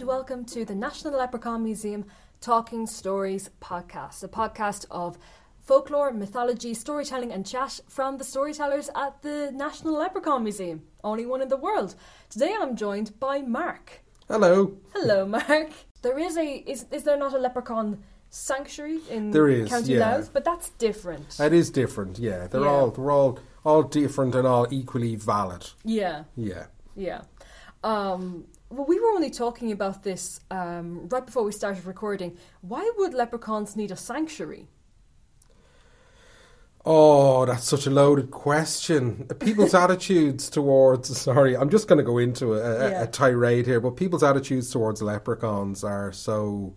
and 0.00 0.08
welcome 0.08 0.46
to 0.46 0.64
the 0.64 0.74
National 0.74 1.18
Leprechaun 1.18 1.62
Museum 1.62 2.06
Talking 2.40 2.86
Stories 2.86 3.50
podcast, 3.60 4.22
a 4.24 4.28
podcast 4.28 4.86
of 4.90 5.18
folklore, 5.58 6.10
mythology, 6.10 6.72
storytelling, 6.72 7.30
and 7.32 7.44
chat 7.44 7.78
from 7.86 8.16
the 8.16 8.24
storytellers 8.24 8.88
at 8.96 9.20
the 9.20 9.50
National 9.52 9.98
Leprechaun 9.98 10.42
Museum, 10.42 10.80
only 11.04 11.26
one 11.26 11.42
in 11.42 11.48
the 11.48 11.56
world. 11.58 11.96
Today 12.30 12.54
I'm 12.58 12.76
joined 12.76 13.20
by 13.20 13.42
Mark. 13.42 14.00
Hello. 14.26 14.78
Hello, 14.94 15.26
Mark. 15.26 15.68
There 16.00 16.18
is 16.18 16.38
a 16.38 16.46
is 16.46 16.86
is 16.90 17.02
there 17.02 17.18
not 17.18 17.34
a 17.34 17.38
leprechaun 17.38 18.02
sanctuary 18.30 19.00
in 19.10 19.32
There 19.32 19.48
is, 19.50 19.68
County 19.68 19.94
yeah. 19.94 20.16
Louth? 20.16 20.32
But 20.32 20.44
that's 20.46 20.70
different. 20.70 21.38
It 21.38 21.52
is 21.52 21.68
different, 21.68 22.18
yeah. 22.18 22.46
They're 22.46 22.62
Yeah. 22.62 22.68
all 22.70 22.90
they're 22.90 23.10
all 23.10 23.38
all 23.66 23.82
different 23.82 24.34
and 24.34 24.46
all 24.46 24.66
equally 24.70 25.16
valid. 25.16 25.68
yeah. 25.84 26.24
Yeah. 26.36 26.66
Yeah. 26.96 27.22
Um, 27.84 28.46
well, 28.70 28.86
we 28.86 28.98
were 29.00 29.08
only 29.10 29.30
talking 29.30 29.72
about 29.72 30.02
this 30.04 30.40
um, 30.50 31.08
right 31.08 31.26
before 31.26 31.42
we 31.42 31.52
started 31.52 31.84
recording. 31.84 32.36
Why 32.62 32.90
would 32.98 33.14
leprechauns 33.14 33.76
need 33.76 33.90
a 33.90 33.96
sanctuary? 33.96 34.68
Oh, 36.86 37.44
that's 37.44 37.64
such 37.64 37.86
a 37.86 37.90
loaded 37.90 38.30
question. 38.30 39.26
People's 39.38 39.74
attitudes 39.84 40.48
towards 40.48 41.14
sorry, 41.18 41.54
I'm 41.56 41.68
just 41.68 41.88
going 41.88 41.98
to 41.98 42.04
go 42.04 42.16
into 42.18 42.54
a, 42.54 42.58
a, 42.58 42.90
Yeah. 42.90 43.02
a 43.02 43.06
tirade 43.06 43.66
here, 43.66 43.80
but 43.80 43.96
people's 43.96 44.22
attitudes 44.22 44.70
towards 44.70 45.02
leprechauns 45.02 45.84
are 45.84 46.12
so. 46.12 46.74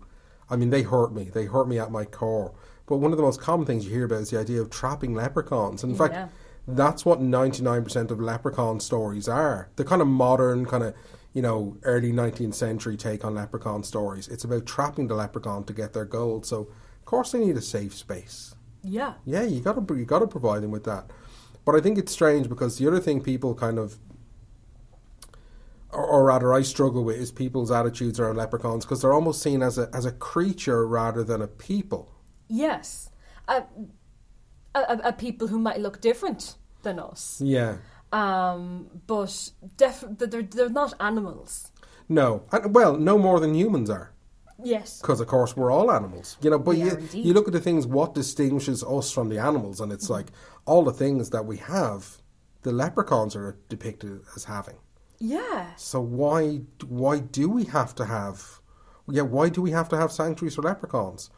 I 0.50 0.56
mean, 0.56 0.68
they 0.68 0.82
hurt 0.82 1.14
me. 1.14 1.30
They 1.32 1.46
hurt 1.46 1.68
me 1.68 1.78
at 1.78 1.90
my 1.90 2.04
core. 2.04 2.52
But 2.86 2.98
one 2.98 3.12
of 3.12 3.16
the 3.16 3.22
most 3.24 3.40
common 3.40 3.66
things 3.66 3.86
you 3.86 3.92
hear 3.92 4.04
about 4.04 4.20
is 4.20 4.30
the 4.30 4.38
idea 4.38 4.60
of 4.60 4.68
trapping 4.68 5.14
leprechauns. 5.14 5.82
And 5.82 5.92
in 5.92 5.96
fact, 5.98 6.30
that's 6.68 7.06
what 7.06 7.20
99% 7.22 8.10
of 8.10 8.20
leprechaun 8.20 8.78
stories 8.78 9.26
are. 9.26 9.70
They're 9.76 9.86
kind 9.86 10.02
of 10.02 10.08
modern, 10.08 10.66
kind 10.66 10.82
of, 10.84 10.94
you 11.34 11.42
know, 11.42 11.76
early 11.82 12.12
19th 12.12 12.54
century 12.54 12.96
take 12.96 13.24
on 13.24 13.34
leprechaun 13.34 13.82
stories. 13.82 14.28
It's 14.28 14.44
about 14.44 14.66
trapping 14.66 15.08
the 15.08 15.14
leprechaun 15.14 15.64
to 15.64 15.72
get 15.72 15.92
their 15.92 16.04
gold. 16.04 16.46
So, 16.46 16.60
of 16.60 17.04
course, 17.04 17.32
they 17.32 17.40
need 17.40 17.56
a 17.56 17.62
safe 17.62 17.92
space. 17.92 18.54
Yeah. 18.82 19.14
Yeah, 19.24 19.42
you 19.42 19.60
got 19.60 19.86
to 19.86 19.94
you 19.94 20.04
got 20.04 20.20
to 20.20 20.28
provide 20.28 20.62
them 20.62 20.70
with 20.70 20.84
that. 20.84 21.10
But 21.64 21.74
I 21.74 21.80
think 21.80 21.98
it's 21.98 22.12
strange 22.12 22.48
because 22.48 22.78
the 22.78 22.86
other 22.86 23.00
thing 23.00 23.20
people 23.20 23.54
kind 23.54 23.78
of, 23.78 23.98
or, 25.90 26.06
or 26.06 26.24
rather, 26.24 26.54
I 26.54 26.62
struggle 26.62 27.02
with 27.02 27.16
is 27.16 27.32
people's 27.32 27.70
attitudes 27.72 28.20
around 28.20 28.36
leprechauns 28.36 28.84
because 28.84 29.02
they're 29.02 29.12
almost 29.12 29.42
seen 29.42 29.60
as 29.62 29.76
a 29.76 29.90
as 29.92 30.04
a 30.04 30.12
creature 30.12 30.86
rather 30.86 31.24
than 31.24 31.42
a 31.42 31.48
people. 31.48 32.12
Yes. 32.48 33.10
A, 33.48 33.64
a, 34.74 35.00
a 35.04 35.12
people 35.12 35.48
who 35.48 35.58
might 35.58 35.80
look 35.80 36.00
different 36.00 36.54
than 36.82 37.00
us. 37.00 37.40
Yeah. 37.42 37.78
Um, 38.14 38.86
but 39.06 39.50
def- 39.76 40.04
they're, 40.18 40.42
they're 40.42 40.68
not 40.68 40.94
animals. 41.00 41.72
No, 42.08 42.42
and, 42.52 42.74
well, 42.74 42.96
no 42.96 43.18
more 43.18 43.40
than 43.40 43.54
humans 43.54 43.90
are. 43.90 44.10
Yes. 44.62 45.00
because 45.00 45.20
of 45.20 45.26
course 45.26 45.56
we're 45.56 45.72
all 45.72 45.90
animals 45.90 46.36
you 46.40 46.48
know 46.48 46.60
but 46.60 46.76
you, 46.76 46.92
you 47.12 47.34
look 47.34 47.48
at 47.48 47.52
the 47.52 47.60
things 47.60 47.88
what 47.88 48.14
distinguishes 48.14 48.84
us 48.84 49.10
from 49.10 49.28
the 49.28 49.36
animals 49.36 49.80
and 49.80 49.90
it's 49.90 50.08
like 50.08 50.28
all 50.64 50.84
the 50.84 50.92
things 50.92 51.30
that 51.30 51.44
we 51.44 51.56
have 51.56 52.18
the 52.62 52.70
leprechauns 52.72 53.34
are 53.34 53.58
depicted 53.68 54.20
as 54.36 54.44
having 54.44 54.76
Yeah. 55.18 55.74
so 55.76 56.00
why 56.00 56.60
why 56.86 57.18
do 57.18 57.50
we 57.50 57.64
have 57.64 57.96
to 57.96 58.04
have 58.04 58.60
yeah 59.10 59.22
why 59.22 59.48
do 59.48 59.60
we 59.60 59.72
have 59.72 59.88
to 59.88 59.96
have 59.98 60.12
sanctuaries 60.12 60.54
for 60.54 60.62
leprechauns 60.62 61.30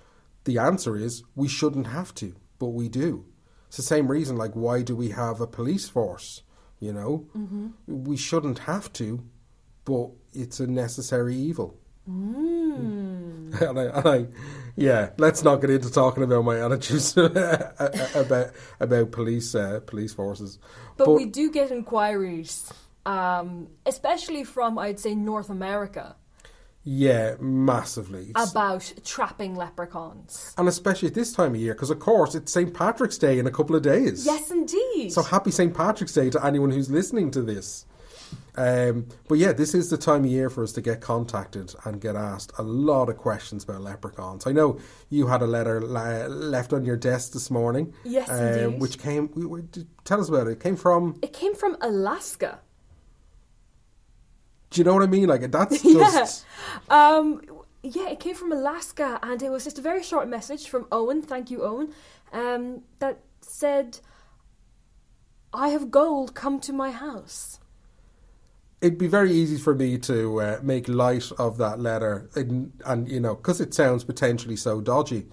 the 0.45 0.59
answer 0.59 0.95
is 0.95 1.23
we 1.35 1.49
shouldn't 1.49 1.87
have 1.87 2.13
to 2.17 2.35
but 2.59 2.69
we 2.81 2.87
do 2.91 3.25
it's 3.69 3.79
the 3.79 3.83
same 3.95 4.09
reason 4.09 4.37
like 4.37 4.53
why 4.53 4.83
do 4.83 4.95
we 4.95 5.09
have 5.09 5.41
a 5.41 5.47
police 5.47 5.89
force 5.89 6.43
you 6.81 6.93
know 6.93 7.27
mm-hmm. 7.37 7.69
we 7.87 8.17
shouldn't 8.17 8.61
have 8.61 8.93
to 8.93 9.25
but 9.85 10.11
it's 10.33 10.61
a 10.61 10.67
necessary 10.67 11.35
evil 11.35 11.79
Mm. 12.09 13.61
and 13.69 13.81
I, 13.81 13.85
and 13.85 14.09
I, 14.09 14.27
yeah, 14.77 15.11
let's 15.19 15.43
not 15.43 15.61
get 15.61 15.71
into 15.71 15.91
talking 15.91 16.23
about 16.23 16.45
my 16.45 16.65
attitudes 16.65 17.17
about 17.17 18.53
about 18.79 19.11
police 19.11 19.55
uh, 19.55 19.81
police 19.87 20.15
forces. 20.15 20.59
But, 20.97 21.11
we 21.11 21.27
do 21.27 21.51
get 21.51 21.73
inquiries, 21.73 22.73
um, 23.05 23.69
especially 23.85 24.45
from, 24.45 24.79
I'd 24.79 25.01
say, 25.01 25.15
North 25.15 25.51
America, 25.51 26.17
yeah, 26.89 27.35
massively, 27.41 28.31
about 28.37 28.93
trapping 29.05 29.57
leprechauns. 29.57 30.55
and 30.57 30.69
especially 30.69 31.09
at 31.09 31.15
this 31.15 31.33
time 31.33 31.57
of 31.57 31.61
year, 31.61 31.75
because 31.75 31.91
of 31.91 31.99
course 31.99 32.37
it's 32.37 32.53
St 32.53 32.73
Patrick's 32.73 33.19
Day 33.19 33.41
in 33.41 33.47
a 33.49 33.51
couple 33.51 33.75
of 33.75 33.83
days. 33.83 34.25
Yes, 34.25 34.53
indeed. 34.53 35.13
So 35.13 35.25
happy 35.25 35.51
St 35.51 35.75
Patrick's 35.75 36.13
Day 36.13 36.31
to 36.31 36.47
anyone 36.47 36.71
who's 36.71 36.89
listening 36.89 37.33
to 37.33 37.43
this. 37.43 37.87
Um, 38.57 39.09
but 39.29 39.39
yeah, 39.39 39.53
this 39.53 39.75
is 39.75 39.91
the 39.91 39.99
time 39.99 40.25
of 40.25 40.31
year 40.31 40.49
for 40.49 40.63
us 40.63 40.73
to 40.73 40.81
get 40.81 41.01
contacted 41.01 41.75
and 41.85 42.01
get 42.01 42.15
asked 42.15 42.53
a 42.57 42.63
lot 42.63 43.09
of 43.09 43.17
questions 43.17 43.65
about 43.65 43.83
leprechauns. 43.83 44.47
I 44.47 44.53
know 44.53 44.79
you 45.11 45.27
had 45.27 45.43
a 45.43 45.47
letter 45.47 45.81
la- 45.81 46.27
left 46.27 46.73
on 46.73 46.85
your 46.85 46.97
desk 46.97 47.33
this 47.33 47.51
morning. 47.51 47.95
Yes, 48.05 48.31
um, 48.31 48.39
indeed. 48.39 48.81
Which 48.81 48.99
came, 48.99 49.31
we, 49.35 49.45
we, 49.45 49.63
tell 50.05 50.21
us 50.21 50.29
about 50.29 50.47
it. 50.47 50.53
It 50.53 50.61
came 50.61 50.77
from 50.77 51.19
it 51.21 51.33
came 51.33 51.55
from 51.57 51.77
Alaska. 51.81 52.61
Do 54.77 54.81
you 54.81 54.85
know 54.85 54.93
what 54.93 55.03
I 55.03 55.07
mean? 55.07 55.27
Like 55.27 55.51
that's 55.51 55.83
Yeah. 55.85 56.11
just 56.11 56.45
Um, 56.91 57.41
yeah, 57.83 58.11
it 58.11 58.21
came 58.21 58.35
from 58.35 58.53
Alaska, 58.53 59.19
and 59.23 59.43
it 59.43 59.51
was 59.51 59.65
just 59.65 59.79
a 59.79 59.83
very 59.83 60.03
short 60.03 60.29
message 60.29 60.69
from 60.69 60.87
Owen. 60.93 61.23
Thank 61.23 61.51
you, 61.51 61.63
Owen. 61.63 61.95
Um, 62.31 62.83
that 62.99 63.21
said, 63.41 64.01
"I 65.55 65.71
have 65.71 65.91
gold. 65.91 66.35
Come 66.35 66.61
to 66.61 66.75
my 66.75 66.91
house." 66.91 67.59
it'd 68.83 68.99
be 68.99 69.07
very 69.07 69.33
easy 69.33 69.57
for 69.57 69.75
me 69.75 69.97
to 69.97 70.41
uh, 70.43 70.61
make 70.63 70.89
light 70.89 71.33
of 71.39 71.57
that 71.57 71.81
letter, 71.81 72.29
and, 72.35 72.71
and 72.85 73.11
you 73.11 73.19
know, 73.19 73.35
because 73.35 73.63
it 73.63 73.73
sounds 73.73 74.05
potentially 74.05 74.57
so 74.57 74.83
dodgy. 74.83 75.27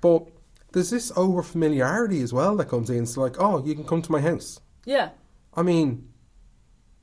But 0.00 0.28
there's 0.70 0.90
this 0.90 1.10
over 1.16 1.42
familiarity 1.42 2.22
as 2.22 2.32
well 2.32 2.54
that 2.56 2.68
comes 2.68 2.88
in. 2.88 3.02
It's 3.02 3.16
like, 3.16 3.40
oh, 3.40 3.64
you 3.64 3.74
can 3.74 3.82
come 3.82 4.02
to 4.02 4.12
my 4.12 4.20
house. 4.20 4.60
Yeah, 4.84 5.10
I 5.54 5.62
mean, 5.62 6.08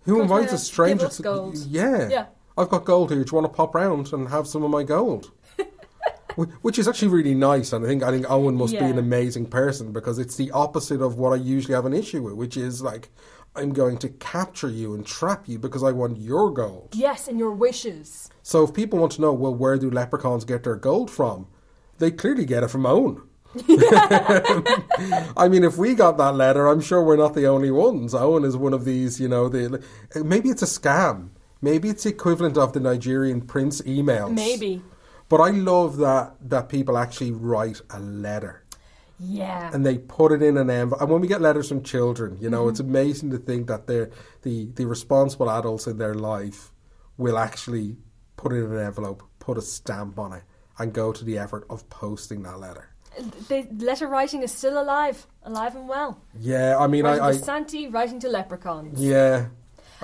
who 0.06 0.18
Come 0.20 0.28
to 0.28 0.34
my 0.34 0.40
invites 0.42 0.54
a 0.54 0.58
stranger 0.58 1.08
to? 1.10 1.22
gold. 1.22 1.58
Yeah, 1.68 2.10
Yeah. 2.10 2.26
I've 2.58 2.70
got 2.70 2.86
gold 2.86 3.10
here. 3.12 3.24
Do 3.24 3.30
you 3.32 3.36
want 3.42 3.52
to 3.52 3.56
pop 3.58 3.74
round 3.74 4.14
and 4.14 4.30
have 4.30 4.48
some 4.48 4.64
of 4.64 4.70
my 4.70 4.84
gold? 4.84 5.32
Which 6.62 6.80
is 6.80 6.88
actually 6.88 7.10
really 7.10 7.36
nice, 7.36 7.74
and 7.74 7.86
I 7.86 7.88
think 7.88 8.02
I 8.02 8.10
think 8.10 8.26
Owen 8.30 8.56
must 8.56 8.74
be 8.74 8.80
an 8.80 8.98
amazing 8.98 9.46
person 9.48 9.92
because 9.92 10.18
it's 10.18 10.36
the 10.36 10.50
opposite 10.52 11.00
of 11.00 11.20
what 11.20 11.32
I 11.32 11.36
usually 11.36 11.76
have 11.76 11.86
an 11.86 11.94
issue 11.94 12.24
with, 12.24 12.34
which 12.34 12.58
is 12.58 12.82
like 12.82 13.10
I'm 13.56 13.72
going 13.72 13.98
to 14.00 14.10
capture 14.10 14.68
you 14.70 14.96
and 14.96 15.06
trap 15.06 15.48
you 15.48 15.60
because 15.60 15.84
I 15.84 15.92
want 15.92 16.18
your 16.18 16.50
gold. 16.52 16.90
yes, 16.94 17.28
and 17.28 17.38
your 17.38 17.52
wishes. 17.52 18.30
So 18.42 18.64
if 18.64 18.74
people 18.74 18.98
want 18.98 19.12
to 19.14 19.22
know, 19.22 19.32
well, 19.32 19.54
where 19.54 19.78
do 19.78 19.92
leprechauns 19.92 20.44
get 20.44 20.64
their 20.64 20.76
gold 20.76 21.12
from? 21.12 21.46
They 22.00 22.10
clearly 22.10 22.46
get 22.46 22.64
it 22.64 22.70
from 22.70 22.88
Owen. 22.88 23.22
I 25.38 25.48
mean, 25.50 25.64
if 25.64 25.78
we 25.78 25.94
got 25.96 26.18
that 26.18 26.36
letter, 26.36 26.68
I'm 26.68 26.82
sure 26.82 27.04
we're 27.04 27.18
not 27.18 27.34
the 27.34 27.46
only 27.48 27.72
ones. 27.72 28.14
Owen 28.14 28.44
is 28.44 28.58
one 28.58 28.74
of 28.74 28.86
these, 28.86 29.20
you 29.20 29.28
know. 29.28 29.50
The 29.50 29.84
maybe 30.24 30.50
it's 30.50 30.62
a 30.62 30.66
scam. 30.66 31.30
Maybe 31.62 31.90
it's 31.90 32.06
equivalent 32.06 32.58
of 32.58 32.74
the 32.74 32.80
Nigerian 32.80 33.42
prince 33.42 33.82
emails. 33.82 34.34
Maybe. 34.34 34.82
But 35.30 35.38
I 35.42 35.50
love 35.52 35.98
that 35.98 36.36
that 36.50 36.70
people 36.70 36.98
actually 36.98 37.32
write 37.32 37.82
a 37.90 38.00
letter 38.00 38.64
Yeah. 39.20 39.72
and 39.74 39.86
they 39.86 39.98
put 39.98 40.32
it 40.32 40.42
in 40.42 40.58
an 40.58 40.70
envelope. 40.70 41.02
And 41.02 41.10
when 41.12 41.22
we 41.22 41.28
get 41.28 41.42
letters 41.42 41.70
from 41.70 41.82
children, 41.84 42.38
you 42.40 42.50
know, 42.50 42.62
Mm-hmm. 42.64 42.70
it's 42.72 42.80
amazing 42.80 43.30
to 43.32 43.38
think 43.38 43.68
that 43.68 43.88
they're 43.88 44.10
the 44.42 44.70
the 44.76 44.86
responsible 44.86 45.50
adults 45.50 45.88
in 45.88 45.98
their 45.98 46.14
life 46.16 46.72
will 47.18 47.38
actually 47.38 47.98
put 48.36 48.52
it 48.52 48.58
in 48.58 48.72
an 48.74 48.80
envelope, 48.86 49.24
put 49.40 49.58
a 49.58 49.62
stamp 49.62 50.20
on 50.20 50.34
it, 50.34 50.44
and 50.78 50.92
go 50.94 51.12
to 51.14 51.24
the 51.24 51.38
effort 51.38 51.66
of 51.70 51.88
posting 51.90 52.44
that 52.44 52.60
letter. 52.60 52.90
The 53.48 53.68
letter 53.78 54.08
writing 54.08 54.42
is 54.44 54.52
still 54.52 54.82
alive, 54.82 55.28
alive 55.44 55.76
and 55.76 55.88
well. 55.88 56.22
Yeah, 56.40 56.78
I 56.80 56.88
mean, 56.88 57.04
Writing 57.06 57.24
I, 57.24 57.28
I 57.30 57.32
Santy, 57.34 57.88
writing 57.88 58.20
to 58.22 58.30
leprechauns. 58.30 59.00
yeah, 59.00 59.48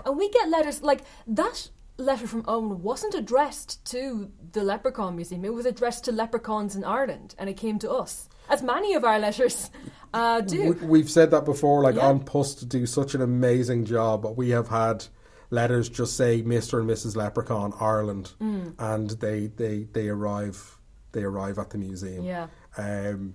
And 0.05 0.17
we 0.17 0.29
get 0.29 0.49
letters 0.49 0.81
like 0.83 1.01
that 1.27 1.69
letter 1.97 2.27
from 2.27 2.45
Owen 2.47 2.81
wasn't 2.81 3.13
addressed 3.15 3.83
to 3.91 4.31
the 4.53 4.63
Leprechaun 4.63 5.15
Museum. 5.15 5.43
It 5.43 5.53
was 5.53 5.65
addressed 5.65 6.05
to 6.05 6.11
leprechauns 6.13 6.75
in 6.75 6.83
Ireland, 6.85 7.35
and 7.37 7.49
it 7.49 7.57
came 7.57 7.77
to 7.79 7.91
us, 7.91 8.29
as 8.49 8.61
many 8.63 8.93
of 8.93 9.03
our 9.03 9.19
letters 9.19 9.69
uh, 10.13 10.41
do. 10.41 10.73
We, 10.81 10.87
we've 10.87 11.09
said 11.09 11.31
that 11.31 11.43
before. 11.45 11.81
Like 11.83 11.95
Yeah. 11.95 12.09
An 12.11 12.19
Post 12.21 12.69
do 12.69 12.85
such 12.85 13.15
an 13.15 13.21
amazing 13.21 13.85
job. 13.85 14.21
But 14.21 14.37
we 14.37 14.49
have 14.51 14.69
had 14.69 15.05
letters 15.49 15.89
just 15.89 16.15
say 16.15 16.41
Mister 16.41 16.79
and 16.79 16.89
Mrs. 16.89 17.15
Leprechaun 17.17 17.73
Ireland, 17.81 18.31
Mm. 18.41 18.75
and 18.79 19.09
they 19.19 19.47
they 19.47 19.83
they 19.91 20.07
arrive 20.09 20.77
they 21.11 21.23
arrive 21.23 21.57
at 21.59 21.71
the 21.71 21.77
museum. 21.79 22.23
yeah, 22.23 22.47
um, 22.77 23.33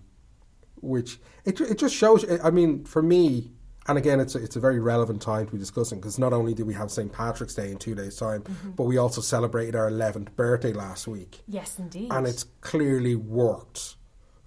which 0.80 1.18
it 1.44 1.60
it 1.60 1.78
just 1.78 1.94
shows. 1.94 2.24
I 2.42 2.50
mean, 2.50 2.84
for 2.84 3.02
me, 3.02 3.52
and 3.86 3.98
again, 3.98 4.20
it's 4.20 4.34
a, 4.34 4.38
it's 4.42 4.56
a 4.56 4.60
very 4.60 4.80
relevant 4.80 5.22
time 5.22 5.46
to 5.46 5.52
be 5.52 5.58
discussing 5.58 5.98
because 6.00 6.18
not 6.18 6.32
only 6.32 6.54
do 6.54 6.64
we 6.64 6.74
have 6.74 6.90
St 6.90 7.12
Patrick's 7.12 7.54
Day 7.54 7.70
in 7.70 7.78
two 7.78 7.94
days' 7.94 8.16
time, 8.16 8.42
Mm-hmm. 8.42 8.70
but 8.72 8.84
we 8.84 8.96
also 8.98 9.20
celebrated 9.20 9.74
our 9.76 9.88
eleventh 9.88 10.34
birthday 10.36 10.72
last 10.72 11.06
week, 11.06 11.42
yes, 11.48 11.78
indeed. 11.78 12.12
and 12.12 12.26
it's 12.26 12.44
clearly 12.60 13.14
worked. 13.14 13.96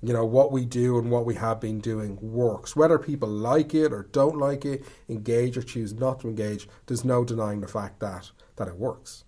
You 0.04 0.14
know 0.14 0.26
what 0.26 0.52
we 0.52 0.64
do 0.64 1.00
and 1.00 1.10
what 1.10 1.26
we 1.26 1.34
have 1.36 1.60
been 1.60 1.80
doing 1.80 2.20
works. 2.22 2.76
Whether 2.76 3.00
people 3.00 3.28
like 3.30 3.74
it 3.74 3.92
or 3.92 4.04
don't 4.12 4.38
like 4.38 4.64
it, 4.64 4.86
engage 5.10 5.58
or 5.58 5.64
choose 5.64 5.92
not 5.94 6.20
to 6.20 6.28
engage, 6.28 6.70
there's 6.86 7.04
no 7.04 7.26
denying 7.26 7.62
the 7.62 7.68
fact 7.68 8.00
that 8.02 8.30
that 8.58 8.68
it 8.68 8.76
works. 8.78 9.24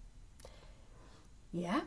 Yeah, 1.51 1.81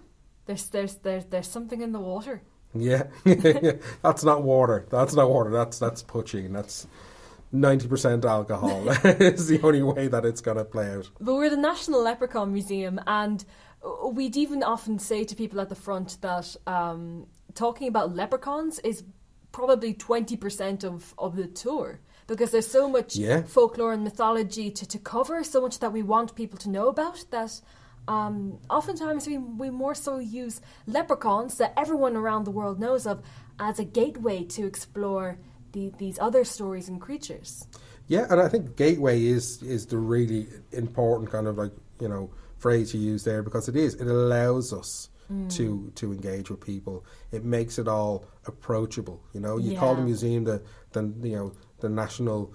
there's 0.46 0.68
there's 0.68 0.96
there's 0.96 1.26
there's 1.26 1.46
something 1.48 1.80
in 1.80 1.92
the 1.92 2.00
water. 2.00 2.42
Yeah, 2.74 3.04
that's 4.02 4.24
not 4.24 4.42
water. 4.42 4.86
That's 4.90 5.14
not 5.14 5.28
water. 5.30 5.50
That's 5.50 5.78
that's 5.78 6.02
poitín. 6.02 6.52
That's 6.52 6.86
ninety 7.52 7.86
percent 7.88 8.24
alcohol. 8.24 8.88
is 9.04 9.48
the 9.48 9.60
only 9.62 9.82
way 9.82 10.08
that 10.08 10.24
it's 10.24 10.40
going 10.40 10.56
to 10.56 10.64
play 10.64 10.90
out. 10.94 11.10
But 11.20 11.34
we're 11.34 11.50
the 11.50 11.56
National 11.56 12.02
Leprechaun 12.02 12.52
Museum, 12.52 12.98
and 13.06 13.44
we'd 14.10 14.36
even 14.36 14.62
often 14.62 14.98
say 14.98 15.24
to 15.24 15.34
people 15.34 15.60
at 15.60 15.68
the 15.68 15.74
front 15.74 16.16
that 16.22 16.56
um, 16.66 17.26
talking 17.54 17.88
about 17.88 18.14
leprechauns 18.14 18.78
is 18.80 19.04
probably 19.52 19.92
twenty 19.92 20.36
percent 20.36 20.82
of 20.84 21.14
of 21.18 21.36
the 21.36 21.46
tour 21.46 22.00
because 22.26 22.52
there's 22.52 22.68
so 22.70 22.88
much 22.88 23.16
Yeah. 23.16 23.42
folklore 23.42 23.92
and 23.92 24.04
mythology 24.04 24.70
to, 24.70 24.86
to 24.86 24.98
cover, 24.98 25.44
so 25.44 25.60
much 25.60 25.80
that 25.80 25.92
we 25.92 26.02
want 26.02 26.34
people 26.34 26.56
to 26.60 26.70
know 26.70 26.88
about 26.88 27.24
that 27.30 27.60
um, 28.08 28.58
oftentimes 28.68 29.26
we, 29.26 29.38
we 29.38 29.70
more 29.70 29.94
so 29.94 30.18
use 30.18 30.60
leprechauns 30.86 31.58
that 31.58 31.72
everyone 31.76 32.16
around 32.16 32.44
the 32.44 32.50
world 32.50 32.80
knows 32.80 33.06
of 33.06 33.22
as 33.58 33.78
a 33.78 33.84
gateway 33.84 34.44
to 34.44 34.66
explore 34.66 35.38
the, 35.72 35.92
these 35.98 36.18
other 36.18 36.44
stories 36.44 36.88
and 36.88 37.00
creatures. 37.00 37.66
Yeah, 38.08 38.26
and 38.28 38.40
I 38.40 38.48
think 38.48 38.76
gateway 38.76 39.24
is 39.24 39.62
is 39.62 39.86
the 39.86 39.98
really 39.98 40.48
important 40.72 41.30
kind 41.30 41.46
of 41.46 41.56
like 41.56 41.72
you 42.00 42.08
know 42.08 42.30
phrase 42.58 42.92
you 42.92 43.00
use 43.00 43.24
there 43.24 43.42
because 43.42 43.68
it 43.68 43.76
is 43.76 43.94
it 43.94 44.06
allows 44.06 44.72
us 44.72 45.08
to 45.48 45.90
to 45.94 46.12
engage 46.12 46.50
with 46.50 46.60
people. 46.60 47.04
It 47.30 47.44
makes 47.44 47.78
it 47.78 47.88
all 47.88 48.26
approachable. 48.46 49.22
You 49.32 49.40
know, 49.40 49.56
you 49.56 49.78
call 49.78 49.94
the 49.94 50.02
museum 50.02 50.44
the 50.44 50.62
the 50.92 51.02
you 51.22 51.36
know 51.36 51.52
the 51.80 51.88
national 51.88 52.52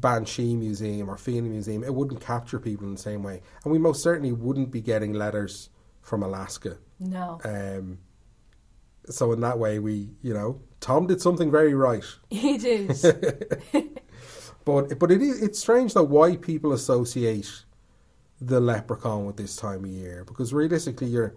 Banshee 0.00 0.56
Museum 0.56 1.08
or 1.08 1.16
Feeling 1.16 1.50
Museum. 1.50 1.84
It 1.84 1.94
wouldn't 1.94 2.20
capture 2.20 2.58
people 2.58 2.86
in 2.86 2.94
the 2.94 3.00
same 3.00 3.22
way, 3.22 3.40
and 3.62 3.72
we 3.72 3.78
most 3.78 4.02
certainly 4.02 4.32
wouldn't 4.32 4.70
be 4.70 4.80
getting 4.80 5.12
letters 5.12 5.70
from 6.02 6.22
Alaska. 6.22 6.78
No, 7.00 7.40
Um, 7.44 7.98
so 9.08 9.32
in 9.32 9.40
that 9.40 9.58
way, 9.58 9.78
we 9.78 10.10
you 10.22 10.34
know 10.34 10.60
Tom 10.80 11.06
did 11.06 11.20
something 11.20 11.50
very 11.50 11.74
right. 11.74 12.04
he 12.30 12.58
did. 12.58 12.96
But 14.64 14.98
but 14.98 15.10
it 15.10 15.20
is 15.20 15.42
it's 15.42 15.58
strange 15.58 15.94
though 15.94 16.04
why 16.04 16.36
people 16.36 16.72
associate 16.72 17.64
the 18.40 18.60
leprechaun 18.60 19.26
with 19.26 19.36
this 19.36 19.56
time 19.56 19.84
of 19.84 19.90
year 19.90 20.24
because 20.24 20.52
realistically 20.52 21.06
you're 21.06 21.34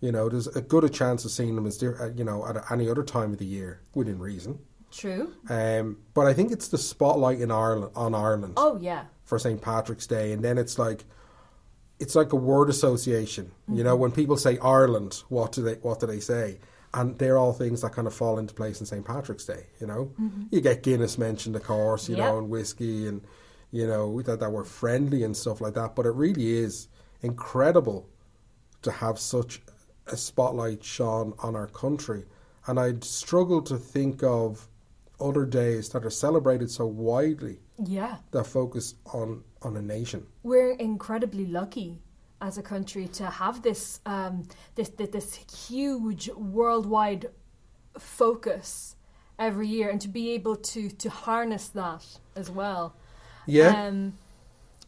you 0.00 0.10
know 0.10 0.28
there's 0.28 0.46
a 0.48 0.62
good 0.62 0.84
a 0.84 0.88
chance 0.88 1.24
of 1.24 1.30
seeing 1.30 1.56
them 1.56 1.66
as 1.66 1.82
uh, 1.82 2.10
you 2.16 2.24
know 2.24 2.46
at 2.46 2.70
any 2.70 2.88
other 2.88 3.02
time 3.02 3.32
of 3.32 3.38
the 3.38 3.44
year 3.44 3.80
within 3.94 4.18
reason. 4.18 4.58
True. 4.90 5.32
Um, 5.48 5.98
but 6.14 6.26
I 6.26 6.32
think 6.32 6.50
it's 6.52 6.68
the 6.68 6.78
spotlight 6.78 7.40
in 7.40 7.50
Ireland 7.50 7.92
on 7.94 8.14
Ireland 8.14 8.54
Oh, 8.56 8.78
yeah. 8.80 9.04
for 9.24 9.38
St 9.38 9.60
Patrick's 9.62 10.06
Day, 10.06 10.32
and 10.32 10.42
then 10.44 10.58
it's 10.58 10.78
like 10.78 11.04
it's 11.98 12.14
like 12.14 12.32
a 12.32 12.36
word 12.36 12.70
association. 12.70 13.52
You 13.68 13.84
know, 13.84 13.94
when 13.94 14.10
people 14.10 14.36
say 14.36 14.58
Ireland, 14.58 15.22
what 15.28 15.52
do 15.52 15.62
they 15.62 15.74
what 15.74 16.00
do 16.00 16.06
they 16.06 16.20
say? 16.20 16.58
And 16.92 17.16
they're 17.18 17.38
all 17.38 17.52
things 17.52 17.82
that 17.82 17.92
kind 17.92 18.08
of 18.08 18.14
fall 18.14 18.38
into 18.38 18.52
place 18.54 18.80
in 18.80 18.86
St 18.86 19.04
Patrick's 19.04 19.44
Day. 19.44 19.66
You 19.80 19.86
know, 19.86 20.12
you 20.50 20.60
get 20.60 20.82
Guinness 20.82 21.18
mentioned, 21.18 21.54
of 21.56 21.62
course, 21.62 22.08
you 22.08 22.16
Yep. 22.16 22.24
know, 22.26 22.38
and 22.38 22.48
whiskey, 22.50 23.06
and 23.06 23.20
you 23.70 23.86
know 23.86 24.20
that 24.22 24.40
that 24.40 24.50
we're 24.50 24.64
friendly 24.64 25.22
and 25.22 25.36
stuff 25.36 25.60
like 25.60 25.74
that. 25.74 25.94
But 25.94 26.06
it 26.06 26.14
really 26.14 26.50
is 26.58 26.88
incredible 27.22 28.08
to 28.82 28.90
have 28.90 29.18
such 29.18 29.62
a 30.06 30.16
spotlight 30.16 30.82
shone 30.82 31.34
on 31.40 31.54
our 31.54 31.68
country, 31.68 32.24
and 32.66 32.80
I'd 32.80 33.04
struggle 33.04 33.60
to 33.62 33.76
think 33.76 34.22
of 34.24 34.66
other 35.20 35.44
days 35.44 35.88
that 35.90 36.04
are 36.04 36.10
celebrated 36.10 36.70
so 36.70 36.86
widely 36.86 37.58
Yeah. 37.78 38.16
that 38.30 38.44
focus 38.46 38.94
on 39.12 39.44
on 39.62 39.76
a 39.76 39.82
nation. 39.82 40.26
We're 40.42 40.72
incredibly 40.72 41.46
lucky 41.46 42.00
as 42.40 42.56
a 42.58 42.62
country 42.62 43.06
to 43.08 43.26
have 43.26 43.62
this 43.62 44.00
um, 44.06 44.48
this, 44.74 44.88
this 44.90 45.10
this 45.10 45.34
huge 45.68 46.30
worldwide 46.30 47.26
focus 47.98 48.96
every 49.38 49.68
year, 49.68 49.88
and 49.90 50.00
to 50.00 50.08
be 50.08 50.30
able 50.32 50.56
to 50.56 50.88
to 50.90 51.08
harness 51.10 51.68
that 51.68 52.04
as 52.36 52.50
well. 52.50 52.94
Yeah, 53.46 53.86
Um, 53.88 54.14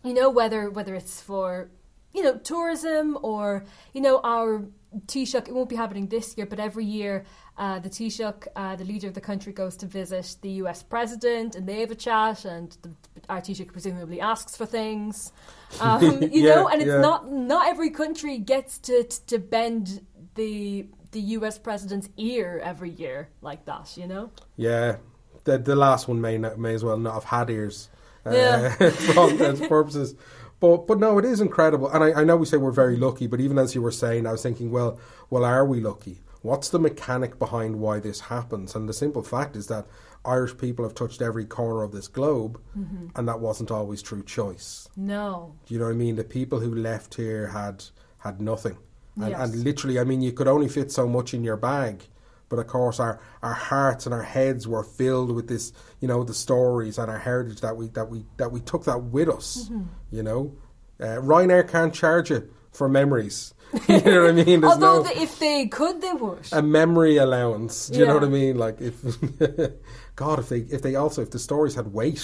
you 0.05 0.15
know 0.15 0.31
whether 0.31 0.71
whether 0.71 0.95
it's 0.95 1.21
for 1.21 1.69
you 2.15 2.23
know 2.23 2.39
tourism 2.39 3.19
or 3.23 3.65
you 3.93 4.01
know 4.01 4.21
our 4.25 4.65
Taoiseach. 5.07 5.49
It 5.49 5.55
won't 5.55 5.69
be 5.69 5.77
happening 5.77 6.09
this 6.09 6.37
year, 6.37 6.47
but 6.47 6.61
every 6.61 6.85
year 6.85 7.25
uh, 7.59 7.79
the 7.79 7.89
Taoiseach, 7.91 8.47
uh, 8.57 8.77
the 8.77 8.85
leader 8.85 9.09
of 9.09 9.15
the 9.15 9.21
country, 9.21 9.53
goes 9.53 9.77
to 9.79 9.87
visit 9.87 10.37
the 10.43 10.51
U.S. 10.63 10.83
president, 10.83 11.55
and 11.57 11.69
they 11.69 11.81
have 11.81 11.91
a 11.91 11.95
chat, 11.95 12.45
and 12.45 12.77
the, 12.83 12.91
our 13.29 13.41
Taoiseach 13.41 13.73
presumably 13.73 14.21
asks 14.21 14.57
for 14.57 14.67
things. 14.67 15.33
Um, 15.81 16.23
you 16.23 16.43
Yeah, 16.43 16.57
know, 16.57 16.69
and 16.69 16.83
it's 16.83 16.89
yeah. 16.89 17.01
not 17.01 17.33
not 17.33 17.67
every 17.67 17.89
country 17.91 18.37
gets 18.39 18.79
to 18.81 19.05
to 19.29 19.39
bend 19.39 20.05
the 20.35 20.87
the 21.13 21.21
U.S. 21.39 21.59
president's 21.59 22.11
ear 22.19 22.61
every 22.63 22.91
year 22.91 23.29
like 23.41 23.65
that. 23.65 23.97
You 23.97 24.07
know. 24.07 24.31
yeah. 24.57 24.97
The 25.45 25.59
the 25.59 25.75
last 25.75 26.09
one 26.09 26.21
may 26.21 26.37
not, 26.39 26.59
may 26.59 26.75
as 26.75 26.85
well 26.85 26.99
not 26.99 27.15
have 27.15 27.25
had 27.25 27.49
ears 27.51 27.89
uh, 28.27 28.31
Yeah. 28.33 28.69
for 28.91 29.19
all 29.21 29.29
intents 29.31 29.67
purposes. 29.67 30.15
But 30.63 30.87
but 30.87 30.99
no, 31.01 31.19
it 31.19 31.25
is 31.25 31.41
incredible, 31.41 31.89
and 31.91 32.05
I, 32.05 32.21
I 32.21 32.25
know 32.25 32.37
we 32.37 32.47
say 32.47 32.57
we're 32.57 32.71
very 32.71 32.97
lucky. 32.97 33.27
But 33.27 33.41
even 33.41 33.59
as 33.59 33.75
you 33.75 33.83
were 33.83 33.91
saying, 33.91 34.27
I 34.29 34.33
was 34.33 34.43
thinking, 34.45 34.71
well, 34.71 34.99
well, 35.29 35.45
are 35.45 35.67
we 35.67 35.81
lucky? 35.81 36.23
What's 36.43 36.69
the 36.71 36.79
mechanic 36.79 37.39
behind 37.39 37.81
why 37.81 37.99
this 37.99 38.21
happens? 38.21 38.75
And 38.77 38.89
the 38.89 38.93
simple 38.93 39.23
fact 39.25 39.57
is 39.57 39.67
that 39.67 39.87
Irish 40.25 40.57
people 40.57 40.85
have 40.85 40.95
touched 40.95 41.21
every 41.21 41.45
corner 41.45 41.83
of 41.83 41.91
this 41.93 42.07
globe, 42.09 42.61
Mm-hmm. 42.79 43.09
and 43.17 43.27
that 43.29 43.41
wasn't 43.41 43.73
always 43.73 44.03
true 44.03 44.23
choice. 44.23 44.89
No. 44.97 45.55
Do 45.67 45.75
you 45.75 45.81
know 45.81 45.87
what 45.87 45.93
I 45.95 45.97
mean? 45.97 46.15
The 46.17 46.25
people 46.25 46.61
who 46.61 46.73
left 46.75 47.15
here 47.17 47.49
had 47.49 47.85
had 48.19 48.41
nothing, 48.41 48.77
and, 49.17 49.31
Yes. 49.31 49.41
and 49.41 49.65
literally, 49.65 49.99
I 49.99 50.05
mean, 50.05 50.23
you 50.23 50.31
could 50.33 50.47
only 50.49 50.69
fit 50.69 50.93
so 50.93 51.09
much 51.09 51.35
in 51.35 51.43
your 51.43 51.57
bag. 51.57 52.07
But 52.53 52.59
of 52.59 52.67
course, 52.67 53.01
our, 53.01 53.19
our 53.43 53.55
hearts 53.55 54.05
and 54.05 54.15
our 54.15 54.23
heads 54.23 54.69
were 54.69 54.85
filled 54.85 55.35
with 55.35 55.49
this, 55.49 55.73
you 56.01 56.07
know, 56.07 56.23
the 56.23 56.35
stories 56.35 56.99
and 56.99 57.11
our 57.11 57.19
heritage 57.19 57.63
that 57.63 57.79
we 57.79 57.89
that 57.89 58.11
we 58.11 58.27
that 58.37 58.53
we 58.53 58.61
took 58.61 58.85
that 58.85 59.05
with 59.05 59.31
us. 59.31 59.71
Mm-hmm. 59.71 59.85
You 60.11 60.23
know, 60.23 60.57
uh, 61.01 61.17
Ryanair 61.17 61.67
can't 61.67 61.95
charge 61.95 62.29
you 62.29 62.53
for 62.71 62.91
memories. 62.91 63.55
you 63.89 64.03
know 64.03 64.21
what 64.21 64.31
I 64.31 64.33
mean? 64.33 64.61
There's 64.61 64.75
Although 64.75 64.99
no 64.99 65.03
the, 65.05 65.19
if 65.19 65.39
they 65.39 65.67
could, 65.67 66.03
they 66.03 66.13
would. 66.13 66.47
a 66.53 66.61
memory 66.61 67.17
allowance. 67.17 67.89
Do 67.89 68.01
you 68.01 68.05
know 68.05 68.13
what 68.13 68.25
I 68.25 68.29
mean? 68.29 68.59
Like 68.59 68.83
if 68.83 69.01
God, 70.15 70.39
if 70.39 70.51
they 70.51 70.59
if 70.59 70.83
they 70.83 70.95
also 70.95 71.23
if 71.23 71.31
the 71.31 71.39
stories 71.39 71.75
had 71.75 71.95
weight, 71.95 72.23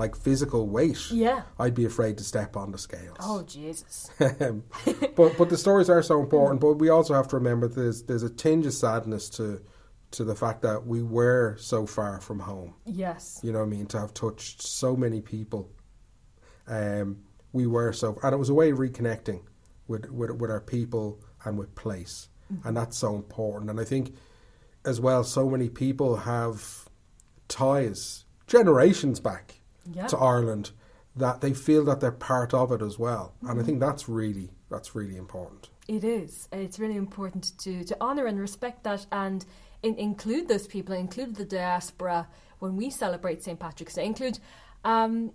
like 0.00 0.16
physical 0.16 0.68
weight, 0.68 1.10
yeah. 1.10 1.42
I'd 1.58 1.74
be 1.74 1.84
afraid 1.84 2.18
to 2.18 2.24
step 2.24 2.56
on 2.56 2.72
the 2.72 2.78
scales. 2.78 3.16
Oh 3.20 3.42
Jesus. 3.42 4.10
Um, 4.40 4.64
but 5.16 5.36
but 5.36 5.48
the 5.50 5.58
stories 5.58 5.90
are 5.90 6.02
so 6.02 6.20
important. 6.20 6.60
But 6.60 6.74
we 6.74 6.88
also 6.88 7.14
have 7.14 7.28
to 7.28 7.36
remember 7.36 7.68
there's 7.68 8.02
there's 8.04 8.22
a 8.22 8.30
tinge 8.30 8.66
of 8.66 8.72
sadness 8.72 9.28
to 9.30 9.60
to 10.12 10.24
the 10.24 10.34
fact 10.34 10.62
that 10.62 10.86
we 10.86 11.02
were 11.02 11.56
so 11.58 11.86
far 11.86 12.20
from 12.20 12.40
home. 12.40 12.74
Yes. 12.84 13.40
You 13.42 13.52
know 13.52 13.60
what 13.60 13.66
I 13.66 13.68
mean? 13.68 13.86
To 13.86 14.00
have 14.00 14.14
touched 14.14 14.62
so 14.62 14.96
many 14.96 15.20
people, 15.20 15.70
um, 16.66 17.18
we 17.52 17.66
were 17.66 17.92
so, 17.92 18.18
and 18.22 18.32
it 18.32 18.38
was 18.38 18.48
a 18.48 18.54
way 18.54 18.70
of 18.70 18.78
reconnecting 18.78 19.42
with 19.86 20.10
with, 20.10 20.30
with 20.30 20.50
our 20.50 20.60
people 20.60 21.20
and 21.44 21.58
with 21.58 21.74
place, 21.74 22.28
and 22.64 22.76
that's 22.76 22.96
so 22.98 23.14
important. 23.14 23.70
And 23.70 23.80
I 23.80 23.84
think 23.84 24.14
as 24.84 25.00
well, 25.00 25.22
so 25.22 25.48
many 25.48 25.68
people 25.68 26.16
have 26.16 26.88
ties 27.48 28.24
generations 28.46 29.20
back 29.20 29.59
Yeah. 29.92 30.06
to 30.08 30.16
Ireland 30.18 30.70
that 31.16 31.40
they 31.40 31.52
feel 31.52 31.84
that 31.84 32.00
they're 32.00 32.12
part 32.12 32.54
of 32.54 32.70
it 32.72 32.82
as 32.82 32.98
well. 32.98 33.34
And 33.42 33.60
I 33.60 33.62
think 33.62 33.80
that's 33.80 34.08
really 34.08 34.50
that's 34.70 34.94
really 34.94 35.16
important. 35.16 35.68
It 35.88 36.04
is. 36.04 36.48
It's 36.52 36.78
really 36.78 36.96
important 36.96 37.52
to, 37.58 37.82
to 37.84 38.00
honour 38.00 38.26
and 38.26 38.38
respect 38.38 38.84
that 38.84 39.06
and 39.10 39.44
in, 39.82 39.96
include 39.96 40.46
those 40.46 40.68
people, 40.68 40.94
include 40.94 41.34
the 41.34 41.44
diaspora 41.44 42.28
when 42.60 42.76
we 42.76 42.90
celebrate 42.90 43.42
St. 43.42 43.58
Patrick's 43.58 43.94
Day. 43.94 44.06
Include, 44.06 44.38
um, 44.84 45.32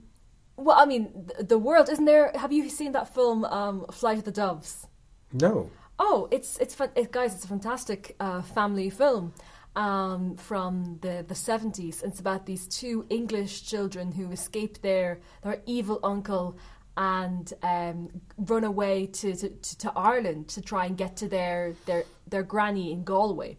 well, 0.56 0.78
I 0.80 0.86
mean, 0.86 1.30
the, 1.38 1.44
the 1.44 1.58
world, 1.58 1.90
isn't 1.90 2.06
there? 2.06 2.32
Have 2.36 2.54
you 2.54 2.70
seen 2.70 2.94
that 2.94 3.14
film, 3.14 3.44
um, 3.44 3.86
Flight 3.92 4.18
of 4.20 4.24
the 4.24 4.32
Doves? 4.32 4.88
No. 5.34 5.70
Oh, 6.00 6.28
it's 6.32 6.58
it's 6.58 6.74
fan- 6.74 6.92
it, 6.96 7.12
guys, 7.12 7.34
it's 7.36 7.46
a 7.46 7.48
fantastic 7.48 8.16
uh, 8.20 8.42
family 8.42 8.90
film 8.90 9.34
um, 9.76 10.38
from 10.38 11.00
the 11.02 11.26
the 11.28 11.36
seventies. 11.36 12.02
It's 12.04 12.20
about 12.20 12.46
these 12.46 12.68
two 12.68 13.06
English 13.10 13.64
children 13.70 14.12
who 14.12 14.32
escape 14.32 14.82
their 14.82 15.20
their 15.42 15.62
evil 15.66 16.00
uncle 16.04 16.58
and 16.98 17.52
um, 17.62 18.10
run 18.38 18.64
away 18.64 19.06
to, 19.06 19.36
to, 19.36 19.78
to 19.78 19.92
Ireland 19.96 20.48
to 20.50 20.62
try 20.62 20.86
and 20.86 20.98
get 20.98 21.18
to 21.18 21.28
their 21.28 21.76
their 21.86 22.06
their 22.28 22.44
granny 22.44 22.92
in 22.92 23.04
Galway. 23.04 23.58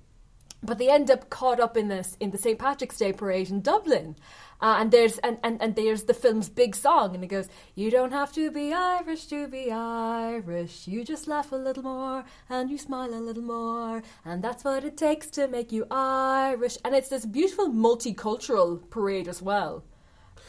But 0.63 0.79
they 0.79 0.91
end 0.91 1.11
up 1.11 1.29
caught 1.29 1.61
up 1.61 1.77
in 1.77 1.89
this 1.89 2.17
in 2.19 2.31
the 2.31 2.39
St 2.39 2.59
Patrick's 2.59 2.97
Day 2.97 3.13
parade 3.13 3.51
in 3.51 3.61
Dublin, 3.61 4.17
uh, 4.61 4.77
and 4.79 4.91
there's 4.91 5.19
and, 5.19 5.39
and, 5.43 5.61
and 5.63 5.77
there's 5.77 6.05
the 6.05 6.15
film's 6.15 6.49
big 6.49 6.75
song, 6.75 7.15
and 7.15 7.23
it 7.25 7.29
goes, 7.29 7.49
"You 7.75 7.91
don't 7.91 8.13
have 8.13 8.33
to 8.35 8.51
be 8.51 8.73
Irish 8.73 9.27
to 9.27 9.49
be 9.49 9.71
Irish. 9.71 10.87
You 10.89 11.05
just 11.05 11.27
laugh 11.29 11.53
a 11.53 11.57
little 11.57 11.83
more 11.83 12.25
and 12.49 12.71
you 12.71 12.79
smile 12.79 13.13
a 13.15 13.21
little 13.21 13.43
more, 13.43 14.03
and 14.25 14.43
that's 14.43 14.65
what 14.65 14.85
it 14.85 14.97
takes 14.97 15.27
to 15.29 15.49
make 15.49 15.73
you 15.73 15.87
Irish." 15.91 16.79
And 16.85 16.95
it's 16.95 17.09
this 17.09 17.27
beautiful 17.27 17.69
multicultural 17.71 18.89
parade 18.91 19.29
as 19.29 19.43
well. 19.43 19.85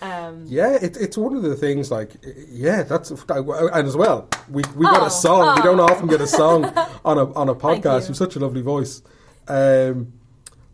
Um, 0.01 0.45
Yeah, 0.47 0.73
it, 0.73 0.95
it's 0.97 1.17
one 1.17 1.35
of 1.35 1.41
the 1.43 1.55
things. 1.55 1.89
Like, 1.91 2.15
yeah, 2.49 2.83
that's 2.83 3.09
and 3.11 3.87
as 3.87 3.95
well, 3.97 4.29
we 4.49 4.63
we 4.75 4.85
got 4.85 5.01
Oh, 5.01 5.05
a 5.05 5.09
song. 5.09 5.55
We 5.55 5.61
don't 5.63 5.79
oh. 5.79 5.85
often 5.85 6.07
get 6.07 6.21
a 6.21 6.27
song 6.27 6.65
on 7.05 7.17
a 7.17 7.33
on 7.33 7.49
a 7.49 7.55
podcast. 7.55 7.83
you. 7.83 7.91
You 8.01 8.07
have 8.07 8.17
such 8.17 8.35
a 8.35 8.39
lovely 8.39 8.61
voice. 8.61 9.01
Um, 9.47 10.13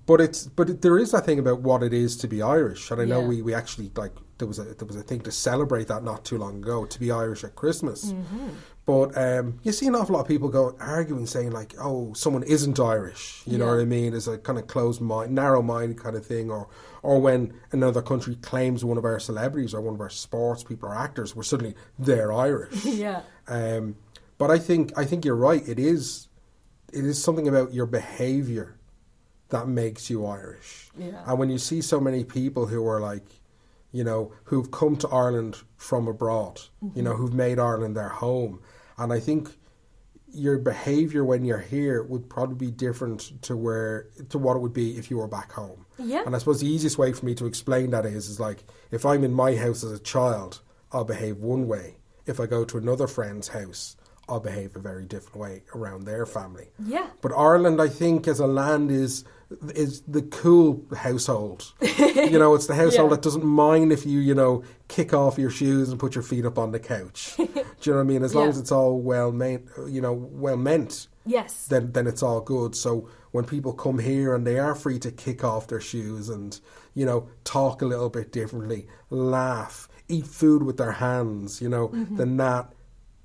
but 0.06 0.20
it's 0.22 0.48
but 0.48 0.82
there 0.82 0.98
is 0.98 1.12
that 1.12 1.26
thing 1.26 1.40
about 1.40 1.62
what 1.62 1.84
it 1.84 1.94
is 1.94 2.18
to 2.18 2.28
be 2.28 2.42
Irish, 2.42 2.92
and 2.92 3.02
I 3.02 3.06
know 3.06 3.22
Yeah. 3.22 3.28
we, 3.28 3.42
we 3.42 3.54
actually 3.54 3.92
like 3.96 4.14
there 4.38 4.48
was 4.48 4.60
a 4.60 4.64
there 4.64 4.88
was 4.88 4.96
a 4.98 5.04
thing 5.04 5.22
to 5.22 5.32
celebrate 5.32 5.88
that 5.88 6.04
not 6.04 6.26
too 6.26 6.38
long 6.38 6.58
ago 6.58 6.86
to 6.86 7.00
be 7.00 7.12
Irish 7.12 7.44
at 7.44 7.56
Christmas. 7.56 8.12
Mm-hmm. 8.12 8.50
But 8.86 9.18
um, 9.18 9.60
you 9.64 9.72
see 9.72 9.88
an 9.88 9.96
awful 9.96 10.16
lot 10.16 10.22
of 10.24 10.28
people 10.28 10.50
go 10.50 10.76
arguing, 10.78 11.26
saying 11.26 11.52
like, 11.52 11.74
"Oh, 11.80 12.12
someone 12.14 12.44
isn't 12.44 12.78
Irish." 12.82 13.42
You 13.46 13.58
know 13.58 13.68
what 13.68 13.80
I 13.80 13.86
mean? 13.86 14.14
It's 14.14 14.28
a 14.28 14.38
kind 14.38 14.60
of 14.60 14.68
closed 14.68 15.00
mind, 15.00 15.34
narrow 15.34 15.62
minded 15.62 15.98
kind 15.98 16.18
of 16.18 16.26
thing, 16.26 16.52
or 16.52 16.68
or 17.02 17.22
when 17.22 17.54
another 17.72 18.02
country 18.02 18.36
claims 18.36 18.84
one 18.84 18.98
of 18.98 19.06
our 19.06 19.22
celebrities 19.22 19.74
or 19.74 19.80
one 19.80 19.94
of 19.94 20.02
our 20.02 20.10
sports 20.10 20.66
people 20.66 20.90
or 20.90 20.96
actors, 20.96 21.34
we're 21.34 21.44
suddenly 21.44 21.76
they're 21.98 22.34
Irish. 22.34 22.84
yeah. 22.86 23.22
Um, 23.48 23.96
but 24.38 24.52
I 24.52 24.60
think 24.60 24.92
I 24.98 25.06
think 25.06 25.24
you're 25.24 25.36
right. 25.38 25.66
It 25.66 25.80
is 25.80 26.28
it 26.92 27.06
is 27.06 27.24
something 27.24 27.48
about 27.48 27.74
your 27.74 27.86
behaviour 27.86 28.76
that 29.54 29.68
makes 29.68 30.10
you 30.10 30.26
Irish. 30.26 30.90
Yeah. 30.98 31.24
And 31.26 31.40
when 31.40 31.50
you 31.50 31.58
see 31.58 31.82
so 31.82 32.00
many 32.00 32.24
people 32.24 32.68
who 32.68 32.86
are 32.88 33.00
like, 33.00 33.26
you 33.92 34.04
know, 34.04 34.34
who've 34.46 34.72
come 34.72 34.96
to 34.98 35.08
Ireland 35.10 35.58
from 35.78 36.08
abroad, 36.08 36.62
you 36.96 37.02
know, 37.02 37.12
mm-hmm. 37.12 37.22
who've 37.22 37.34
made 37.34 37.60
Ireland 37.60 37.96
their 37.96 38.10
home, 38.10 38.60
and 38.98 39.14
I 39.14 39.20
think 39.20 39.50
your 40.34 40.58
behaviour 40.58 41.24
when 41.24 41.46
you're 41.46 41.60
here 41.60 42.02
would 42.04 42.28
probably 42.28 42.56
be 42.56 42.72
different 42.72 43.40
to 43.44 43.56
where 43.56 44.08
to 44.30 44.40
what 44.40 44.56
it 44.56 44.60
would 44.62 44.74
be 44.74 44.98
if 44.98 45.12
you 45.12 45.18
were 45.18 45.28
back 45.28 45.52
home. 45.52 45.86
Yeah. 46.00 46.24
And 46.26 46.36
I 46.36 46.40
suppose 46.40 46.60
the 46.60 46.68
easiest 46.68 46.98
way 46.98 47.14
for 47.14 47.24
me 47.26 47.36
to 47.36 47.46
explain 47.46 47.92
that 47.92 48.06
is 48.06 48.28
is 48.28 48.40
like 48.40 48.64
if 48.92 49.06
I'm 49.06 49.24
in 49.24 49.32
my 49.32 49.56
house 49.56 49.84
as 49.84 49.92
a 49.92 50.00
child, 50.00 50.62
I'll 50.92 51.04
behave 51.04 51.38
one 51.38 51.68
way. 51.68 51.98
If 52.26 52.40
I 52.40 52.48
go 52.48 52.66
to 52.66 52.78
another 52.78 53.06
friend's 53.06 53.50
house, 53.50 53.96
I'll 54.30 54.40
behave 54.40 54.76
a 54.76 54.80
very 54.80 55.06
different 55.06 55.38
way 55.38 55.64
around 55.76 56.06
their 56.06 56.26
family. 56.26 56.70
Yeah. 56.80 57.08
But 57.22 57.34
Ireland, 57.34 57.82
I 57.82 57.90
think, 57.90 58.28
as 58.28 58.40
a 58.40 58.48
land 58.48 58.90
is 58.92 59.26
is 59.76 60.02
the 60.08 60.22
cool 60.24 60.84
household. 60.98 61.74
you 62.00 62.40
know, 62.40 62.56
it's 62.56 62.66
the 62.68 62.74
household 62.76 63.12
Yeah. 63.12 63.16
that 63.18 63.22
doesn't 63.22 63.46
mind 63.46 63.92
if 63.92 64.06
you, 64.06 64.20
you 64.20 64.34
know, 64.34 64.64
kick 64.88 65.14
off 65.14 65.38
your 65.38 65.52
shoes 65.52 65.90
and 65.90 66.00
put 66.00 66.16
your 66.16 66.24
feet 66.24 66.46
up 66.46 66.58
on 66.58 66.72
the 66.72 66.80
couch. 66.80 67.36
Do 67.38 67.44
you 67.46 67.92
know 67.92 67.98
what 67.98 68.00
I 68.00 68.04
mean? 68.04 68.24
As 68.24 68.34
long 68.34 68.46
Yeah. 68.46 68.50
as 68.52 68.60
it's 68.60 68.72
all 68.72 68.98
well 69.00 69.32
meant, 69.32 69.66
you 69.88 70.02
know, 70.02 70.14
well 70.14 70.58
meant, 70.58 71.08
Yes. 71.26 71.68
then 71.68 71.92
then 71.92 72.08
it's 72.08 72.24
all 72.24 72.42
good. 72.42 72.76
So 72.76 73.10
when 73.32 73.46
people 73.46 73.74
come 73.74 74.00
here 74.00 74.34
and 74.34 74.48
they 74.48 74.58
are 74.58 74.74
free 74.74 75.00
to 75.00 75.12
kick 75.12 75.44
off 75.44 75.68
their 75.68 75.82
shoes 75.82 76.30
and 76.30 76.60
you 76.96 77.06
know 77.06 77.28
talk 77.44 77.82
a 77.82 77.86
little 77.86 78.10
bit 78.10 78.32
differently, 78.32 78.88
laugh, 79.10 79.88
eat 80.08 80.26
food 80.26 80.64
with 80.64 80.78
their 80.78 80.94
hands, 80.94 81.62
you 81.62 81.70
know, 81.70 81.90
mm-hmm. 81.90 82.16
then 82.16 82.38
that 82.38 82.74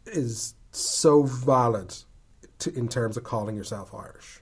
is 0.07 0.55
so 0.81 1.23
valid 1.25 1.95
to, 2.61 2.77
in 2.77 2.89
terms 2.89 3.17
of 3.17 3.25
calling 3.25 3.57
yourself 3.57 3.95
Irish. 3.95 4.41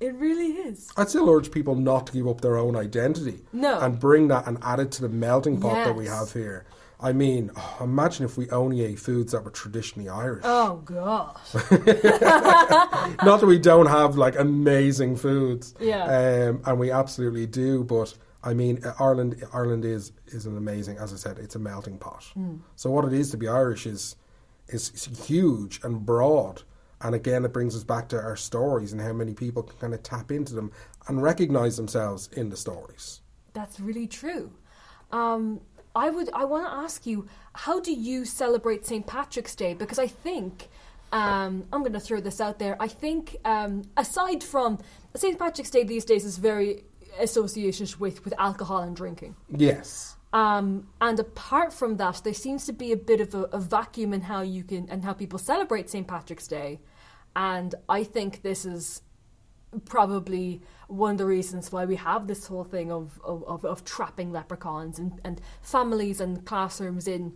It 0.00 0.14
really 0.14 0.46
is. 0.52 0.90
I'd 0.96 1.10
still 1.10 1.28
urge 1.28 1.50
people 1.50 1.74
not 1.74 2.06
to 2.06 2.12
give 2.14 2.26
up 2.26 2.40
their 2.40 2.56
own 2.56 2.74
identity 2.74 3.40
No. 3.52 3.78
and 3.80 3.98
bring 4.00 4.28
that 4.28 4.46
and 4.46 4.56
add 4.62 4.80
it 4.80 4.90
to 4.92 5.02
the 5.02 5.10
melting 5.10 5.60
pot 5.60 5.84
that 5.84 5.94
we 5.94 6.06
have 6.06 6.32
here. 6.32 6.64
I 7.02 7.12
mean, 7.12 7.50
oh, 7.56 7.78
imagine 7.82 8.24
if 8.26 8.36
we 8.38 8.48
only 8.50 8.82
ate 8.82 8.98
foods 8.98 9.32
that 9.32 9.44
were 9.44 9.50
traditionally 9.50 10.08
Irish. 10.08 10.42
Oh 10.44 10.76
God. 10.84 11.38
Not 13.22 13.40
that 13.40 13.46
we 13.46 13.58
don't 13.58 13.86
have 13.86 14.16
like 14.16 14.38
amazing 14.38 15.16
foods, 15.16 15.74
Yeah. 15.80 16.04
um, 16.50 16.62
and 16.66 16.78
we 16.78 16.90
absolutely 16.90 17.46
do. 17.46 17.84
But 17.84 18.14
I 18.42 18.54
mean, 18.54 18.82
Ireland, 18.98 19.42
Ireland 19.52 19.84
is 19.84 20.12
is 20.28 20.46
an 20.46 20.56
amazing, 20.56 20.98
as 20.98 21.12
I 21.12 21.16
said, 21.16 21.38
it's 21.38 21.54
a 21.54 21.58
melting 21.58 21.98
pot. 21.98 22.24
So 22.76 22.90
what 22.90 23.04
it 23.04 23.12
is 23.12 23.30
to 23.32 23.36
be 23.36 23.48
Irish 23.48 23.86
is 23.86 24.16
is, 24.72 24.90
is 24.90 25.26
huge 25.26 25.80
and 25.82 26.04
broad, 26.04 26.62
and 27.00 27.14
again, 27.14 27.44
it 27.44 27.52
brings 27.52 27.74
us 27.74 27.84
back 27.84 28.08
to 28.10 28.20
our 28.20 28.36
stories 28.36 28.92
and 28.92 29.00
how 29.00 29.12
many 29.12 29.34
people 29.34 29.62
can 29.62 29.78
kind 29.78 29.94
of 29.94 30.02
tap 30.02 30.30
into 30.30 30.54
them 30.54 30.70
and 31.08 31.22
recognize 31.22 31.76
themselves 31.76 32.28
in 32.32 32.50
the 32.50 32.56
stories. 32.56 33.20
That's 33.52 33.80
really 33.80 34.06
true. 34.06 34.52
Um, 35.10 35.60
I 35.94 36.10
would. 36.10 36.30
I 36.32 36.44
want 36.44 36.66
to 36.66 36.72
ask 36.72 37.06
you, 37.06 37.26
how 37.54 37.80
do 37.80 37.92
you 37.92 38.24
celebrate 38.24 38.86
St. 38.86 39.06
Patrick's 39.06 39.56
Day? 39.56 39.74
Because 39.74 39.98
I 39.98 40.06
think 40.06 40.68
um, 41.12 41.64
I'm 41.72 41.80
going 41.80 41.94
to 41.94 42.00
throw 42.00 42.20
this 42.20 42.40
out 42.40 42.58
there. 42.58 42.76
I 42.78 42.86
think 42.86 43.36
um, 43.44 43.82
aside 43.96 44.44
from 44.44 44.78
St. 45.16 45.38
Patrick's 45.38 45.70
Day 45.70 45.82
these 45.82 46.04
days 46.04 46.24
is 46.24 46.38
very 46.38 46.84
associated 47.18 47.96
with 47.96 48.24
with 48.24 48.34
alcohol 48.38 48.78
and 48.78 48.94
drinking. 48.94 49.34
Yes. 49.48 50.16
Um, 50.32 50.88
and 51.00 51.18
apart 51.18 51.72
from 51.72 51.96
that, 51.96 52.22
there 52.22 52.34
seems 52.34 52.64
to 52.66 52.72
be 52.72 52.92
a 52.92 52.96
bit 52.96 53.20
of 53.20 53.34
a, 53.34 53.42
a 53.44 53.58
vacuum 53.58 54.12
in 54.12 54.22
how 54.22 54.42
you 54.42 54.62
can 54.62 54.88
and 54.88 55.02
how 55.04 55.12
people 55.12 55.38
celebrate 55.38 55.90
St. 55.90 56.06
Patrick's 56.06 56.46
Day. 56.46 56.80
And 57.34 57.74
I 57.88 58.04
think 58.04 58.42
this 58.42 58.64
is 58.64 59.02
probably 59.84 60.62
one 60.88 61.12
of 61.12 61.18
the 61.18 61.26
reasons 61.26 61.70
why 61.70 61.84
we 61.84 61.96
have 61.96 62.26
this 62.26 62.46
whole 62.46 62.64
thing 62.64 62.90
of, 62.90 63.20
of, 63.22 63.64
of, 63.64 63.84
trapping 63.84 64.32
leprechauns 64.32 64.98
and, 64.98 65.20
and 65.24 65.40
families 65.62 66.20
and 66.20 66.44
classrooms 66.44 67.06
in 67.06 67.32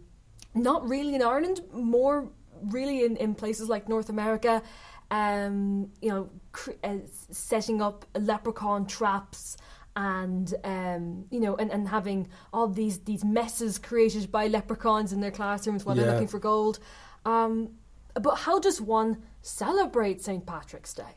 not 0.54 0.88
really 0.88 1.14
in 1.14 1.22
Ireland, 1.22 1.60
more 1.72 2.28
really 2.62 3.04
in, 3.04 3.16
in 3.16 3.34
places 3.34 3.68
like 3.68 3.88
North 3.88 4.08
America, 4.08 4.62
um, 5.10 5.90
you 6.00 6.08
know, 6.08 6.30
cr- 6.50 6.72
uh, 6.82 6.96
setting 7.30 7.80
up 7.80 8.04
leprechaun 8.18 8.86
traps 8.86 9.56
and 9.96 10.54
um, 10.64 11.24
you 11.30 11.40
know, 11.40 11.56
and, 11.56 11.70
and 11.70 11.88
having 11.88 12.28
all 12.52 12.68
these 12.68 13.00
these 13.00 13.24
messes 13.24 13.78
created 13.78 14.30
by 14.32 14.48
leprechauns 14.48 15.12
in 15.12 15.20
their 15.20 15.30
classrooms 15.30 15.84
while 15.84 15.94
they're 15.94 16.10
looking 16.10 16.28
for 16.28 16.38
gold. 16.38 16.78
Um, 17.24 17.70
but 18.14 18.36
how 18.36 18.58
does 18.58 18.80
one 18.80 19.22
celebrate 19.42 20.22
St. 20.22 20.44
Patrick's 20.46 20.94
Day? 20.94 21.16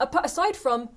Aside 0.00 0.56
from 0.56 0.88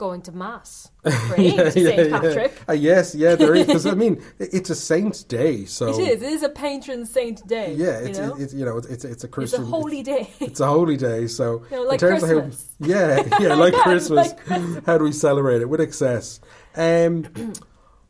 going 0.00 0.22
to 0.22 0.32
mass, 0.32 0.90
praying 1.04 1.56
to 1.58 1.70
St. 1.70 2.10
Patrick. 2.10 2.52
Uh, 2.68 2.72
yes, 2.72 3.14
yeah, 3.14 3.34
there 3.34 3.54
is. 3.54 3.66
Because 3.66 3.86
I 3.86 3.92
mean, 3.94 4.22
it's 4.38 4.70
a 4.70 4.74
saint's 4.74 5.22
day, 5.22 5.66
so 5.66 5.88
It 5.90 5.98
is. 5.98 6.22
It 6.22 6.32
is 6.32 6.42
a 6.42 6.48
patron 6.48 7.04
saint 7.04 7.46
day. 7.46 7.74
Yeah, 7.74 7.98
it's 7.98 8.18
you 8.18 8.26
know? 8.26 8.34
it's 8.36 8.54
you 8.54 8.64
know 8.64 8.78
it's 8.78 8.86
it's, 8.88 9.04
it's 9.04 9.24
a 9.24 9.26
It's 9.26 9.34
Christian. 9.34 9.62
a 9.62 9.66
holy 9.66 10.02
day. 10.02 10.30
It's 10.40 10.60
a 10.60 10.66
holy 10.66 10.96
day, 10.96 11.26
so 11.26 11.62
You 11.70 11.76
know, 11.76 11.82
like 11.84 12.02
in 12.02 12.08
terms 12.08 12.22
Christmas. 12.24 12.66
of 12.80 12.86
how, 12.88 12.92
yeah, 12.92 13.38
yeah, 13.40 13.54
like 13.64 13.74
Yeah, 13.74 13.82
Christmas. 13.82 14.28
like 14.28 14.38
Christmas. 14.46 14.84
How 14.86 14.98
do 14.98 15.04
we 15.04 15.12
celebrate 15.12 15.60
it 15.60 15.68
with 15.68 15.80
excess? 15.80 16.40
Um, 16.74 17.26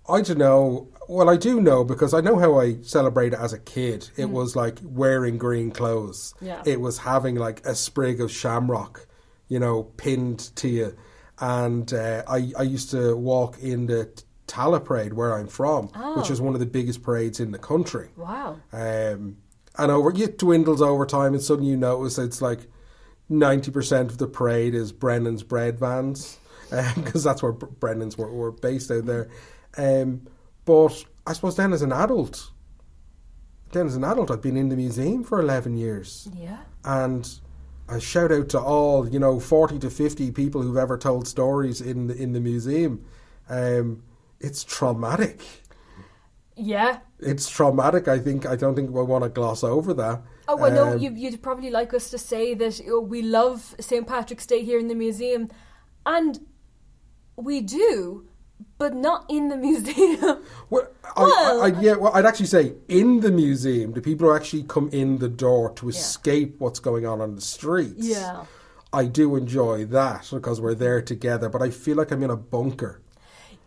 I 0.09 0.23
don't 0.23 0.38
know. 0.38 0.88
Well, 1.09 1.28
I 1.28 1.37
do 1.37 1.61
know 1.61 1.82
because 1.85 2.14
I 2.14 2.20
know 2.20 2.38
how 2.38 2.61
I 2.61 2.80
celebrated 2.82 3.37
as 3.38 3.52
a 3.52 3.59
kid. 3.59 4.09
It 4.16 4.30
was 4.30 4.54
like 4.54 4.78
wearing 4.85 5.38
green 5.38 5.73
clothes. 5.73 6.35
Mm. 6.40 6.47
Yeah. 6.47 6.62
It 6.64 6.80
was 6.80 6.99
having 6.99 7.35
like 7.35 7.66
a 7.66 7.75
sprig 7.75 8.20
of 8.20 8.30
shamrock, 8.30 9.06
you 9.49 9.59
know, 9.59 9.82
pinned 9.97 10.38
to 10.56 10.68
you, 10.68 10.97
and 11.40 11.92
uh, 11.92 12.23
I 12.28 12.52
I 12.59 12.62
used 12.62 12.90
to 12.90 13.16
walk 13.16 13.59
in 13.61 13.87
the 13.87 14.09
Tallaght 14.47 14.85
parade 14.85 15.12
where 15.14 15.32
I'm 15.35 15.47
from, 15.47 15.85
which 16.16 16.28
Oh. 16.30 16.32
is 16.32 16.40
one 16.40 16.54
of 16.54 16.61
the 16.61 16.66
biggest 16.66 17.02
parades 17.02 17.38
in 17.40 17.52
the 17.52 17.59
country. 17.59 18.09
wow. 18.16 18.56
Um, 18.73 19.37
and 19.78 19.90
over 19.92 20.11
it 20.11 20.38
dwindles 20.38 20.82
over 20.82 21.06
time, 21.06 21.32
and 21.35 21.42
suddenly 21.42 21.70
you 21.70 21.76
notice 21.76 22.18
it's 22.18 22.42
like 22.42 22.66
ninety 23.28 23.70
percent 23.70 24.11
of 24.11 24.18
the 24.18 24.26
parade 24.26 24.75
is 24.75 24.92
Brennan's 24.92 25.42
bread 25.44 25.78
vans, 25.78 26.38
because 26.97 27.23
that's 27.25 27.42
where 27.42 27.52
Brennan's 27.52 28.18
were, 28.18 28.30
were 28.32 28.50
based 28.52 28.90
out 28.90 29.06
there. 29.06 29.28
Um, 29.78 30.23
but 30.64 31.04
I 31.26 31.32
suppose 31.32 31.54
then 31.56 31.73
as 31.73 31.82
an 31.82 31.92
adult, 31.92 32.50
then 33.73 33.87
as 33.87 33.94
an 33.94 34.02
adult, 34.04 34.30
I've 34.32 34.42
been 34.42 34.56
in 34.56 34.68
the 34.68 34.76
museum 34.76 35.23
for 35.23 35.38
eleven 35.40 35.76
years, 35.76 36.28
Yeah. 36.35 36.59
and 36.85 37.28
I 37.90 37.99
shout 37.99 38.30
out 38.32 38.49
to 38.50 38.61
all 38.61 39.09
you 39.09 39.18
know 39.18 39.40
forty 39.40 39.78
to 39.80 39.90
fifty 39.90 40.30
people 40.30 40.62
who've 40.62 40.76
ever 40.76 40.97
told 40.97 41.26
stories 41.26 41.80
in 41.80 42.06
the, 42.06 42.14
in 42.16 42.32
the 42.32 42.40
museum. 42.40 43.04
Um, 43.49 44.02
it's 44.38 44.62
traumatic 44.64 45.42
Yeah. 46.56 46.99
it's 47.18 47.49
traumatic. 47.50 48.06
I 48.09 48.18
think 48.18 48.47
I 48.47 48.56
don't 48.56 48.75
think 48.75 48.90
we 48.90 49.02
want 49.02 49.25
to 49.25 49.30
gloss 49.30 49.64
over 49.64 49.92
that. 49.94 50.23
Oh 50.49 50.56
well, 50.56 50.70
no. 50.70 50.92
Um, 50.92 50.99
You, 50.99 51.12
you'd 51.12 51.42
probably 51.42 51.70
like 51.70 51.92
us 51.94 52.11
to 52.11 52.18
say 52.18 52.54
that 52.54 52.78
you 52.80 52.90
know, 52.90 53.00
we 53.00 53.23
love 53.23 53.75
St 53.80 54.06
Patrick's 54.06 54.47
Day 54.47 54.64
here 54.64 54.78
in 54.78 54.88
the 54.88 54.94
museum, 54.94 55.49
and 56.06 56.40
we 57.37 57.61
do, 57.61 58.26
but 58.79 58.95
not 58.95 59.25
in 59.29 59.49
the 59.49 59.57
museum. 59.57 60.43
well, 60.71 60.88
I, 61.17 61.23
Well- 61.23 61.62
I, 61.62 61.67
I, 61.67 61.81
yeah, 61.81 61.95
well, 61.97 62.12
I'd 62.14 62.26
actually 62.26 62.47
say 62.47 62.75
in 62.88 63.21
the 63.21 63.31
museum, 63.31 63.93
the 63.93 64.00
people 64.00 64.29
who 64.29 64.35
actually 64.35 64.62
come 64.64 64.88
in 64.93 65.19
the 65.19 65.29
door 65.29 65.73
to 65.75 65.88
escape 65.88 66.57
what's 66.59 66.79
going 66.81 67.07
on 67.07 67.21
on 67.21 67.35
the 67.35 67.40
streets. 67.40 68.07
yeah. 68.07 68.45
I 68.93 69.05
do 69.07 69.37
enjoy 69.37 69.85
that 69.87 70.29
because 70.33 70.61
we're 70.61 70.75
there 70.75 71.00
together. 71.00 71.49
But 71.49 71.62
I 71.62 71.71
feel 71.71 71.97
like 71.97 72.11
I'm 72.11 72.25
in 72.25 72.31
a 72.31 72.37
bunker. 72.37 73.00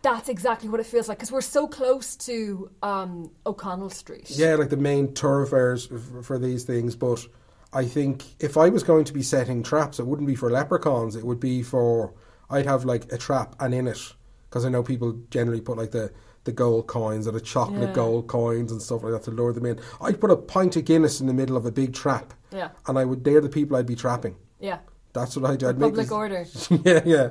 That's 0.02 0.28
exactly 0.28 0.68
what 0.68 0.80
it 0.80 0.86
feels 0.86 1.08
like 1.08 1.16
because 1.16 1.32
we're 1.32 1.40
so 1.40 1.66
close 1.66 2.14
to 2.16 2.70
um, 2.82 3.30
O'Connell 3.46 3.88
Street. 3.88 4.28
Yeah, 4.28 4.56
like 4.56 4.68
the 4.68 4.76
main 4.76 5.14
thoroughfares 5.14 5.88
for 6.22 6.38
these 6.38 6.64
things. 6.64 6.94
But 6.94 7.26
I 7.72 7.86
think 7.86 8.22
if 8.38 8.58
I 8.58 8.68
was 8.68 8.82
going 8.82 9.04
to 9.06 9.14
be 9.14 9.22
setting 9.22 9.62
traps, 9.62 9.98
it 9.98 10.06
wouldn't 10.06 10.28
be 10.28 10.34
for 10.36 10.50
leprechauns. 10.50 11.16
It 11.16 11.24
would 11.24 11.40
be 11.40 11.62
for 11.62 12.12
I'd 12.50 12.66
have 12.66 12.84
like 12.84 13.10
a 13.10 13.16
trap 13.16 13.56
and 13.60 13.72
in 13.72 13.86
it 13.88 14.12
because 14.54 14.64
I 14.64 14.68
know 14.68 14.84
people 14.84 15.18
generally 15.30 15.60
put 15.60 15.76
like 15.76 15.90
the 15.90 16.12
the 16.44 16.52
gold 16.52 16.86
coins 16.86 17.26
or 17.26 17.32
the 17.32 17.40
chocolate 17.40 17.88
Yeah. 17.88 17.92
gold 17.94 18.28
coins 18.28 18.70
and 18.70 18.80
stuff 18.80 19.02
like 19.02 19.10
that 19.12 19.24
to 19.24 19.32
lure 19.32 19.52
them 19.52 19.66
in. 19.66 19.80
I'd 20.00 20.20
put 20.20 20.30
a 20.30 20.36
pint 20.36 20.76
of 20.76 20.84
Guinness 20.84 21.20
in 21.20 21.26
the 21.26 21.32
middle 21.32 21.56
of 21.56 21.66
a 21.66 21.72
big 21.72 21.92
trap, 21.92 22.34
Yeah. 22.52 22.68
and 22.86 22.96
I 22.96 23.04
would. 23.04 23.24
They're 23.24 23.40
the 23.40 23.48
people 23.48 23.76
I'd 23.76 23.86
be 23.86 23.96
trapping. 23.96 24.36
Yeah. 24.60 24.78
That's 25.12 25.36
what 25.36 25.50
I'd 25.50 25.58
do. 25.58 25.68
I'd 25.68 25.78
make 25.78 25.88
Public 25.94 26.06
this- 26.06 26.12
order. 26.12 26.46
yeah, 26.84 27.00
yeah. 27.04 27.30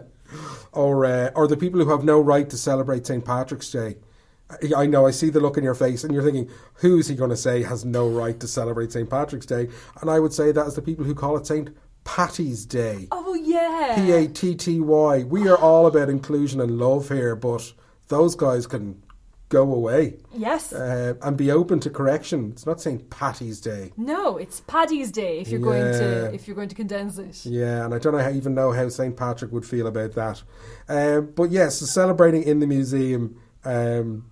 Or 0.73 1.05
uh, 1.05 1.29
or 1.33 1.47
the 1.47 1.55
people 1.55 1.79
who 1.81 1.89
have 1.91 2.03
no 2.03 2.19
right 2.19 2.49
to 2.49 2.57
celebrate 2.57 3.07
St 3.07 3.23
Patrick's 3.23 3.71
Day. 3.71 3.95
I- 4.49 4.81
I 4.83 4.85
know. 4.85 5.05
I 5.07 5.11
see 5.11 5.29
the 5.29 5.39
look 5.39 5.57
in 5.57 5.63
your 5.63 5.75
face, 5.75 6.03
and 6.03 6.13
you're 6.13 6.23
thinking, 6.23 6.49
"Who's 6.75 7.07
he 7.07 7.15
going 7.15 7.29
to 7.29 7.37
say 7.37 7.63
has 7.63 7.85
no 7.85 8.09
right 8.09 8.37
to 8.41 8.47
celebrate 8.47 8.91
St 8.91 9.09
Patrick's 9.09 9.45
Day?" 9.45 9.69
And 10.01 10.09
I 10.09 10.19
would 10.19 10.33
say 10.33 10.51
that 10.51 10.67
is 10.67 10.73
the 10.75 10.81
people 10.81 11.05
who 11.05 11.15
call 11.15 11.37
it 11.37 11.47
St 11.47 11.69
Patty's 12.03 12.65
Day. 12.65 13.07
Oh 13.11 13.33
yeah. 13.33 13.93
P 13.95 14.11
A 14.11 14.27
T 14.27 14.55
T 14.55 14.79
Y. 14.79 15.23
We 15.23 15.47
are 15.47 15.57
all 15.57 15.87
about 15.87 16.09
inclusion 16.09 16.59
and 16.61 16.77
love 16.77 17.09
here, 17.09 17.35
but 17.35 17.73
those 18.09 18.35
guys 18.35 18.67
can 18.67 19.01
go 19.49 19.71
away 19.73 20.15
Yes. 20.35 20.73
uh, 20.73 21.13
and 21.21 21.37
be 21.37 21.51
open 21.51 21.79
to 21.81 21.89
correction. 21.91 22.51
It's 22.53 22.65
not 22.65 22.81
St 22.81 23.07
Patty's 23.11 23.61
Day. 23.61 23.91
no, 23.97 24.37
it's 24.37 24.61
Paddy's 24.61 25.11
Day 25.11 25.39
if 25.39 25.49
you're 25.49 25.59
going 25.59 25.91
to 25.93 26.33
if 26.33 26.47
you're 26.47 26.55
going 26.55 26.69
to 26.69 26.75
condense 26.75 27.17
it. 27.19 27.45
Yeah, 27.45 27.85
and 27.85 27.93
I 27.93 27.99
don't 27.99 28.13
know 28.13 28.23
how, 28.23 28.31
even 28.31 28.55
know 28.55 28.71
how 28.71 28.89
St. 28.89 29.15
Patrick 29.15 29.51
would 29.51 29.65
feel 29.65 29.85
about 29.87 30.13
that. 30.15 30.41
Um, 30.89 31.31
but 31.35 31.51
yes, 31.51 31.77
celebrating 31.79 32.43
in 32.43 32.59
the 32.59 32.67
museum 32.67 33.39
um, 33.63 34.25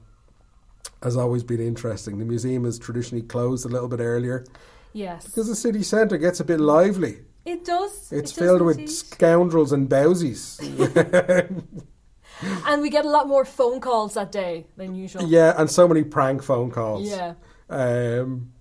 has 1.03 1.15
always 1.17 1.43
been 1.43 1.61
interesting. 1.61 2.17
The 2.17 2.25
museum 2.25 2.65
is 2.65 2.79
traditionally 2.79 3.23
closed 3.23 3.65
a 3.65 3.69
little 3.69 3.87
bit 3.87 3.99
earlier 3.99 4.43
Yes. 4.93 5.25
because 5.25 5.47
the 5.47 5.55
city 5.55 5.83
centre 5.83 6.17
gets 6.17 6.39
a 6.39 6.43
bit 6.43 6.59
lively. 6.59 7.19
It 7.45 7.65
does. 7.65 7.91
It's 7.91 8.11
it 8.11 8.21
does 8.21 8.33
filled 8.33 8.61
with 8.61 8.79
indeed. 8.79 8.91
scoundrels 8.91 9.71
and 9.71 9.89
bowsies. 9.89 10.59
And 12.65 12.81
we 12.81 12.89
get 12.89 13.05
a 13.05 13.09
lot 13.09 13.27
more 13.27 13.45
phone 13.45 13.79
calls 13.79 14.15
that 14.15 14.31
day 14.31 14.65
than 14.75 14.95
usual. 14.95 15.23
yeah, 15.27 15.53
and 15.57 15.69
so 15.69 15.87
many 15.87 16.03
prank 16.03 16.41
phone 16.41 16.71
calls. 16.71 17.07
Yeah. 17.07 17.35
Um, 17.69 18.51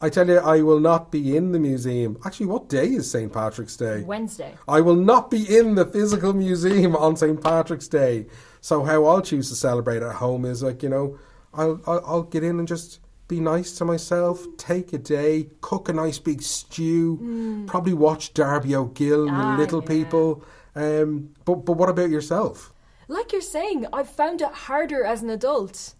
I 0.00 0.08
tell 0.10 0.28
you, 0.28 0.38
I 0.38 0.62
will 0.62 0.78
not 0.80 1.10
be 1.10 1.36
in 1.36 1.50
the 1.52 1.58
museum. 1.58 2.18
Actually, 2.24 2.46
what 2.46 2.68
day 2.68 2.86
is 2.86 3.10
St. 3.10 3.32
Patrick's 3.32 3.76
Day? 3.76 4.02
Wednesday. 4.02 4.54
I 4.68 4.80
will 4.80 4.94
not 4.96 5.28
be 5.30 5.42
in 5.58 5.74
the 5.74 5.84
physical 5.86 6.32
museum 6.32 6.94
on 6.94 7.16
St. 7.16 7.42
Patrick's 7.42 7.88
Day. 7.88 8.26
So 8.60 8.84
how 8.84 9.04
I'll 9.06 9.22
choose 9.22 9.48
to 9.48 9.56
celebrate 9.56 10.02
at 10.02 10.14
home 10.14 10.44
is 10.44 10.62
like 10.62 10.82
you 10.82 10.88
know, 10.88 11.18
I'll 11.52 11.80
I'll, 11.88 12.02
I'll 12.06 12.22
get 12.22 12.44
in 12.44 12.60
and 12.60 12.68
just 12.68 13.00
be 13.30 13.40
nice 13.40 13.72
to 13.78 13.84
myself, 13.84 14.44
take 14.58 14.92
a 14.92 14.98
day, 14.98 15.48
cook 15.60 15.88
a 15.88 15.92
nice 15.92 16.18
big 16.18 16.42
stew, 16.42 17.64
probably 17.66 17.94
watch 17.94 18.34
Darby 18.34 18.74
O'Gill 18.74 19.28
and 19.28 19.36
Mm. 19.36 19.40
Ah, 19.40 19.56
the 19.56 19.62
Little 19.62 19.82
yeah. 19.82 19.88
People. 19.88 20.44
Um, 20.74 21.30
but 21.44 21.64
but 21.64 21.74
what 21.74 21.88
about 21.88 22.10
yourself? 22.10 22.72
Like 23.08 23.32
you're 23.32 23.40
saying, 23.40 23.86
I've 23.92 24.10
found 24.10 24.40
it 24.42 24.52
harder 24.52 25.04
as 25.04 25.22
an 25.22 25.30
adult. 25.30 25.94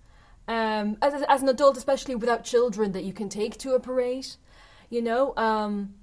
Um, 0.49 0.97
as, 1.01 1.23
as 1.29 1.43
an 1.43 1.49
adult, 1.49 1.77
especially 1.77 2.17
without 2.17 2.43
children 2.45 2.93
that 2.93 3.05
you 3.05 3.13
can 3.13 3.29
take 3.29 3.57
to 3.59 3.75
a 3.75 3.81
parade. 3.81 4.27
You 4.89 5.03
know, 5.03 5.33
um, 5.37 5.95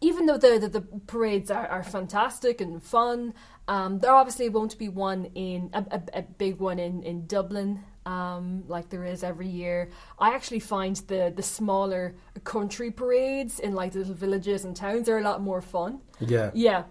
even 0.00 0.26
though 0.26 0.38
the, 0.38 0.58
the, 0.58 0.68
the 0.68 0.80
parades 1.06 1.50
are, 1.50 1.66
are 1.66 1.82
fantastic 1.82 2.62
and 2.62 2.82
fun, 2.82 3.34
um, 3.68 3.98
there 3.98 4.14
obviously 4.14 4.48
won't 4.48 4.78
be 4.78 4.88
one 4.88 5.26
in 5.34 5.70
a, 5.74 5.84
a, 5.90 6.20
a 6.20 6.22
big 6.22 6.60
one 6.60 6.78
in, 6.78 7.02
in 7.02 7.26
Dublin 7.26 7.80
um, 8.06 8.64
like 8.68 8.88
there 8.90 9.04
is 9.04 9.22
every 9.22 9.48
year. 9.48 9.88
I 10.18 10.34
actually 10.34 10.60
find 10.60 10.96
the, 11.08 11.32
the 11.34 11.42
smaller 11.42 12.14
country 12.44 12.90
parades 12.90 13.60
in 13.60 13.74
like 13.74 13.94
little 13.94 14.14
villages 14.14 14.64
and 14.64 14.74
towns 14.76 15.08
are 15.08 15.18
a 15.18 15.22
lot 15.22 15.40
more 15.42 15.60
fun. 15.62 16.00
Yeah. 16.20 16.50
Yeah. 16.54 16.84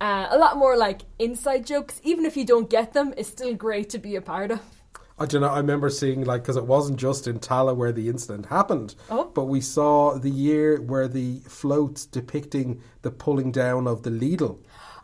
Uh, 0.00 0.28
a 0.30 0.38
lot 0.38 0.56
more 0.56 0.76
like 0.76 1.02
inside 1.18 1.66
jokes. 1.66 2.00
Even 2.04 2.24
if 2.24 2.36
you 2.36 2.44
don't 2.44 2.70
get 2.70 2.92
them, 2.92 3.12
it's 3.16 3.28
still 3.28 3.54
great 3.54 3.90
to 3.90 3.98
be 3.98 4.16
a 4.16 4.22
part 4.22 4.50
of. 4.50 4.60
I 5.18 5.26
don't 5.26 5.42
know. 5.42 5.48
I 5.48 5.58
remember 5.58 5.90
seeing 5.90 6.24
like 6.24 6.42
because 6.42 6.56
it 6.56 6.64
wasn't 6.64 6.98
just 6.98 7.26
in 7.26 7.40
Tallaght 7.40 7.76
where 7.76 7.92
the 7.92 8.08
incident 8.08 8.46
happened, 8.46 8.94
Oh. 9.10 9.24
but 9.34 9.44
we 9.44 9.60
saw 9.60 10.16
the 10.18 10.30
year 10.30 10.80
where 10.80 11.08
the 11.08 11.40
floats 11.40 12.06
depicting 12.06 12.80
the 13.02 13.10
pulling 13.10 13.52
down 13.52 13.86
of 13.86 14.02
the 14.02 14.08
Lidl 14.10 14.60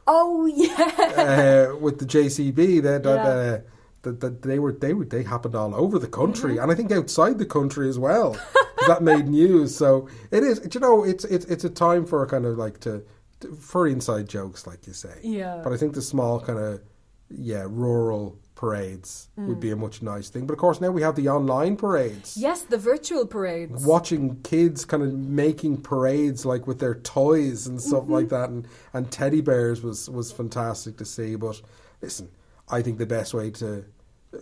Oh, 0.06 0.46
yeah. 0.54 1.72
uh, 1.74 1.76
with 1.76 1.98
the 1.98 2.06
JCB. 2.06 2.82
That 2.82 3.04
Yeah. 3.04 3.10
uh, 3.14 3.60
that 4.06 4.20
that 4.20 4.42
they 4.42 4.58
were 4.58 4.72
they 4.72 4.94
were 4.94 5.04
they 5.04 5.22
happened 5.22 5.54
all 5.54 5.74
over 5.74 5.98
the 5.98 6.06
country, 6.06 6.52
mm-hmm. 6.52 6.62
and 6.62 6.72
I 6.72 6.74
think 6.74 6.92
outside 6.92 7.38
the 7.38 7.46
country 7.46 7.88
as 7.88 7.98
well. 7.98 8.38
that 8.86 9.02
made 9.02 9.28
news. 9.28 9.76
So 9.76 10.08
it 10.30 10.42
is. 10.42 10.66
You 10.72 10.80
know, 10.80 11.04
it's 11.04 11.24
it's 11.24 11.44
it's 11.46 11.64
a 11.64 11.70
time 11.70 12.06
for 12.06 12.26
kind 12.26 12.46
of 12.46 12.56
like 12.56 12.80
to, 12.80 13.04
to 13.40 13.54
for 13.56 13.86
inside 13.86 14.28
jokes, 14.28 14.66
like 14.66 14.86
you 14.86 14.92
say. 14.92 15.18
Yeah. 15.22 15.60
But 15.62 15.72
I 15.72 15.76
think 15.76 15.94
the 15.94 16.02
small 16.02 16.40
kind 16.40 16.58
of 16.58 16.80
yeah 17.28 17.66
rural 17.68 18.38
parades 18.54 19.28
would 19.36 19.60
be 19.60 19.70
a 19.70 19.76
mm. 19.76 19.80
much 19.80 20.00
nice 20.00 20.30
thing. 20.30 20.46
But 20.46 20.54
of 20.54 20.58
course 20.58 20.80
now 20.80 20.90
we 20.90 21.02
have 21.02 21.14
the 21.14 21.28
online 21.28 21.76
parades. 21.76 22.36
yes, 22.36 22.62
the 22.62 22.78
virtual 22.78 23.26
parades. 23.26 23.84
Watching 23.84 24.40
kids 24.42 24.84
kind 24.84 25.02
of 25.02 25.12
making 25.12 25.82
parades 25.82 26.46
like 26.46 26.66
with 26.66 26.78
their 26.78 26.94
toys 26.94 27.66
and 27.66 27.80
stuff 27.80 28.04
mm-hmm. 28.04 28.12
like 28.12 28.28
that, 28.30 28.48
and, 28.48 28.66
and 28.94 29.10
teddy 29.10 29.42
bears 29.42 29.82
was 29.82 30.08
was 30.08 30.32
fantastic 30.32 30.96
to 30.98 31.04
see. 31.04 31.36
But 31.36 31.60
listen, 32.00 32.30
I 32.68 32.82
think 32.82 32.98
the 32.98 33.06
best 33.06 33.34
way 33.34 33.50
to 33.52 33.84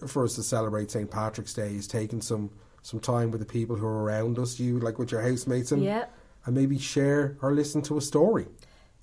for 0.07 0.25
us 0.25 0.35
to 0.37 0.43
celebrate 0.43 0.91
St 0.91 1.11
Patrick's 1.11 1.55
Day 1.55 1.75
is 1.75 1.87
taking 1.87 2.21
some 2.21 2.51
some 2.83 3.01
time 3.01 3.31
with 3.31 3.41
the 3.41 3.47
people 3.47 3.77
who 3.77 3.87
are 3.87 4.03
around 4.03 4.39
us, 4.39 4.61
you 4.61 4.79
like 4.79 4.99
with 4.99 5.11
your 5.11 5.23
housemates, 5.23 5.73
and 5.73 5.83
Yeah. 5.83 6.05
and 6.45 6.55
maybe 6.55 6.79
share 6.79 7.39
or 7.41 7.53
listen 7.55 7.81
to 7.83 7.97
a 7.97 8.01
story. 8.03 8.47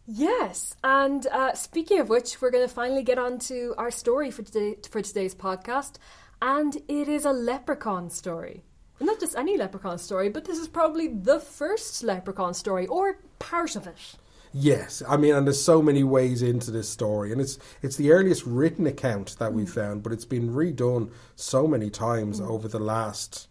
Yes, 0.06 0.76
and 0.84 1.26
uh, 1.28 1.54
speaking 1.54 2.00
of 2.00 2.10
which, 2.10 2.41
we're 2.41 2.52
going 2.52 2.67
to 2.67 2.74
finally 2.74 3.02
get 3.04 3.17
on 3.17 3.39
to 3.39 3.74
our 3.78 3.89
story 3.91 4.30
for 4.32 4.41
today 4.44 4.78
for 4.89 5.02
today's 5.02 5.34
podcast, 5.34 5.96
and 6.41 6.76
it 6.88 7.08
is 7.08 7.26
a 7.26 7.32
leprechaun 7.32 8.10
story. 8.10 8.63
Not 9.00 9.20
just 9.20 9.36
any 9.36 9.58
leprechaun 9.58 9.98
story, 9.98 10.30
but 10.30 10.46
this 10.46 10.60
is 10.60 10.67
probably 10.67 11.08
the 11.08 11.39
first 11.39 12.04
leprechaun 12.04 12.54
story, 12.54 12.86
or 12.88 13.17
part 13.39 13.76
of 13.76 13.88
it. 13.88 13.98
Yes, 14.54 15.02
I 15.08 15.18
mean, 15.18 15.34
and 15.34 15.48
there's 15.48 15.64
so 15.64 15.82
many 15.82 16.04
ways 16.04 16.42
into 16.42 16.72
this 16.72 16.90
story, 16.90 17.32
and 17.32 17.40
it's 17.40 17.58
it's 17.82 17.96
the 17.96 18.12
earliest 18.12 18.46
written 18.46 18.86
account 18.86 19.38
that 19.40 19.54
we 19.54 19.66
found, 19.66 20.04
but 20.04 20.12
it's 20.12 20.26
been 20.26 20.52
redone 20.52 21.12
so 21.36 21.68
many 21.68 21.90
times 21.90 22.42
over 22.42 22.68
the 22.68 22.80
last, 22.80 23.48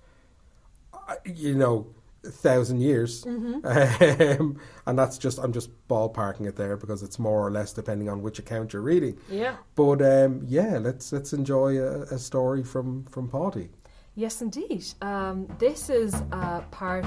uh, 0.93 1.15
you 1.25 1.55
know, 1.55 1.87
thousand 2.23 2.81
years, 2.81 3.25
um, 3.27 4.59
and 4.87 4.99
that's 4.99 5.17
just 5.17 5.39
I'm 5.39 5.55
just 5.55 5.71
ballparking 5.89 6.47
it 6.47 6.57
there 6.57 6.77
because 6.77 7.03
it's 7.03 7.19
more 7.19 7.47
or 7.47 7.51
less 7.51 7.73
depending 7.73 8.11
on 8.11 8.21
which 8.21 8.39
account 8.39 8.75
you're 8.75 8.83
reading. 8.83 9.19
Yeah. 9.31 9.57
But 9.75 10.03
um, 10.03 10.43
yeah, 10.47 10.79
let's 10.79 11.13
let's 11.13 11.33
enjoy 11.33 11.79
a, 11.79 12.03
a 12.03 12.19
story 12.19 12.63
from 12.63 13.05
from 13.07 13.29
Paddy. 13.29 13.71
Yes, 14.17 14.43
indeed. 14.43 14.85
Um, 15.01 15.47
this 15.59 15.89
is 15.89 16.15
uh, 16.33 16.61
part 16.73 17.07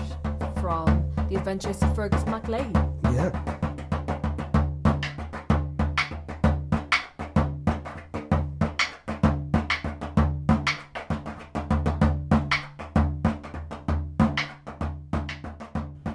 from 0.62 1.14
The 1.30 1.36
Adventures 1.36 1.80
of 1.84 1.94
Fergus 1.96 2.26
MacLean. 2.26 2.74
Yeah. 3.04 3.60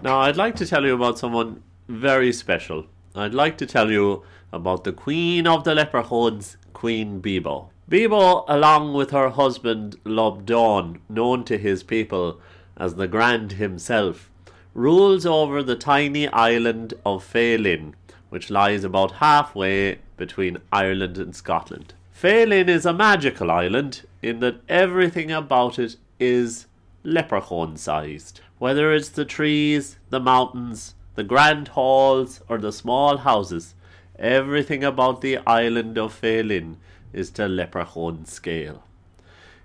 Now, 0.02 0.20
I'd 0.20 0.36
like 0.36 0.54
to 0.56 0.66
tell 0.66 0.86
you 0.86 0.94
about 0.94 1.18
someone 1.18 1.62
very 1.88 2.32
special. 2.32 2.86
I'd 3.14 3.34
like 3.34 3.58
to 3.58 3.66
tell 3.66 3.90
you 3.90 4.22
about 4.52 4.84
the 4.84 4.92
Queen 4.92 5.46
of 5.46 5.64
the 5.64 5.74
Leprechauns, 5.74 6.56
Queen 6.72 7.20
Bebo. 7.20 7.70
Bebo, 7.90 8.44
along 8.46 8.94
with 8.94 9.10
her 9.10 9.30
husband 9.30 9.96
Lobdon, 10.04 11.00
known 11.08 11.44
to 11.44 11.58
his 11.58 11.82
people 11.82 12.40
as 12.76 12.94
the 12.94 13.08
Grand 13.08 13.52
himself, 13.52 14.30
rules 14.72 15.26
over 15.26 15.62
the 15.62 15.74
tiny 15.74 16.28
island 16.28 16.94
of 17.04 17.24
Faelin, 17.24 17.94
which 18.28 18.50
lies 18.50 18.84
about 18.84 19.12
halfway 19.12 19.98
between 20.16 20.58
Ireland 20.70 21.18
and 21.18 21.34
Scotland. 21.34 21.94
Faelin 22.12 22.68
is 22.68 22.86
a 22.86 22.92
magical 22.92 23.50
island 23.50 24.02
in 24.22 24.40
that 24.40 24.60
everything 24.68 25.32
about 25.32 25.78
it 25.78 25.96
is 26.20 26.66
leprechaun 27.02 27.76
sized. 27.76 28.40
Whether 28.58 28.92
it's 28.92 29.08
the 29.08 29.24
trees, 29.24 29.98
the 30.10 30.20
mountains, 30.20 30.94
the 31.14 31.24
grand 31.24 31.68
halls, 31.68 32.40
or 32.48 32.58
the 32.58 32.72
small 32.72 33.18
houses, 33.18 33.74
everything 34.18 34.82
about 34.82 35.20
the 35.20 35.38
island 35.46 35.96
of 35.96 36.12
Faelin 36.12 36.76
is 37.12 37.30
to 37.30 37.46
leprechaun 37.46 38.24
scale. 38.26 38.82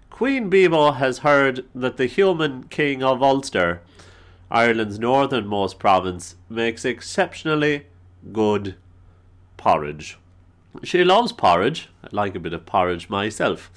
Queen 0.10 0.50
Bebo 0.50 0.96
has 0.98 1.20
heard 1.20 1.66
that 1.74 1.98
the 1.98 2.06
human 2.06 2.66
king 2.66 3.02
of 3.02 3.24
Ulster, 3.24 3.82
Ireland's 4.52 5.00
northernmost 5.00 5.80
province, 5.80 6.36
makes 6.50 6.86
exceptionally 6.86 7.88
good 8.32 8.76
porridge. 9.58 10.20
She 10.84 11.04
loves 11.04 11.32
porridge. 11.32 11.90
I 12.04 12.10
like 12.12 12.36
a 12.36 12.40
bit 12.40 12.54
of 12.54 12.68
porridge 12.68 13.10
myself. 13.10 13.72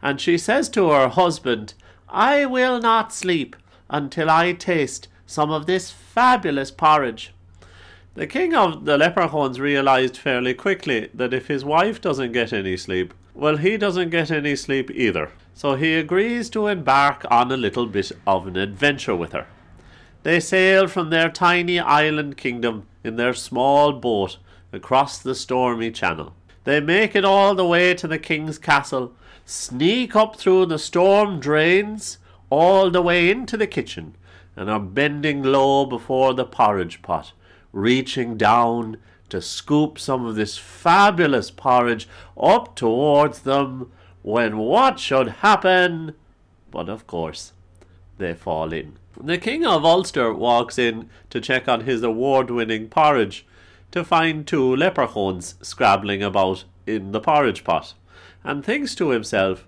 And 0.00 0.20
she 0.20 0.38
says 0.38 0.68
to 0.70 0.90
her 0.90 1.08
husband, 1.08 1.74
I 2.08 2.46
will 2.46 2.80
not 2.80 3.12
sleep 3.12 3.56
until 3.90 4.30
I 4.30 4.52
taste 4.52 5.08
some 5.26 5.50
of 5.50 5.66
this 5.66 5.90
fabulous 5.90 6.70
porridge. 6.70 7.32
The 8.14 8.26
king 8.26 8.54
of 8.54 8.86
the 8.86 8.98
leprechauns 8.98 9.60
realized 9.60 10.16
fairly 10.16 10.54
quickly 10.54 11.10
that 11.14 11.34
if 11.34 11.46
his 11.46 11.64
wife 11.64 12.00
doesn't 12.00 12.32
get 12.32 12.52
any 12.52 12.76
sleep, 12.76 13.14
Well, 13.34 13.56
he 13.56 13.76
doesn't 13.76 14.10
get 14.10 14.30
any 14.30 14.56
sleep 14.56 14.90
either, 14.90 15.30
so 15.54 15.74
he 15.74 15.94
agrees 15.94 16.50
to 16.50 16.66
embark 16.66 17.24
on 17.30 17.52
a 17.52 17.56
little 17.56 17.86
bit 17.86 18.10
of 18.26 18.46
an 18.46 18.56
adventure 18.56 19.14
with 19.14 19.32
her. 19.32 19.46
They 20.22 20.40
sail 20.40 20.88
from 20.88 21.10
their 21.10 21.30
tiny 21.30 21.78
island 21.78 22.36
kingdom 22.36 22.86
in 23.04 23.16
their 23.16 23.32
small 23.32 23.92
boat 23.92 24.38
across 24.72 25.18
the 25.18 25.34
stormy 25.34 25.90
channel. 25.90 26.34
They 26.64 26.80
make 26.80 27.16
it 27.16 27.24
all 27.24 27.54
the 27.54 27.64
way 27.64 27.94
to 27.94 28.06
the 28.06 28.18
king's 28.18 28.58
castle, 28.58 29.12
sneak 29.46 30.14
up 30.14 30.36
through 30.36 30.66
the 30.66 30.78
storm 30.78 31.40
drains, 31.40 32.18
all 32.50 32.90
the 32.90 33.02
way 33.02 33.30
into 33.30 33.56
the 33.56 33.66
kitchen, 33.66 34.16
and 34.56 34.68
are 34.68 34.80
bending 34.80 35.42
low 35.42 35.86
before 35.86 36.34
the 36.34 36.44
porridge 36.44 37.00
pot, 37.00 37.32
reaching 37.72 38.36
down 38.36 38.96
to 39.28 39.40
scoop 39.40 39.98
some 39.98 40.26
of 40.26 40.34
this 40.34 40.58
fabulous 40.58 41.50
porridge 41.50 42.08
up 42.36 42.74
towards 42.74 43.40
them 43.40 43.90
when 44.22 44.58
what 44.58 44.98
should 44.98 45.28
happen? 45.28 46.14
But 46.70 46.88
of 46.88 47.06
course, 47.06 47.52
they 48.18 48.34
fall 48.34 48.72
in. 48.72 48.98
The 49.20 49.38
King 49.38 49.64
of 49.64 49.84
Ulster 49.84 50.32
walks 50.32 50.78
in 50.78 51.08
to 51.30 51.40
check 51.40 51.68
on 51.68 51.82
his 51.82 52.02
award 52.02 52.50
winning 52.50 52.88
porridge 52.88 53.46
to 53.92 54.04
find 54.04 54.46
two 54.46 54.76
leprechauns 54.76 55.54
scrabbling 55.62 56.22
about 56.22 56.64
in 56.86 57.12
the 57.12 57.20
porridge 57.20 57.64
pot 57.64 57.94
and 58.44 58.64
thinks 58.64 58.94
to 58.96 59.10
himself, 59.10 59.66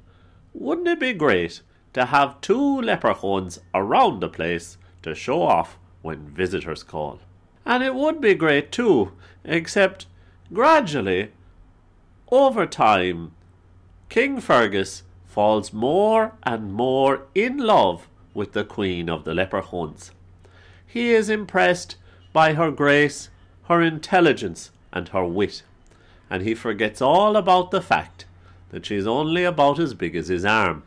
wouldn't 0.53 0.89
it 0.89 1.01
be 1.01 1.13
great 1.13 1.61
to 1.95 2.07
have 2.07 2.41
two 2.41 2.81
leprechauns 2.81 3.61
around 3.75 4.21
the 4.21 4.29
place 4.29 4.79
to 5.03 5.15
show 5.15 5.43
off 5.43 5.79
when 6.03 6.29
visitors 6.29 6.83
call? 6.83 7.21
And 7.65 7.83
it 7.83 7.95
would 7.95 8.21
be 8.21 8.35
great 8.35 8.73
too, 8.73 9.13
except 9.45 10.07
gradually, 10.53 11.31
over 12.31 12.67
time, 12.67 13.33
King 14.09 14.41
Fergus 14.41 15.03
falls 15.27 15.73
more 15.73 16.33
and 16.43 16.73
more 16.73 17.23
in 17.35 17.59
love 17.59 18.09
with 18.35 18.53
the 18.53 18.65
Queen 18.65 19.09
of 19.09 19.25
the 19.25 19.35
Leprechauns. 19.35 20.11
He 20.87 21.11
is 21.11 21.31
impressed 21.31 21.97
by 22.33 22.55
her 22.55 22.71
grace, 22.71 23.31
her 23.65 23.81
intelligence, 23.81 24.71
and 24.93 25.09
her 25.09 25.25
wit, 25.25 25.63
and 26.29 26.43
he 26.43 26.55
forgets 26.55 27.01
all 27.01 27.37
about 27.37 27.71
the 27.71 27.81
fact 27.81 28.27
that 28.71 28.85
she's 28.87 29.07
only 29.07 29.45
about 29.45 29.79
as 29.79 29.95
big 29.95 30.17
as 30.17 30.29
his 30.29 30.45
arm. 30.45 30.83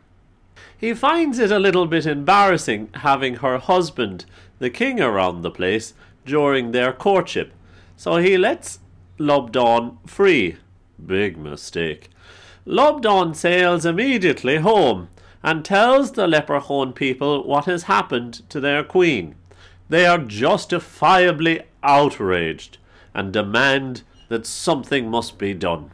He 0.78 0.94
finds 0.94 1.38
it 1.38 1.50
a 1.50 1.58
little 1.58 1.86
bit 1.86 2.06
embarrassing 2.06 2.90
having 2.94 3.36
her 3.36 3.58
husband, 3.58 4.24
the 4.58 4.70
king, 4.70 5.00
around 5.00 5.42
the 5.42 5.50
place 5.50 5.94
during 6.24 6.72
their 6.72 6.92
courtship, 6.92 7.52
so 7.96 8.16
he 8.16 8.36
lets 8.36 8.80
Lobdon 9.18 9.98
free. 10.06 10.56
Big 11.04 11.38
mistake. 11.38 12.10
Lobdon 12.66 13.34
sails 13.34 13.86
immediately 13.86 14.56
home 14.56 15.08
and 15.42 15.64
tells 15.64 16.12
the 16.12 16.26
leprechaun 16.26 16.92
people 16.92 17.46
what 17.46 17.66
has 17.66 17.84
happened 17.84 18.42
to 18.50 18.60
their 18.60 18.82
queen. 18.82 19.36
They 19.88 20.04
are 20.04 20.18
justifiably 20.18 21.62
outraged 21.82 22.78
and 23.14 23.32
demand 23.32 24.02
that 24.28 24.46
something 24.46 25.08
must 25.08 25.38
be 25.38 25.54
done. 25.54 25.92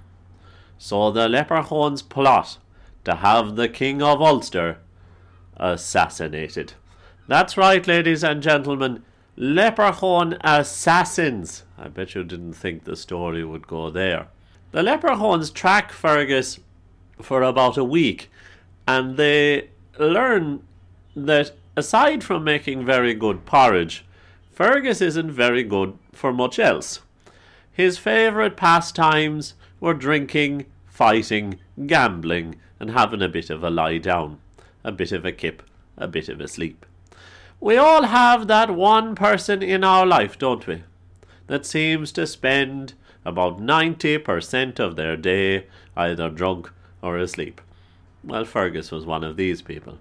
So 0.78 1.10
the 1.10 1.28
leprechauns 1.28 2.02
plot 2.02 2.56
to 3.04 3.16
have 3.16 3.56
the 3.56 3.68
King 3.68 4.02
of 4.02 4.20
Ulster 4.20 4.78
assassinated. 5.56 6.74
That's 7.28 7.56
right, 7.56 7.86
ladies 7.86 8.24
and 8.24 8.42
gentlemen, 8.42 9.02
leprechaun 9.36 10.36
assassins. 10.42 11.64
I 11.78 11.88
bet 11.88 12.14
you 12.14 12.24
didn't 12.24 12.54
think 12.54 12.84
the 12.84 12.96
story 12.96 13.44
would 13.44 13.66
go 13.66 13.90
there. 13.90 14.28
The 14.72 14.82
leprechauns 14.82 15.50
track 15.50 15.92
Fergus 15.92 16.58
for 17.20 17.42
about 17.42 17.76
a 17.76 17.84
week 17.84 18.30
and 18.86 19.16
they 19.16 19.70
learn 19.98 20.62
that 21.14 21.52
aside 21.76 22.24
from 22.24 22.44
making 22.44 22.84
very 22.84 23.14
good 23.14 23.44
porridge, 23.44 24.04
Fergus 24.52 25.00
isn't 25.00 25.30
very 25.30 25.62
good 25.62 25.96
for 26.12 26.32
much 26.32 26.58
else. 26.58 27.00
His 27.72 27.98
favourite 27.98 28.56
pastimes 28.56 29.54
were 29.80 29.94
drinking, 29.94 30.66
fighting, 30.86 31.58
gambling, 31.86 32.56
and 32.82 32.90
having 32.90 33.22
a 33.22 33.28
bit 33.28 33.48
of 33.48 33.62
a 33.62 33.70
lie 33.70 33.96
down, 33.96 34.40
a 34.82 34.90
bit 34.90 35.12
of 35.12 35.24
a 35.24 35.30
kip, 35.30 35.62
a 35.96 36.08
bit 36.08 36.28
of 36.28 36.40
a 36.40 36.48
sleep. 36.48 36.84
We 37.60 37.76
all 37.76 38.02
have 38.02 38.48
that 38.48 38.72
one 38.72 39.14
person 39.14 39.62
in 39.62 39.84
our 39.84 40.04
life, 40.04 40.36
don't 40.36 40.66
we? 40.66 40.82
That 41.46 41.64
seems 41.64 42.10
to 42.12 42.26
spend 42.26 42.94
about 43.24 43.60
90% 43.60 44.80
of 44.80 44.96
their 44.96 45.16
day 45.16 45.66
either 45.96 46.28
drunk 46.28 46.72
or 47.00 47.18
asleep. 47.18 47.60
Well, 48.24 48.44
Fergus 48.44 48.90
was 48.90 49.06
one 49.06 49.22
of 49.22 49.36
these 49.36 49.62
people. 49.62 49.98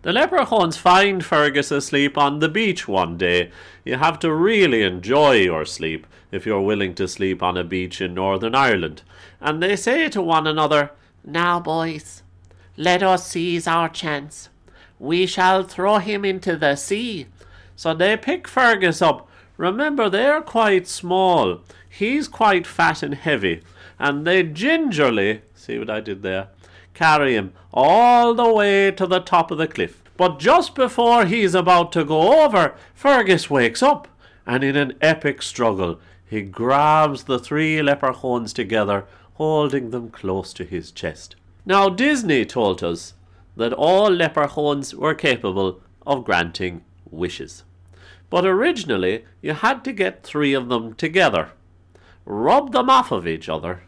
The 0.00 0.14
leprechauns 0.14 0.78
find 0.78 1.22
Fergus 1.22 1.70
asleep 1.70 2.16
on 2.16 2.38
the 2.38 2.48
beach 2.48 2.88
one 2.88 3.18
day. 3.18 3.50
You 3.84 3.96
have 3.96 4.18
to 4.20 4.32
really 4.32 4.84
enjoy 4.84 5.32
your 5.32 5.66
sleep 5.66 6.06
if 6.32 6.46
you're 6.46 6.62
willing 6.62 6.94
to 6.94 7.08
sleep 7.08 7.42
on 7.42 7.58
a 7.58 7.64
beach 7.64 8.00
in 8.00 8.14
Northern 8.14 8.54
Ireland. 8.54 9.02
And 9.38 9.62
they 9.62 9.76
say 9.76 10.08
to 10.08 10.22
one 10.22 10.46
another, 10.46 10.92
Now, 11.26 11.60
boys, 11.60 12.22
let 12.76 13.02
us 13.02 13.26
seize 13.26 13.66
our 13.66 13.88
chance. 13.88 14.48
We 14.98 15.26
shall 15.26 15.64
throw 15.64 15.98
him 15.98 16.24
into 16.24 16.56
the 16.56 16.76
sea. 16.76 17.26
So 17.74 17.92
they 17.92 18.16
pick 18.16 18.48
Fergus 18.48 19.02
up. 19.02 19.28
Remember, 19.58 20.08
they're 20.08 20.40
quite 20.40 20.86
small. 20.86 21.60
He's 21.90 22.28
quite 22.28 22.66
fat 22.66 23.02
and 23.02 23.14
heavy. 23.14 23.62
And 23.98 24.26
they 24.26 24.42
gingerly, 24.42 25.42
see 25.54 25.78
what 25.78 25.90
I 25.90 26.00
did 26.00 26.22
there? 26.22 26.48
carry 26.96 27.34
him 27.34 27.52
all 27.72 28.34
the 28.34 28.52
way 28.52 28.90
to 28.90 29.06
the 29.06 29.20
top 29.20 29.50
of 29.50 29.58
the 29.58 29.68
cliff. 29.68 30.02
But 30.16 30.38
just 30.38 30.74
before 30.74 31.26
he's 31.26 31.54
about 31.54 31.92
to 31.92 32.04
go 32.04 32.42
over, 32.42 32.74
Fergus 32.94 33.50
wakes 33.50 33.82
up, 33.82 34.08
and 34.46 34.64
in 34.64 34.76
an 34.76 34.94
epic 35.02 35.42
struggle, 35.42 36.00
he 36.24 36.40
grabs 36.40 37.24
the 37.24 37.38
three 37.38 37.82
leprechauns 37.82 38.52
together, 38.54 39.04
holding 39.36 39.90
them 39.90 40.10
close 40.10 40.52
to 40.54 40.64
his 40.64 40.90
chest. 40.90 41.36
Now, 41.64 41.88
Disney 41.88 42.44
told 42.44 42.82
us 42.82 43.14
that 43.56 43.72
all 43.72 44.10
leprechauns 44.10 44.94
were 44.94 45.14
capable 45.14 45.80
of 46.06 46.24
granting 46.24 46.84
wishes. 47.10 47.64
But 48.28 48.44
originally, 48.44 49.24
you 49.40 49.54
had 49.54 49.84
to 49.84 49.92
get 49.92 50.22
three 50.22 50.52
of 50.52 50.68
them 50.68 50.94
together, 50.94 51.50
rub 52.24 52.72
them 52.72 52.90
off 52.90 53.12
of 53.12 53.26
each 53.26 53.48
other, 53.48 53.82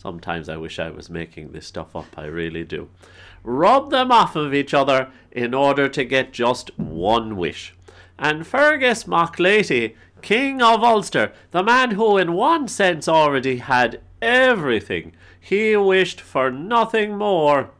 Sometimes 0.00 0.48
I 0.48 0.56
wish 0.56 0.78
I 0.78 0.88
was 0.88 1.10
making 1.10 1.52
this 1.52 1.66
stuff 1.66 1.94
up, 1.94 2.06
I 2.16 2.24
really 2.24 2.64
do. 2.64 2.88
Rub 3.42 3.90
them 3.90 4.10
off 4.10 4.34
of 4.34 4.54
each 4.54 4.72
other 4.72 5.10
in 5.30 5.52
order 5.52 5.90
to 5.90 6.04
get 6.06 6.32
just 6.32 6.70
one 6.78 7.36
wish. 7.36 7.74
And 8.18 8.46
Fergus 8.46 9.04
MacLeaty, 9.04 9.94
King 10.22 10.62
of 10.62 10.82
Ulster, 10.82 11.32
the 11.50 11.62
man 11.62 11.90
who 11.90 12.16
in 12.16 12.32
one 12.32 12.66
sense 12.66 13.08
already 13.08 13.58
had 13.58 14.00
everything, 14.22 15.12
he 15.40 15.76
wished 15.76 16.20
for 16.20 16.50
nothing 16.50 17.16
more. 17.16 17.70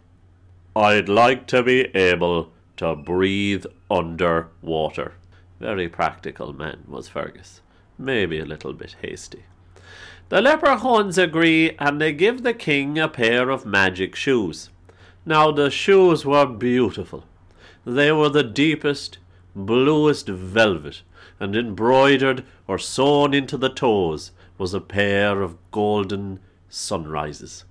I'd 0.74 1.08
like 1.08 1.46
to 1.48 1.62
be 1.62 1.94
able 1.96 2.52
to 2.76 2.96
breathe 2.96 3.66
under 3.90 4.48
water. 4.62 5.14
Very 5.58 5.88
practical 5.88 6.52
man 6.52 6.84
was 6.88 7.08
Fergus. 7.08 7.60
Maybe 7.98 8.38
a 8.38 8.46
little 8.46 8.72
bit 8.72 8.96
hasty. 9.02 9.44
The 10.30 10.40
leprechauns 10.40 11.18
agree 11.18 11.76
and 11.78 12.00
they 12.00 12.12
give 12.12 12.42
the 12.42 12.54
king 12.54 12.98
a 12.98 13.08
pair 13.08 13.50
of 13.50 13.66
magic 13.66 14.14
shoes. 14.14 14.70
Now, 15.26 15.50
the 15.50 15.70
shoes 15.70 16.24
were 16.24 16.46
beautiful. 16.46 17.24
They 17.84 18.12
were 18.12 18.28
the 18.28 18.44
deepest, 18.44 19.18
bluest 19.54 20.28
velvet, 20.28 21.02
and 21.38 21.56
embroidered 21.56 22.44
or 22.66 22.78
sewn 22.78 23.34
into 23.34 23.56
the 23.56 23.68
toes 23.68 24.30
was 24.60 24.74
a 24.74 24.80
pair 24.80 25.40
of 25.40 25.56
golden 25.70 26.38
sunrises. 26.68 27.64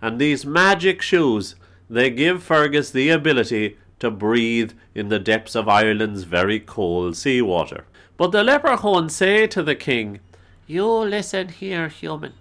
And 0.00 0.18
these 0.18 0.46
magic 0.46 1.02
shoes, 1.02 1.54
they 1.90 2.08
give 2.08 2.42
Fergus 2.42 2.90
the 2.90 3.10
ability 3.10 3.76
to 3.98 4.10
breathe 4.10 4.72
in 4.94 5.10
the 5.10 5.18
depths 5.18 5.54
of 5.54 5.68
Ireland's 5.68 6.22
very 6.22 6.58
cold 6.58 7.14
sea 7.18 7.42
water. 7.42 7.84
But 8.16 8.32
the 8.32 8.42
leprechauns 8.42 9.14
say 9.14 9.46
to 9.48 9.62
the 9.62 9.74
king, 9.74 10.20
you 10.66 10.86
listen 10.86 11.50
here, 11.50 11.88
human. 11.88 12.32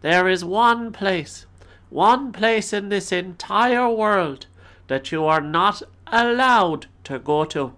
There 0.00 0.28
is 0.28 0.44
one 0.44 0.90
place, 0.90 1.46
one 1.90 2.32
place 2.32 2.72
in 2.72 2.88
this 2.88 3.12
entire 3.12 3.88
world 3.88 4.46
that 4.88 5.12
you 5.12 5.24
are 5.24 5.40
not 5.40 5.80
allowed 6.08 6.86
to 7.04 7.20
go 7.20 7.44
to. 7.44 7.72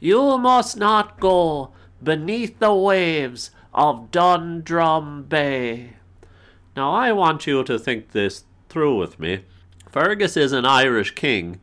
You 0.00 0.36
must 0.36 0.76
not 0.76 1.18
go 1.18 1.70
beneath 2.02 2.58
the 2.58 2.74
waves 2.74 3.52
of 3.74 4.10
Dundrum 4.10 5.24
Bay. 5.24 5.94
Now, 6.76 6.92
I 6.92 7.12
want 7.12 7.46
you 7.46 7.64
to 7.64 7.78
think 7.78 8.12
this 8.12 8.44
through 8.68 8.96
with 8.98 9.18
me. 9.18 9.44
Fergus 9.90 10.36
is 10.36 10.52
an 10.52 10.64
Irish 10.64 11.14
king. 11.14 11.60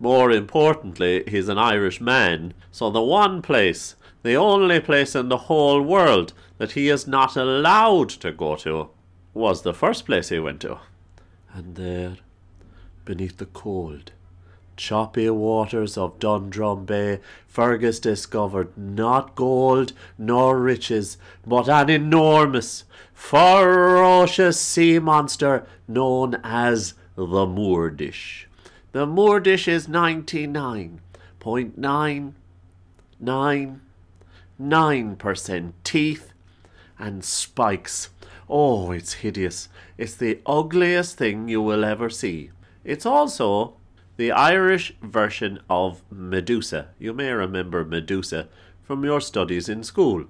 More 0.00 0.30
importantly, 0.30 1.24
he's 1.26 1.48
an 1.48 1.58
Irish 1.58 2.00
man. 2.00 2.54
So, 2.70 2.90
the 2.90 3.02
one 3.02 3.42
place, 3.42 3.96
the 4.22 4.36
only 4.36 4.80
place 4.80 5.14
in 5.14 5.28
the 5.28 5.44
whole 5.48 5.82
world 5.82 6.32
that 6.58 6.72
he 6.72 6.88
is 6.88 7.06
not 7.06 7.36
allowed 7.36 8.08
to 8.10 8.32
go 8.32 8.56
to 8.56 8.90
was 9.34 9.62
the 9.62 9.74
first 9.74 10.06
place 10.06 10.28
he 10.28 10.38
went 10.38 10.60
to. 10.62 10.78
And 11.52 11.76
there, 11.76 12.16
beneath 13.04 13.38
the 13.38 13.46
cold, 13.46 14.12
choppy 14.78 15.28
waters 15.28 15.98
of 15.98 16.18
Dundrum 16.18 16.86
Bay, 16.86 17.20
Fergus 17.46 18.00
discovered 18.00 18.76
not 18.78 19.34
gold 19.34 19.92
nor 20.16 20.58
riches, 20.58 21.18
but 21.46 21.68
an 21.68 21.90
enormous, 21.90 22.84
ferocious 23.12 24.58
sea 24.58 24.98
monster 24.98 25.66
known 25.86 26.36
as 26.42 26.94
the 27.16 27.44
Moordish. 27.46 28.46
The 28.92 29.06
Moordish 29.06 29.68
is 29.68 29.88
ninety 29.88 30.46
nine 30.46 31.00
point 31.40 31.76
nine 31.76 32.34
nine 33.20 33.80
nine 34.58 35.16
percent 35.16 35.74
teeth 35.84 36.32
and 36.98 37.24
spikes. 37.24 38.10
Oh, 38.48 38.92
it's 38.92 39.14
hideous. 39.14 39.68
It's 39.98 40.14
the 40.14 40.40
ugliest 40.46 41.18
thing 41.18 41.48
you 41.48 41.60
will 41.60 41.84
ever 41.84 42.08
see. 42.08 42.50
It's 42.84 43.04
also 43.04 43.74
the 44.18 44.32
Irish 44.32 44.92
version 45.00 45.60
of 45.70 46.02
Medusa. 46.10 46.88
You 46.98 47.14
may 47.14 47.30
remember 47.30 47.84
Medusa 47.84 48.48
from 48.82 49.04
your 49.04 49.20
studies 49.20 49.68
in 49.68 49.84
school. 49.84 50.24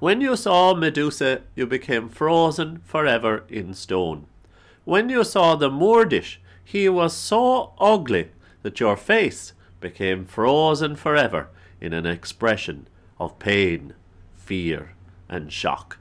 When 0.00 0.20
you 0.20 0.34
saw 0.34 0.74
Medusa, 0.74 1.42
you 1.54 1.64
became 1.64 2.08
frozen 2.08 2.80
forever 2.84 3.44
in 3.48 3.74
stone. 3.74 4.26
When 4.84 5.08
you 5.08 5.22
saw 5.22 5.54
the 5.54 5.70
Moordish, 5.70 6.38
he 6.64 6.88
was 6.88 7.12
so 7.12 7.74
ugly 7.78 8.30
that 8.62 8.80
your 8.80 8.96
face 8.96 9.52
became 9.78 10.26
frozen 10.26 10.96
forever 10.96 11.48
in 11.80 11.92
an 11.92 12.06
expression 12.06 12.88
of 13.20 13.38
pain, 13.38 13.94
fear, 14.34 14.94
and 15.28 15.52
shock. 15.52 15.98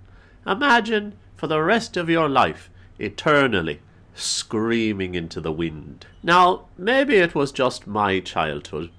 Imagine 0.47 1.13
for 1.35 1.45
the 1.45 1.61
rest 1.61 1.97
of 1.97 2.09
your 2.09 2.29
life, 2.29 2.71
eternally, 2.97 3.79
screaming 4.17 5.15
into 5.15 5.39
the 5.39 5.51
wind. 5.51 6.05
Now, 6.23 6.65
maybe 6.77 7.15
it 7.15 7.35
was 7.35 7.51
just 7.51 7.87
my 7.87 8.19
childhood, 8.19 8.89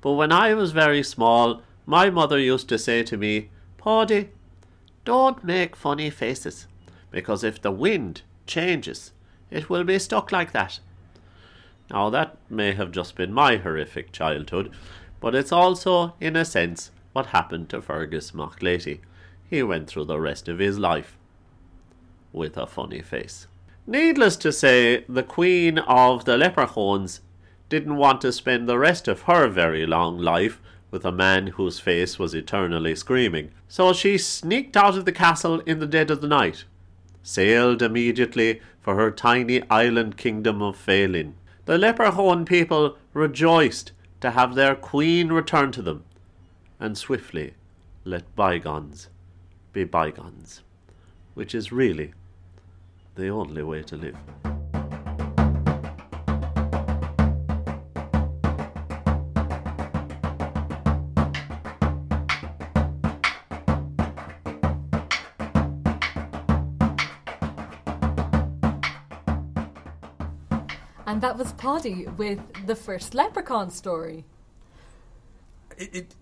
but 0.00 0.12
when 0.12 0.32
I 0.32 0.54
was 0.54 0.72
very 0.72 1.02
small, 1.02 1.62
my 1.84 2.10
mother 2.10 2.38
used 2.38 2.68
to 2.70 2.78
say 2.78 3.02
to 3.04 3.16
me, 3.16 3.50
Paddy, 3.76 4.30
don't 5.04 5.44
make 5.44 5.76
funny 5.76 6.10
faces, 6.10 6.66
because 7.10 7.44
if 7.44 7.60
the 7.60 7.70
wind 7.70 8.22
changes, 8.46 9.12
it 9.50 9.68
will 9.70 9.84
be 9.84 9.98
stuck 9.98 10.32
like 10.32 10.52
that. 10.52 10.80
Now, 11.90 12.10
that 12.10 12.36
may 12.50 12.72
have 12.72 12.90
just 12.90 13.14
been 13.14 13.32
my 13.32 13.56
horrific 13.56 14.10
childhood, 14.10 14.72
but 15.20 15.34
it's 15.34 15.52
also, 15.52 16.14
in 16.20 16.34
a 16.34 16.44
sense, 16.44 16.90
what 17.12 17.26
happened 17.26 17.68
to 17.70 17.80
Fergus 17.80 18.32
McLeaty. 18.32 19.00
He 19.48 19.62
went 19.62 19.86
through 19.88 20.06
the 20.06 20.20
rest 20.20 20.48
of 20.48 20.58
his 20.58 20.78
life 20.78 21.16
with 22.32 22.56
a 22.56 22.66
funny 22.66 23.02
face. 23.02 23.46
Needless 23.88 24.34
to 24.38 24.52
say, 24.52 25.04
the 25.08 25.22
Queen 25.22 25.78
of 25.78 26.24
the 26.24 26.36
Leprechauns 26.36 27.20
didn't 27.68 27.96
want 27.96 28.20
to 28.22 28.32
spend 28.32 28.68
the 28.68 28.78
rest 28.78 29.06
of 29.06 29.22
her 29.22 29.46
very 29.46 29.86
long 29.86 30.18
life 30.18 30.60
with 30.90 31.04
a 31.04 31.12
man 31.12 31.48
whose 31.48 31.78
face 31.78 32.18
was 32.18 32.34
eternally 32.34 32.96
screaming. 32.96 33.52
So 33.68 33.92
she 33.92 34.18
sneaked 34.18 34.76
out 34.76 34.98
of 34.98 35.04
the 35.04 35.12
castle 35.12 35.60
in 35.60 35.78
the 35.78 35.86
dead 35.86 36.10
of 36.10 36.20
the 36.20 36.26
night, 36.26 36.64
sailed 37.22 37.80
immediately 37.80 38.60
for 38.80 38.96
her 38.96 39.12
tiny 39.12 39.62
island 39.70 40.16
kingdom 40.16 40.62
of 40.62 40.76
Faelin. 40.76 41.34
The 41.66 41.78
Leprechaun 41.78 42.44
people 42.44 42.96
rejoiced 43.12 43.92
to 44.20 44.32
have 44.32 44.56
their 44.56 44.74
queen 44.74 45.28
return 45.28 45.70
to 45.72 45.82
them, 45.82 46.02
and 46.80 46.98
swiftly 46.98 47.54
let 48.04 48.34
bygones 48.34 49.10
be 49.72 49.84
bygones, 49.84 50.62
which 51.34 51.54
is 51.54 51.70
really 51.70 52.14
the 53.16 53.28
only 53.28 53.62
way 53.62 53.82
to 53.82 53.96
live. 53.96 54.16
And 71.08 71.22
that 71.22 71.38
was 71.38 71.52
Paddy 71.54 72.06
with 72.18 72.40
the 72.66 72.76
first 72.76 73.14
leprechaun 73.14 73.70
story. 73.70 74.26
It, 75.78 75.94
it, 75.94 76.14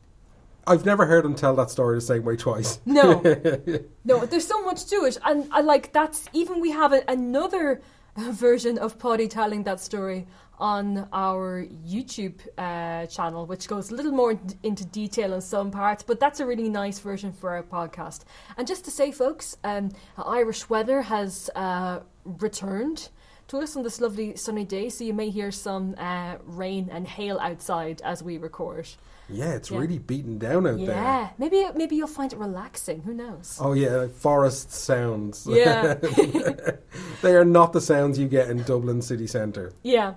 I've 0.66 0.85
never 0.85 1.07
heard 1.07 1.24
him 1.24 1.35
tell 1.35 1.55
that 1.57 1.70
story 1.70 1.96
the 1.96 2.00
same 2.00 2.24
way 2.24 2.37
twice. 2.37 2.81
No, 2.87 3.20
no, 4.05 4.27
there's 4.27 4.46
so 4.46 4.62
much 4.64 4.87
to 4.87 5.05
it, 5.05 5.18
and 5.24 5.48
I 5.53 5.61
like 5.61 5.92
that's 5.92 6.29
even 6.33 6.61
we 6.61 6.70
have 6.70 6.92
a, 6.92 7.03
another 7.09 7.83
version 8.16 8.79
of 8.79 8.98
Paddy 8.98 9.29
telling 9.29 9.64
that 9.64 9.81
story 9.81 10.27
on 10.59 11.09
our 11.12 11.66
YouTube 11.87 12.40
uh, 12.59 13.07
channel, 13.07 13.46
which 13.46 13.66
goes 13.66 13.90
a 13.90 13.94
little 13.94 14.12
more 14.12 14.35
d- 14.35 14.55
into 14.62 14.85
detail 14.87 15.33
in 15.35 15.40
some 15.40 15.70
parts, 15.70 16.03
but 16.03 16.20
that's 16.20 16.40
a 16.40 16.46
really 16.46 16.68
nice 16.68 16.98
version 17.00 17.33
for 17.33 17.50
our 17.50 17.62
podcast. 17.62 18.22
And 18.57 18.66
just 18.66 18.85
to 18.85 18.90
say, 18.90 19.11
folks, 19.11 19.57
um, 19.64 19.90
Irish 20.16 20.70
weather 20.70 21.03
has 21.03 21.50
uh, 21.57 22.00
returned 22.24 23.09
to 23.48 23.59
us 23.59 23.77
on 23.77 23.83
this 23.83 24.00
lovely 24.00 24.37
sunny 24.37 24.64
day, 24.64 24.88
so 24.88 25.05
you 25.05 25.12
may 25.12 25.29
hear 25.29 25.50
some 25.50 25.94
uh, 25.98 26.37
rain 26.44 26.88
and 26.90 27.07
hail 27.07 27.38
outside 27.40 28.00
as 28.03 28.22
we 28.22 28.38
record. 28.38 28.88
Yeah, 29.29 29.55
it's 29.55 29.71
Yeah. 29.71 29.79
really 29.79 29.99
beaten 29.99 30.39
down 30.39 30.67
out 30.67 30.77
there. 30.77 30.87
Yeah, 30.87 31.31
maybe 31.39 31.67
maybe 31.75 31.97
you'll 31.97 32.07
find 32.09 32.33
it 32.33 32.39
relaxing. 32.39 33.03
Who 33.03 33.15
knows? 33.15 33.59
Oh 33.61 33.73
yeah, 33.73 33.97
like 33.97 34.13
forest 34.15 34.71
sounds. 34.71 35.47
Yeah. 35.51 35.95
they 37.23 37.35
are 37.35 37.45
not 37.45 37.73
the 37.73 37.81
sounds 37.81 38.19
you 38.19 38.29
get 38.29 38.51
in 38.51 38.63
Dublin 38.65 39.01
city 39.03 39.27
centre. 39.27 39.73
Yeah, 39.83 40.15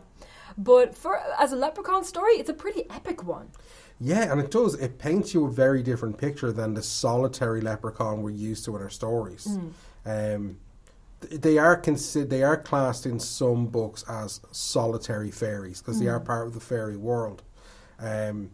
but 0.57 0.93
for 0.95 1.19
as 1.39 1.53
a 1.53 1.55
leprechaun 1.55 2.03
story, 2.03 2.33
it's 2.33 2.49
a 2.49 2.53
pretty 2.53 2.83
epic 2.89 3.23
one. 3.23 3.49
Yeah, 3.99 4.31
and 4.31 4.39
it 4.39 4.51
does. 4.51 4.75
It 4.75 4.99
paints 4.99 5.33
you 5.33 5.45
a 5.45 5.49
very 5.51 5.81
different 5.81 6.17
picture 6.17 6.51
than 6.51 6.73
the 6.73 6.83
solitary 6.83 7.61
leprechaun 7.61 8.21
we're 8.21 8.29
used 8.31 8.65
to 8.65 8.75
in 8.75 8.81
our 8.81 8.89
stories. 8.91 9.57
Um, 10.05 10.57
they 11.31 11.57
are 11.57 11.75
considered. 11.75 12.29
They 12.29 12.43
are 12.43 12.57
classed 12.57 13.05
in 13.07 13.19
some 13.19 13.65
books 13.67 14.03
as 14.07 14.39
solitary 14.51 15.31
fairies 15.31 15.81
because 15.81 15.99
they 15.99 16.07
are 16.07 16.19
part 16.19 16.45
of 16.47 16.53
the 16.53 16.59
fairy 16.59 16.97
world. 16.97 17.41
Um, 17.99 18.51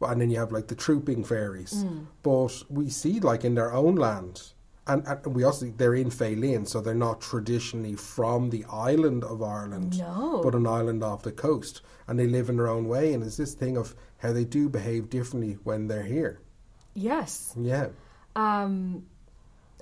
and 0.00 0.20
then 0.20 0.30
you 0.30 0.38
have 0.38 0.52
like 0.52 0.66
the 0.68 0.74
trooping 0.74 1.24
fairies, 1.24 1.84
but 2.22 2.62
we 2.68 2.90
see 2.90 3.20
like 3.20 3.44
in 3.44 3.54
their 3.54 3.72
own 3.72 3.94
land. 3.96 4.42
And, 4.86 5.02
and 5.06 5.24
we 5.34 5.44
also 5.44 5.72
they're 5.74 5.94
in 5.94 6.10
Faelin, 6.10 6.68
so 6.68 6.80
they're 6.82 6.94
not 6.94 7.22
traditionally 7.22 7.94
from 7.96 8.50
the 8.50 8.66
island 8.70 9.24
of 9.24 9.42
Ireland, 9.42 9.98
No. 9.98 10.42
but 10.44 10.54
an 10.54 10.66
island 10.66 11.02
off 11.02 11.22
the 11.22 11.32
coast, 11.32 11.80
and 12.06 12.18
they 12.18 12.26
live 12.26 12.50
in 12.50 12.56
their 12.58 12.68
own 12.68 12.86
way. 12.86 13.14
And 13.14 13.22
it's 13.24 13.38
this 13.38 13.54
thing 13.54 13.78
of 13.78 13.94
how 14.18 14.34
they 14.34 14.44
do 14.44 14.68
behave 14.68 15.08
differently 15.08 15.56
when 15.64 15.88
they're 15.88 16.02
here. 16.02 16.40
Yes. 16.92 17.54
Yeah, 17.58 17.88
Um, 18.36 19.04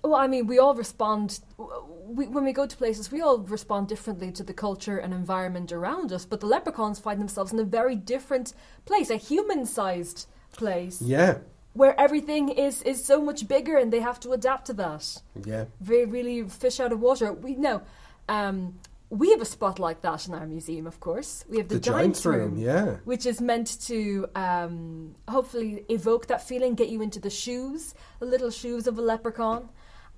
well, 0.02 0.16
I 0.16 0.26
mean, 0.26 0.46
we 0.46 0.58
all 0.58 0.74
respond. 0.74 1.40
We, 1.58 2.26
when 2.26 2.44
we 2.44 2.52
go 2.52 2.66
to 2.66 2.76
places, 2.76 3.10
we 3.12 3.20
all 3.20 3.38
respond 3.38 3.88
differently 3.88 4.32
to 4.32 4.42
the 4.42 4.52
culture 4.52 4.98
and 4.98 5.14
environment 5.14 5.72
around 5.72 6.12
us. 6.12 6.24
But 6.24 6.40
the 6.40 6.46
leprechauns 6.46 6.98
find 6.98 7.20
themselves 7.20 7.52
in 7.52 7.58
a 7.58 7.64
very 7.64 7.96
different 7.96 8.52
place, 8.84 9.10
a 9.10 9.16
human-sized 9.16 10.26
place, 10.52 11.00
yeah, 11.00 11.38
where 11.74 11.98
everything 11.98 12.48
is 12.50 12.82
is 12.82 13.04
so 13.04 13.22
much 13.22 13.46
bigger, 13.48 13.76
and 13.78 13.92
they 13.92 14.00
have 14.00 14.18
to 14.20 14.32
adapt 14.32 14.66
to 14.66 14.72
that. 14.74 15.22
yeah. 15.44 15.64
They 15.80 16.04
really 16.04 16.48
fish 16.48 16.80
out 16.80 16.92
of 16.92 17.00
water. 17.00 17.32
We 17.32 17.54
know. 17.54 17.82
Um, 18.28 18.74
we 19.12 19.30
have 19.30 19.42
a 19.42 19.44
spot 19.44 19.78
like 19.78 20.00
that 20.00 20.26
in 20.26 20.32
our 20.32 20.46
museum, 20.46 20.86
of 20.86 20.98
course. 20.98 21.44
We 21.46 21.58
have 21.58 21.68
the, 21.68 21.74
The 21.74 21.80
giants 21.80 22.24
room, 22.24 22.56
yeah. 22.56 22.96
which 23.04 23.26
is 23.26 23.42
meant 23.42 23.78
to 23.82 24.26
um, 24.34 25.14
hopefully 25.28 25.84
evoke 25.90 26.28
that 26.28 26.48
feeling, 26.48 26.74
get 26.74 26.88
you 26.88 27.02
into 27.02 27.20
the 27.20 27.28
shoes, 27.28 27.94
the 28.20 28.24
little 28.24 28.50
shoes 28.50 28.86
of 28.86 28.96
a 28.96 29.02
leprechaun, 29.02 29.68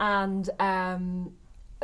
and 0.00 0.48
um, 0.60 1.32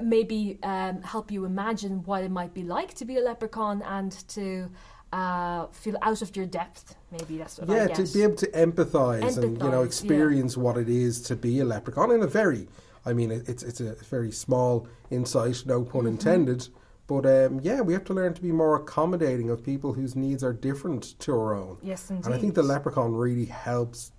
maybe 0.03 0.59
um, 0.62 1.03
help 1.03 1.31
you 1.31 1.44
imagine 1.44 2.03
what 2.05 2.23
it 2.25 2.31
might 2.31 2.55
be 2.55 2.62
like 2.62 2.94
to 2.94 3.05
be 3.05 3.18
a 3.18 3.20
leprechaun 3.20 3.83
and 3.83 4.12
to 4.29 4.68
uh, 5.12 5.66
feel 5.68 5.96
out 6.03 6.23
of 6.23 6.35
your 6.37 6.46
depth. 6.46 6.94
Maybe 7.11 7.38
that's 7.38 7.59
what 7.59 7.68
I 7.70 7.77
Yeah, 7.77 7.87
get. 7.88 7.96
to 8.07 8.12
be 8.12 8.23
able 8.23 8.37
to 8.37 8.46
empathise 8.53 9.37
and 9.37 9.61
you 9.62 9.70
know 9.70 9.83
experience 9.83 10.57
what 10.57 10.77
it 10.77 10.88
is 10.88 11.20
to 11.23 11.37
be 11.37 11.61
a 11.61 11.64
leprechaun 11.64 12.12
in 12.12 12.23
a 12.23 12.27
very, 12.27 12.68
I 13.05 13.12
mean, 13.12 13.31
it, 13.31 13.49
it's 13.49 13.62
it's 13.62 13.81
a 13.81 13.94
very 14.09 14.31
small 14.31 14.87
insight, 15.11 15.64
no 15.66 15.83
pun 15.83 16.03
Mm-hmm. 16.03 16.09
intended. 16.09 16.68
But 17.09 17.27
um, 17.27 17.59
yeah, 17.61 17.81
we 17.81 17.92
have 17.92 18.05
to 18.05 18.14
learn 18.14 18.35
to 18.35 18.40
be 18.40 18.53
more 18.53 18.77
accommodating 18.77 19.51
of 19.51 19.64
people 19.64 19.92
whose 19.92 20.14
needs 20.14 20.44
are 20.44 20.53
different 20.53 21.18
to 21.20 21.33
our 21.33 21.55
own. 21.55 21.79
yes, 21.83 22.09
And 22.09 22.25
I 22.33 22.38
think 22.38 22.55
the 22.55 22.62
leprechaun 22.62 23.12
really 23.12 23.46
helps, 23.46 24.12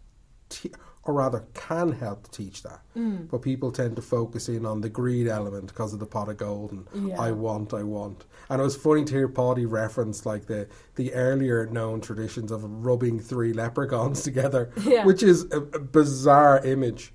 te- 0.50 0.74
or 1.04 1.16
rather 1.16 1.44
can 1.56 1.92
help 1.92 2.24
to 2.24 2.32
teach 2.32 2.62
that. 2.64 2.80
Mm. 2.96 3.30
But 3.30 3.42
people 3.42 3.72
tend 3.72 3.96
to 3.96 4.02
focus 4.04 4.48
in 4.50 4.66
on 4.66 4.82
the 4.82 4.90
greed 4.90 5.28
element 5.28 5.68
because 5.68 5.94
of 5.94 6.00
the 6.00 6.06
pot 6.06 6.30
of 6.30 6.38
gold 6.38 6.72
and 6.72 6.86
Yeah. 7.10 7.20
I 7.20 7.32
want, 7.32 7.74
I 7.74 7.82
want. 7.84 8.26
And 8.50 8.62
it 8.62 8.64
was 8.64 8.76
funny 8.76 9.04
to 9.06 9.14
hear 9.14 9.28
Paddy 9.28 9.66
reference 9.66 10.26
like 10.26 10.46
the, 10.46 10.68
the 10.96 11.12
earlier 11.14 11.66
known 11.66 12.02
traditions 12.02 12.52
of 12.52 12.64
rubbing 12.64 13.20
three 13.20 13.52
leprechauns 13.52 14.22
together, 14.30 14.72
Yeah. 14.84 15.06
which 15.06 15.24
is 15.24 15.46
a, 15.52 15.58
a 15.62 15.80
bizarre 15.80 16.64
image. 16.66 17.14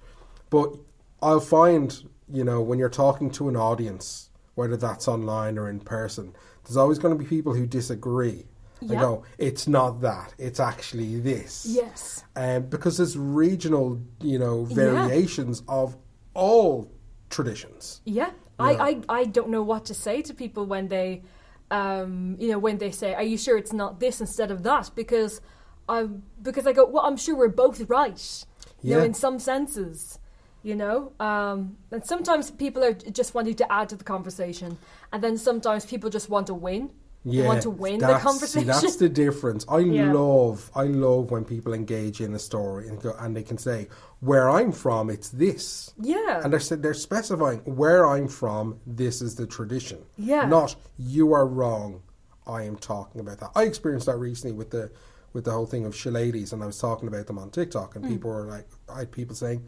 But 0.50 0.74
I'll 1.22 1.40
find, 1.40 1.96
you 2.32 2.42
know, 2.44 2.60
when 2.62 2.78
you're 2.80 2.88
talking 2.88 3.30
to 3.32 3.48
an 3.48 3.56
audience 3.56 4.30
whether 4.56 4.76
that's 4.78 5.06
online 5.06 5.58
or 5.58 5.68
in 5.68 5.78
person, 5.78 6.34
there's 6.64 6.78
always 6.78 6.98
going 6.98 7.16
to 7.16 7.22
be 7.22 7.28
people 7.28 7.52
who 7.52 7.66
disagree. 7.66 8.46
Yeah. 8.80 9.00
go, 9.00 9.22
it's 9.38 9.66
not 9.66 10.00
that, 10.02 10.34
it's 10.38 10.60
actually 10.60 11.20
this. 11.20 11.66
Yes. 11.68 12.24
Um, 12.34 12.64
because 12.64 12.98
there's 12.98 13.16
regional, 13.16 14.00
you 14.20 14.38
know, 14.38 14.64
variations 14.64 15.62
of 15.68 15.96
all 16.34 16.90
traditions. 17.30 18.02
Yeah. 18.04 18.30
I, 18.58 18.72
I, 18.72 19.00
I 19.20 19.24
don't 19.24 19.50
know 19.50 19.62
what 19.62 19.84
to 19.86 19.94
say 19.94 20.22
to 20.22 20.32
people 20.34 20.64
when 20.66 20.88
they, 20.88 21.22
um, 21.70 22.36
you 22.38 22.48
know, 22.50 22.58
when 22.58 22.78
they 22.78 22.90
say, 22.90 23.14
"Are 23.14 23.22
you 23.22 23.36
sure 23.36 23.58
it's 23.58 23.72
not 23.72 24.00
this 24.00 24.20
instead 24.20 24.50
of 24.50 24.62
that?" 24.62 24.90
Because 24.94 25.40
I 25.88 26.04
because 26.40 26.66
I 26.66 26.72
go, 26.72 26.86
well, 26.86 27.04
I'm 27.04 27.16
sure 27.16 27.36
we're 27.36 27.48
both 27.48 27.80
right. 27.88 28.44
You 28.82 28.92
know, 28.94 28.98
Yeah. 29.00 29.04
in 29.04 29.14
some 29.14 29.38
senses. 29.38 30.18
You 30.62 30.74
know, 30.74 31.12
um, 31.20 31.76
and 31.92 32.04
sometimes 32.04 32.50
people 32.50 32.82
are 32.82 32.92
just 32.92 33.34
wanting 33.34 33.54
to 33.54 33.72
add 33.72 33.88
to 33.90 33.96
the 33.96 34.02
conversation, 34.02 34.78
and 35.12 35.22
then 35.22 35.36
sometimes 35.36 35.86
people 35.86 36.10
just 36.10 36.28
want 36.28 36.48
to 36.48 36.54
win. 36.54 36.90
They 37.26 37.42
want 37.42 37.62
to 37.62 37.70
win 37.70 37.98
the 37.98 38.18
conversation. 38.18 38.72
See, 38.72 38.86
that's 38.86 38.96
the 38.96 39.08
difference. 39.08 39.64
I 39.68 39.78
Yeah. 39.96 40.12
love, 40.12 40.70
I 40.74 40.84
love 40.84 41.30
when 41.30 41.44
people 41.44 41.72
engage 41.74 42.20
in 42.20 42.34
a 42.34 42.38
story 42.38 42.86
and 42.88 43.00
go, 43.00 43.14
and 43.18 43.36
they 43.36 43.42
can 43.42 43.58
say, 43.58 43.88
"Where 44.20 44.48
I'm 44.48 44.70
from, 44.70 45.10
it's 45.10 45.30
this," 45.30 45.92
yeah. 46.00 46.40
and 46.44 46.52
they're 46.52 46.76
they're 46.76 46.94
specifying 46.94 47.60
where 47.64 48.06
I'm 48.06 48.28
from. 48.28 48.78
This 48.86 49.22
is 49.22 49.34
the 49.34 49.46
tradition. 49.46 50.04
Yeah. 50.16 50.46
Not 50.46 50.76
you 50.98 51.32
are 51.32 51.46
wrong. 51.46 52.02
I 52.46 52.62
am 52.62 52.76
talking 52.76 53.20
about 53.20 53.40
that. 53.40 53.50
I 53.56 53.64
experienced 53.64 54.06
that 54.06 54.18
recently 54.18 54.56
with 54.56 54.70
the 54.70 54.92
with 55.32 55.44
the 55.44 55.50
whole 55.50 55.66
thing 55.66 55.84
of 55.84 55.94
shillelaghs, 55.96 56.52
and 56.52 56.62
I 56.62 56.66
was 56.66 56.78
talking 56.78 57.08
about 57.08 57.26
them 57.26 57.38
on 57.38 57.50
TikTok, 57.50 57.96
and 57.96 58.04
hmm. 58.04 58.12
people 58.12 58.30
were 58.30 58.46
like, 58.46 58.68
I 58.88 59.00
had 59.00 59.10
people 59.10 59.34
saying, 59.34 59.66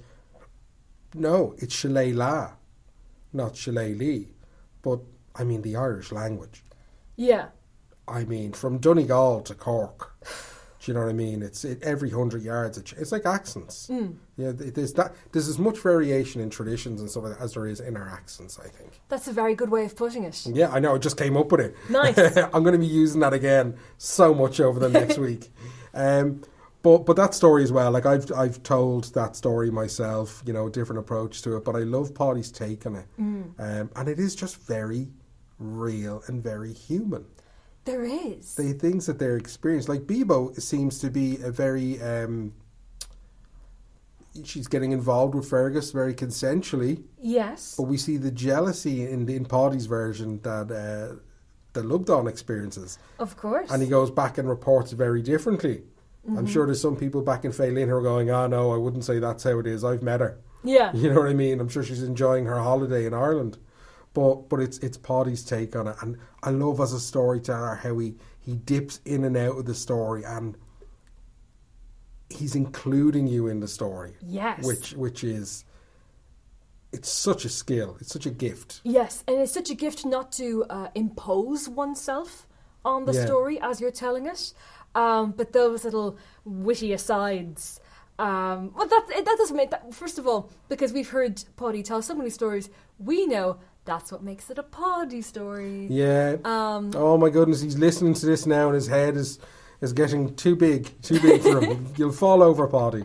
"No, 1.12 1.54
it's 1.58 1.74
shillelagh, 1.74 2.52
not 3.32 3.56
shillelagh," 3.56 4.26
but 4.82 5.00
I 5.34 5.42
mean 5.42 5.62
the 5.62 5.74
Irish 5.74 6.12
language. 6.12 6.62
Yeah. 7.18 7.48
I 8.06 8.24
mean, 8.24 8.52
from 8.54 8.78
Donegal 8.78 9.42
to 9.42 9.54
Cork. 9.54 10.14
Do 10.80 10.92
you 10.92 10.94
know 10.94 11.00
what 11.04 11.10
I 11.10 11.12
mean? 11.12 11.42
It's 11.42 11.64
it, 11.64 11.82
every 11.82 12.08
hundred 12.08 12.42
yards. 12.42 12.78
It's, 12.78 12.92
it's 12.94 13.12
like 13.12 13.26
accents. 13.26 13.88
Hmm. 13.88 14.12
Yeah, 14.38 14.52
there's 14.54 14.94
that. 14.94 15.12
There's 15.32 15.48
as 15.48 15.58
much 15.58 15.78
variation 15.78 16.40
in 16.40 16.48
traditions 16.48 17.00
and 17.02 17.10
stuff 17.10 17.24
like 17.24 17.36
that 17.36 17.44
as 17.44 17.52
there 17.52 17.66
is 17.66 17.80
in 17.80 17.96
our 17.98 18.08
accents. 18.08 18.58
I 18.58 18.68
think. 18.68 18.98
That's 19.10 19.28
a 19.28 19.32
very 19.32 19.54
good 19.54 19.68
way 19.70 19.84
of 19.84 19.94
putting 19.96 20.24
it. 20.24 20.46
Yeah, 20.46 20.70
I 20.70 20.78
know. 20.78 20.94
I 20.94 20.98
just 20.98 21.18
came 21.18 21.36
up 21.36 21.52
with 21.52 21.60
it. 21.60 21.76
Nice. 21.90 22.16
I'm 22.54 22.62
going 22.62 22.72
to 22.72 22.78
be 22.78 22.86
using 22.86 23.20
that 23.20 23.34
again 23.34 23.76
so 23.98 24.32
much 24.32 24.60
over 24.60 24.80
the 24.80 24.88
next 24.88 25.18
week. 25.28 25.50
Um, 25.92 26.40
but 26.80 26.98
but 27.04 27.16
that 27.16 27.34
story 27.34 27.64
as 27.64 27.72
well. 27.72 27.90
Like 27.90 28.06
I've 28.06 28.32
I've 28.32 28.62
told 28.62 29.12
that 29.14 29.36
story 29.36 29.70
myself. 29.70 30.42
You 30.46 30.54
know, 30.54 30.68
a 30.68 30.70
different 30.70 31.00
approach 31.00 31.42
to 31.42 31.56
it. 31.56 31.64
But 31.64 31.76
I 31.76 31.80
love 31.80 32.14
Paddy's 32.14 32.50
take 32.52 32.86
on 32.86 32.94
it, 32.96 33.06
Mm. 33.20 33.52
um, 33.58 33.90
and 33.96 34.08
it 34.08 34.18
is 34.18 34.34
just 34.34 34.56
very 34.62 35.08
real 35.58 36.22
and 36.26 36.42
very 36.42 36.72
human 36.72 37.24
There 37.84 38.04
is. 38.04 38.54
the 38.54 38.72
things 38.72 39.06
that 39.06 39.18
they're 39.18 39.36
experiencing. 39.36 39.94
Like 39.94 40.02
Bebo 40.06 40.60
seems 40.60 40.98
to 41.00 41.10
be 41.10 41.38
a 41.42 41.50
very. 41.50 42.00
Um, 42.00 42.52
she's 44.44 44.68
getting 44.68 44.92
involved 44.92 45.34
with 45.34 45.48
Fergus 45.48 45.90
very 45.90 46.14
consensually, 46.14 47.02
yes. 47.20 47.74
but 47.76 47.84
we 47.84 47.96
see 47.96 48.16
the 48.16 48.30
jealousy 48.30 49.04
in 49.10 49.28
in 49.28 49.44
Paddy's 49.44 49.86
version 49.86 50.40
that 50.42 50.70
uh, 50.70 51.16
that 51.72 51.84
Lubdon 51.84 52.28
experiences, 52.28 52.98
Of 53.18 53.36
course. 53.36 53.70
and 53.70 53.82
he 53.82 53.88
goes 53.88 54.10
back 54.10 54.38
and 54.38 54.48
reports 54.48 54.92
very 54.92 55.22
differently. 55.22 55.82
I'm 56.36 56.46
sure 56.46 56.66
there's 56.66 56.80
some 56.82 56.94
people 56.96 57.22
back 57.22 57.46
in 57.46 57.52
Faelin 57.52 57.88
who 57.88 57.94
are 57.96 58.02
going, 58.02 58.30
"Ah, 58.30 58.46
no, 58.46 58.70
I 58.70 58.76
wouldn't 58.76 59.04
say 59.04 59.18
that's 59.18 59.44
how 59.44 59.58
it 59.60 59.66
is. 59.66 59.82
I've 59.82 60.02
met 60.02 60.20
her." 60.20 60.38
yeah. 60.62 60.90
You 60.94 61.08
know 61.10 61.20
what 61.20 61.30
I 61.30 61.32
mean? 61.34 61.58
I'm 61.58 61.70
sure 61.70 61.82
she's 61.82 62.02
enjoying 62.02 62.44
her 62.44 62.58
holiday 62.60 63.06
in 63.06 63.14
Ireland. 63.14 63.56
But 64.18 64.48
but 64.48 64.58
it's 64.58 64.78
it's 64.78 64.96
Paddy's 64.96 65.44
take 65.44 65.76
on 65.76 65.86
it 65.86 65.94
and 66.02 66.18
I 66.42 66.50
love 66.50 66.80
as 66.80 66.92
a 66.92 66.98
storyteller 66.98 67.76
how 67.76 67.96
he, 67.98 68.16
he 68.40 68.56
dips 68.56 69.00
in 69.04 69.22
and 69.22 69.36
out 69.36 69.56
of 69.58 69.64
the 69.64 69.76
story 69.76 70.24
and 70.24 70.56
he's 72.28 72.56
including 72.56 73.28
you 73.28 73.46
in 73.46 73.60
the 73.60 73.68
story. 73.68 74.14
Yes. 74.20 74.66
Which 74.66 74.94
which 74.94 75.22
is 75.22 75.64
it's 76.90 77.08
such 77.08 77.44
a 77.44 77.48
skill. 77.48 77.96
It's 78.00 78.12
such 78.12 78.26
a 78.26 78.30
gift. 78.30 78.80
Yes, 78.82 79.22
and 79.28 79.38
it's 79.38 79.52
such 79.52 79.70
a 79.70 79.74
gift 79.74 80.04
not 80.04 80.32
to 80.32 80.64
uh, 80.68 80.88
impose 80.96 81.68
oneself 81.68 82.48
on 82.84 83.04
the 83.04 83.12
Yeah. 83.12 83.24
story 83.24 83.60
as 83.60 83.80
you're 83.80 83.92
telling 83.92 84.26
it. 84.26 84.52
Um, 84.96 85.30
but 85.30 85.52
those 85.52 85.84
little 85.84 86.16
witty 86.44 86.92
asides. 86.92 87.78
Um, 88.18 88.72
well, 88.74 88.88
that 88.88 89.06
that 89.24 89.36
doesn't 89.38 89.56
make 89.56 89.70
that. 89.70 89.94
First 89.94 90.18
of 90.18 90.26
all, 90.26 90.50
because 90.68 90.92
we've 90.92 91.10
heard 91.10 91.44
Paddy 91.56 91.84
tell 91.84 92.02
so 92.02 92.16
many 92.16 92.30
stories, 92.30 92.68
we 92.98 93.26
know 93.26 93.58
that's 93.88 94.12
what 94.12 94.22
makes 94.22 94.50
it 94.50 94.58
a 94.58 94.62
Paddy 94.62 95.22
story. 95.22 95.86
Yeah. 95.88 96.36
Um, 96.44 96.90
Oh 96.94 97.16
my 97.16 97.30
goodness, 97.30 97.62
he's 97.62 97.78
listening 97.78 98.12
to 98.14 98.26
this 98.26 98.44
now 98.44 98.66
and 98.66 98.74
his 98.74 98.86
head 98.86 99.16
is 99.16 99.38
is 99.80 99.92
getting 99.92 100.34
too 100.34 100.54
big, 100.56 100.90
too 101.02 101.18
big 101.20 101.40
for 101.40 101.60
him. 101.60 101.86
You'll 101.96 102.12
fall 102.12 102.42
over, 102.42 102.66
Paddy. 102.68 103.04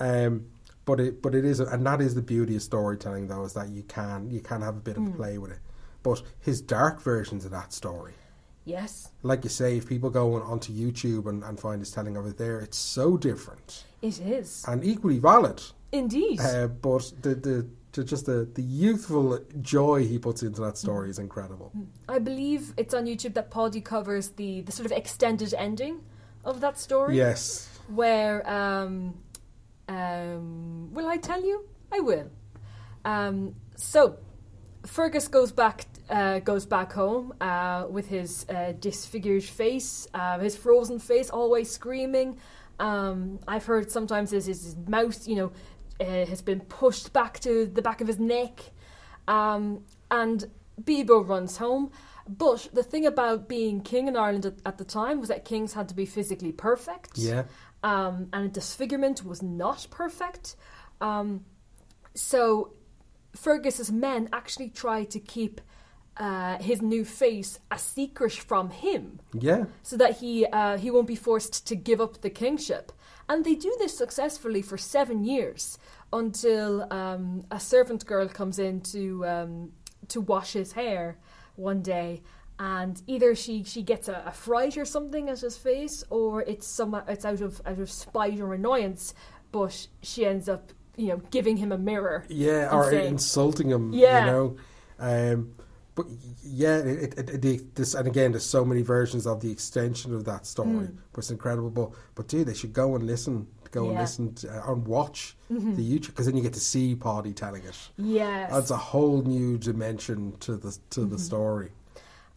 Um, 0.00 0.46
but 0.84 0.98
it 0.98 1.22
but 1.22 1.34
it 1.34 1.44
is, 1.44 1.60
and 1.60 1.86
that 1.86 2.00
is 2.00 2.14
the 2.14 2.22
beauty 2.22 2.56
of 2.56 2.62
storytelling, 2.62 3.28
though, 3.28 3.44
is 3.44 3.52
that 3.52 3.68
you 3.68 3.82
can 3.84 4.28
you 4.30 4.40
can 4.40 4.62
have 4.62 4.76
a 4.76 4.80
bit 4.80 4.96
of 4.96 5.06
a 5.06 5.10
play 5.10 5.38
with 5.38 5.52
it. 5.52 5.60
But 6.02 6.22
his 6.40 6.60
dark 6.60 7.00
versions 7.00 7.44
of 7.44 7.50
that 7.52 7.72
story, 7.72 8.14
yes, 8.64 9.10
like 9.22 9.44
you 9.44 9.50
say, 9.50 9.76
if 9.76 9.86
people 9.88 10.10
go 10.10 10.34
on, 10.34 10.42
onto 10.42 10.72
YouTube 10.72 11.26
and, 11.28 11.42
and 11.44 11.58
find 11.58 11.80
his 11.80 11.90
telling 11.92 12.16
of 12.16 12.26
it 12.26 12.36
there, 12.36 12.60
it's 12.60 12.78
so 12.78 13.16
different 13.16 13.84
it 14.02 14.20
is 14.20 14.64
and 14.66 14.84
equally 14.84 15.18
valid. 15.18 15.62
indeed. 15.92 16.40
Uh, 16.40 16.66
but 16.68 17.12
the, 17.22 17.34
the 17.34 17.66
just 18.02 18.26
the, 18.26 18.48
the 18.54 18.62
youthful 18.62 19.38
joy 19.60 20.06
he 20.06 20.18
puts 20.18 20.42
into 20.42 20.60
that 20.62 20.76
story 20.76 21.10
is 21.10 21.18
incredible. 21.18 21.72
I 22.08 22.18
believe 22.18 22.72
it's 22.76 22.94
on 22.94 23.06
YouTube 23.06 23.34
that 23.34 23.50
Paddy 23.50 23.80
covers 23.80 24.30
the 24.30 24.62
the 24.62 24.72
sort 24.72 24.86
of 24.86 24.92
extended 24.92 25.54
ending 25.54 26.00
of 26.44 26.60
that 26.60 26.78
story. 26.78 27.16
Yes. 27.16 27.68
where 27.88 28.48
um, 28.50 29.14
um, 29.88 30.92
will 30.92 31.08
I 31.08 31.16
tell 31.16 31.42
you? 31.42 31.64
I 31.92 32.00
will. 32.00 32.30
Um, 33.04 33.54
so 33.76 34.18
Fergus 34.84 35.28
goes 35.28 35.52
back 35.52 35.86
uh, 36.08 36.38
goes 36.40 36.66
back 36.66 36.92
home 36.92 37.34
uh, 37.40 37.86
with 37.88 38.08
his 38.08 38.46
uh, 38.48 38.72
disfigured 38.78 39.44
face, 39.44 40.06
uh, 40.14 40.38
his 40.38 40.56
frozen 40.56 40.98
face, 40.98 41.30
always 41.30 41.70
screaming. 41.70 42.38
Um, 42.78 43.40
I've 43.48 43.64
heard 43.64 43.90
sometimes 43.90 44.30
his, 44.30 44.46
his 44.46 44.76
mouth, 44.86 45.26
you 45.26 45.36
know, 45.36 45.52
uh, 46.00 46.26
has 46.26 46.42
been 46.42 46.60
pushed 46.60 47.12
back 47.12 47.40
to 47.40 47.66
the 47.66 47.82
back 47.82 48.00
of 48.00 48.06
his 48.06 48.18
neck. 48.18 48.60
Um, 49.28 49.84
and 50.10 50.48
Bebo 50.82 51.26
runs 51.26 51.56
home. 51.56 51.90
But 52.28 52.68
the 52.72 52.82
thing 52.82 53.06
about 53.06 53.48
being 53.48 53.80
king 53.80 54.08
in 54.08 54.16
Ireland 54.16 54.46
at, 54.46 54.54
at 54.64 54.78
the 54.78 54.84
time 54.84 55.20
was 55.20 55.28
that 55.28 55.44
kings 55.44 55.74
had 55.74 55.88
to 55.88 55.94
be 55.94 56.06
physically 56.06 56.50
perfect 56.52 57.18
Yeah. 57.18 57.44
um, 57.84 58.28
and 58.32 58.52
disfigurement 58.52 59.24
was 59.24 59.42
not 59.42 59.86
perfect. 59.90 60.56
Um, 61.00 61.44
so 62.14 62.72
Fergus's 63.36 63.92
men 63.92 64.28
actually 64.32 64.70
tried 64.70 65.10
to 65.10 65.20
keep 65.20 65.60
uh, 66.18 66.58
his 66.58 66.80
new 66.82 67.04
face 67.04 67.58
a 67.70 67.78
secret 67.78 68.32
from 68.32 68.70
him, 68.70 69.20
Yeah. 69.34 69.64
so 69.82 69.96
that 69.96 70.18
he 70.18 70.46
uh, 70.46 70.78
he 70.78 70.90
won't 70.90 71.06
be 71.08 71.16
forced 71.16 71.66
to 71.68 71.74
give 71.76 72.00
up 72.00 72.20
the 72.22 72.30
kingship. 72.30 72.92
And 73.28 73.44
they 73.44 73.54
do 73.56 73.74
this 73.78 73.96
successfully 73.98 74.62
for 74.62 74.78
seven 74.78 75.24
years 75.24 75.78
until 76.12 76.86
um, 76.92 77.44
a 77.50 77.58
servant 77.60 78.06
girl 78.06 78.28
comes 78.28 78.58
in 78.58 78.80
to 78.92 79.26
um, 79.26 79.72
to 80.08 80.20
wash 80.20 80.52
his 80.52 80.72
hair 80.72 81.16
one 81.56 81.82
day, 81.82 82.22
and 82.58 83.02
either 83.06 83.34
she, 83.34 83.64
she 83.64 83.82
gets 83.82 84.08
a, 84.08 84.22
a 84.26 84.32
fright 84.32 84.76
or 84.78 84.84
something 84.84 85.28
at 85.28 85.40
his 85.40 85.56
face, 85.56 86.04
or 86.10 86.42
it's 86.42 86.66
some 86.66 86.94
it's 87.08 87.24
out 87.24 87.40
of 87.40 87.60
out 87.66 87.78
of 87.80 87.90
spite 87.90 88.40
or 88.40 88.54
annoyance, 88.54 89.12
but 89.52 89.88
she 90.02 90.24
ends 90.24 90.48
up 90.48 90.72
you 90.96 91.08
know 91.08 91.20
giving 91.30 91.56
him 91.56 91.72
a 91.72 91.78
mirror. 91.78 92.24
Yeah, 92.28 92.70
or 92.72 92.90
saying- 92.90 93.08
insulting 93.14 93.68
him. 93.70 93.92
Yeah. 93.92 94.24
You 94.26 94.32
know. 94.32 94.56
Um, 94.98 95.52
but 95.96 96.06
yeah, 96.44 96.76
it, 96.78 97.14
it, 97.18 97.30
it, 97.30 97.42
the, 97.42 97.60
this 97.74 97.94
and 97.94 98.06
again, 98.06 98.30
there's 98.32 98.44
so 98.46 98.64
many 98.64 98.82
versions 98.82 99.26
of 99.26 99.40
the 99.40 99.50
extension 99.50 100.14
of 100.14 100.24
that 100.26 100.46
story. 100.46 100.68
Mm. 100.86 100.96
But 101.12 101.18
it's 101.18 101.30
incredible. 101.32 101.70
But 101.70 101.90
but 102.14 102.28
dude, 102.28 102.46
they 102.46 102.54
should 102.54 102.72
go 102.72 102.94
and 102.94 103.04
listen, 103.04 103.48
go 103.72 103.88
and 103.88 103.98
listen 103.98 104.34
to, 104.36 104.48
uh, 104.48 104.72
and 104.72 104.86
watch 104.86 105.36
the 105.50 105.54
YouTube 105.90 106.08
because 106.12 106.26
then 106.26 106.36
you 106.36 106.42
get 106.42 106.52
to 106.54 106.60
see 106.60 106.94
Paddy 106.94 107.32
telling 107.32 107.64
it. 107.64 107.76
Yes. 107.96 108.52
Adds 108.52 108.70
a 108.70 108.76
whole 108.76 109.22
new 109.22 109.58
dimension 109.58 110.36
to 110.40 110.56
the 110.56 110.70
to 110.90 111.00
Mm-hmm. 111.00 111.10
the 111.10 111.18
story. 111.18 111.70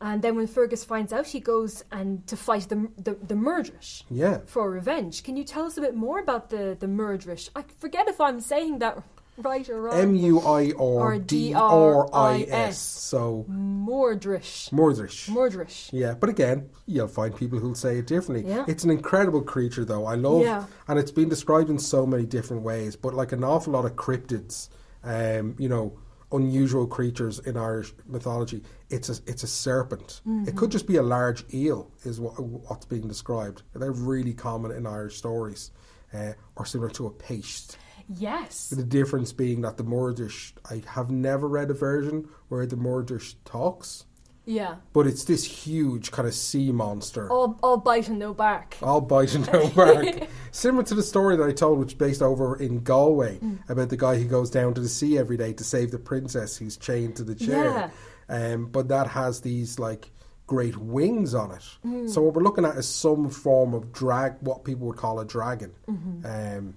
And 0.01 0.21
then 0.21 0.37
when 0.37 0.47
Fergus 0.47 0.85
finds 0.85 1.11
out, 1.11 1.27
he 1.27 1.41
goes 1.41 1.83
and 1.91 2.25
to 2.27 2.37
fight 2.37 2.69
the 2.69 2.87
the, 2.97 3.13
the 3.27 3.35
Muirdris 3.35 4.03
Yeah. 4.09 4.37
for 4.45 4.71
revenge. 4.71 5.23
Can 5.23 5.35
you 5.35 5.43
tell 5.43 5.65
us 5.65 5.77
a 5.77 5.81
bit 5.81 5.95
more 5.95 6.19
about 6.19 6.49
the 6.49 6.77
the 6.79 6.87
Muirdris? 6.87 7.49
I 7.55 7.63
forget 7.79 8.07
if 8.07 8.21
I'm 8.21 8.39
saying 8.39 8.79
that 8.79 9.03
right 9.41 9.67
or 9.69 9.81
wrong. 9.81 9.99
M 9.99 10.15
U 10.15 10.41
I 10.41 10.71
R 10.79 11.19
D 11.19 11.53
R 11.53 12.13
I. 12.13 12.41
S. 12.49 12.77
So 12.79 13.45
Mordrish. 13.49 14.69
Mordrish. 14.71 15.29
Mordrish. 15.29 15.89
Yeah, 15.91 16.13
but 16.13 16.29
again, 16.29 16.69
you'll 16.85 17.07
find 17.07 17.35
people 17.35 17.59
who'll 17.59 17.75
say 17.75 17.97
it 17.97 18.07
differently. 18.07 18.49
Yeah. 18.49 18.65
It's 18.67 18.83
an 18.83 18.89
incredible 18.89 19.41
creature, 19.41 19.85
though. 19.85 20.05
I 20.05 20.15
love, 20.15 20.43
Yeah. 20.43 20.65
and 20.87 20.99
it's 20.99 21.11
been 21.11 21.29
described 21.29 21.69
in 21.69 21.79
so 21.79 22.05
many 22.05 22.25
different 22.25 22.63
ways. 22.63 22.95
But 22.95 23.13
like 23.13 23.31
an 23.31 23.43
awful 23.43 23.73
lot 23.73 23.85
of 23.85 23.95
cryptids, 23.95 24.69
um, 25.03 25.55
you 25.57 25.69
know, 25.69 25.97
unusual 26.31 26.85
creatures 26.85 27.39
in 27.39 27.57
Irish 27.57 27.91
mythology, 28.05 28.61
it's 28.91 29.09
a 29.09 29.13
it's 29.25 29.43
a 29.43 29.47
serpent. 29.47 30.21
Mm-hmm. 30.27 30.47
It 30.47 30.55
could 30.55 30.71
just 30.71 30.85
be 30.85 30.97
a 30.97 31.03
large 31.03 31.43
eel, 31.53 31.91
is 32.03 32.19
what, 32.19 32.39
what's 32.39 32.85
being 32.85 33.07
described. 33.07 33.63
They're 33.73 33.91
really 33.91 34.33
common 34.33 34.71
in 34.71 34.85
Irish 34.85 35.17
stories, 35.17 35.71
uh, 36.13 36.33
or 36.55 36.65
similar 36.65 36.89
to 36.91 37.07
a 37.07 37.11
péist. 37.11 37.77
Yes. 38.15 38.69
The 38.69 38.83
difference 38.83 39.31
being 39.33 39.61
that 39.61 39.77
the 39.77 39.83
Murdish, 39.83 40.53
I 40.69 40.81
have 40.93 41.09
never 41.11 41.47
read 41.47 41.69
a 41.69 41.73
version 41.73 42.27
where 42.47 42.65
the 42.65 42.75
Murdish 42.75 43.35
talks, 43.45 44.05
Yeah. 44.45 44.75
but 44.93 45.05
it's 45.05 45.25
this 45.25 45.43
huge 45.43 46.11
kind 46.11 46.27
of 46.27 46.33
sea 46.33 46.71
monster. 46.71 47.29
All, 47.31 47.59
all 47.61 47.77
bite 47.77 48.09
and 48.09 48.17
no 48.17 48.33
bark. 48.33 48.77
All 48.81 49.01
bite 49.01 49.35
and 49.35 49.45
no 49.53 49.69
bark. 49.69 50.27
Similar 50.51 50.83
to 50.85 50.95
the 50.95 51.03
story 51.03 51.35
that 51.37 51.47
I 51.47 51.51
told, 51.51 51.77
which 51.79 51.89
is 51.89 51.93
based 51.93 52.21
over 52.23 52.55
in 52.55 52.79
Galway, 52.83 53.37
Mm. 53.39 53.69
about 53.69 53.89
the 53.89 53.97
guy 53.97 54.15
who 54.17 54.25
goes 54.25 54.49
down 54.49 54.73
to 54.73 54.81
the 54.81 54.89
sea 54.89 55.17
every 55.19 55.37
day 55.37 55.53
to 55.53 55.63
save 55.63 55.91
the 55.91 55.99
princess 55.99 56.57
who's 56.57 56.77
chained 56.77 57.15
to 57.17 57.23
the 57.23 57.35
chair. 57.35 57.91
Um, 58.27 58.65
but 58.67 58.87
that 58.89 59.07
has 59.07 59.41
these 59.41 59.77
like 59.79 60.11
great 60.47 60.77
wings 60.77 61.35
on 61.35 61.51
it. 61.51 61.63
Mm. 61.85 62.09
So 62.09 62.23
what 62.23 62.33
we're 62.33 62.41
looking 62.41 62.65
at 62.65 62.75
is 62.75 62.87
some 62.87 63.29
form 63.29 63.75
of 63.75 63.91
drag, 63.91 64.33
what 64.41 64.63
people 64.63 64.87
would 64.87 64.97
call 64.97 65.19
a 65.19 65.25
dragon. 65.25 65.73
Mm-hmm. 65.87 66.25
Um, 66.57 66.75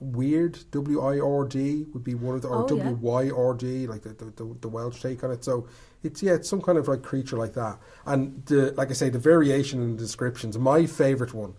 weird 0.00 0.58
W 0.70 1.00
I 1.00 1.20
R 1.20 1.44
D 1.44 1.86
would 1.92 2.04
be 2.04 2.14
one 2.14 2.34
of 2.34 2.42
the 2.42 2.48
or 2.48 2.64
Oh. 2.64 2.66
W 2.68 2.96
Y 3.00 3.30
R 3.30 3.54
D 3.54 3.86
like 3.86 4.02
the, 4.02 4.10
the 4.10 4.26
the 4.26 4.56
the 4.62 4.68
Welsh 4.68 5.00
take 5.00 5.24
on 5.24 5.30
it. 5.30 5.44
So 5.44 5.66
it's 6.02 6.22
yeah, 6.22 6.34
it's 6.34 6.48
some 6.48 6.60
kind 6.60 6.78
of 6.78 6.88
like 6.88 7.02
creature 7.02 7.36
like 7.36 7.54
that. 7.54 7.78
And 8.06 8.44
the 8.46 8.72
like 8.72 8.90
I 8.90 8.94
say, 8.94 9.08
the 9.08 9.18
variation 9.18 9.82
in 9.82 9.96
the 9.96 10.02
descriptions. 10.02 10.58
My 10.58 10.86
favorite 10.86 11.32
one 11.34 11.54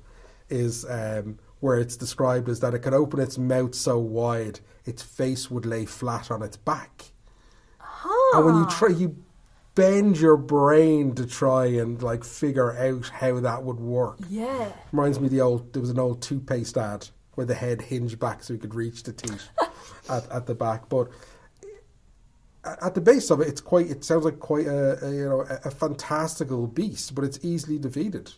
is 0.50 0.86
um, 0.90 1.40
where 1.60 1.80
it's 1.80 1.98
described 1.98 2.50
as 2.50 2.60
that 2.60 2.74
it 2.74 2.80
could 2.80 2.94
open 2.94 3.20
its 3.20 3.38
mouth 3.38 3.74
so 3.74 3.98
wide 3.98 4.60
its 4.86 5.02
face 5.02 5.50
would 5.50 5.66
lay 5.66 5.86
flat 5.86 6.30
on 6.30 6.44
its 6.44 6.58
back. 6.58 7.06
Huh. 7.80 8.38
And 8.38 8.46
when 8.46 8.56
you 8.56 8.68
try, 8.70 8.90
you 8.90 9.18
bend 9.74 10.20
your 10.20 10.38
brain 10.38 11.16
to 11.16 11.26
try 11.26 11.66
and 11.66 12.02
like 12.04 12.24
figure 12.24 12.78
out 12.78 13.10
how 13.10 13.40
that 13.40 13.64
would 13.64 13.80
work. 13.80 14.20
Yeah. 14.30 14.72
Reminds 14.92 15.20
me 15.20 15.26
of 15.26 15.32
the 15.32 15.42
old. 15.42 15.74
There 15.74 15.82
was 15.82 15.90
an 15.90 16.00
old 16.00 16.22
toothpaste 16.22 16.78
ad 16.78 17.08
where 17.36 17.46
the 17.46 17.56
head 17.56 17.82
hinged 17.82 18.20
back 18.20 18.44
so 18.44 18.54
you 18.54 18.60
could 18.60 18.76
reach 18.76 19.04
the 19.04 19.14
teeth 19.14 19.50
at, 20.10 20.30
at 20.32 20.46
the 20.48 20.56
back. 20.56 20.90
But 20.90 21.10
at 22.82 22.96
the 22.96 23.02
base 23.02 23.30
of 23.30 23.42
it, 23.42 23.48
it's 23.48 23.62
quite. 23.62 23.88
It 23.88 24.04
sounds 24.04 24.26
like 24.26 24.40
quite 24.40 24.68
a, 24.68 25.06
a 25.06 25.12
you 25.12 25.30
know 25.30 25.42
a, 25.42 25.68
a 25.68 25.72
fantastical 25.72 26.68
beast, 26.68 27.16
but 27.16 27.24
it's 27.24 27.40
easily 27.44 27.78
defeated. 27.78 28.32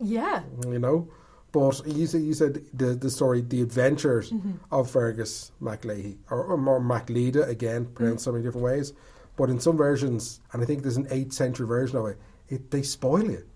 Yeah. 0.00 0.42
You 0.66 0.78
know. 0.78 1.08
But 1.52 1.86
you 1.86 2.08
said, 2.08 2.22
you 2.22 2.34
said 2.34 2.64
the 2.72 2.86
the 2.94 3.10
story, 3.10 3.40
the 3.40 3.62
adventures 3.62 4.30
mm-hmm. 4.30 4.52
of 4.72 4.90
Fergus 4.90 5.52
MacLeahy 5.60 6.18
or, 6.30 6.42
or 6.42 6.56
more 6.56 6.80
MacLeada 6.80 7.46
again, 7.48 7.84
mm-hmm. 7.84 7.94
pronounced 7.94 8.24
so 8.24 8.32
many 8.32 8.42
different 8.42 8.64
ways. 8.64 8.92
But 9.36 9.50
in 9.50 9.60
some 9.60 9.76
versions, 9.76 10.40
and 10.52 10.62
I 10.62 10.66
think 10.66 10.82
there's 10.82 10.96
an 10.96 11.08
eighth 11.10 11.32
century 11.32 11.66
version 11.66 11.98
of 11.98 12.06
it, 12.06 12.18
it 12.48 12.70
they 12.70 12.82
spoil 12.82 13.28
it. 13.28 13.46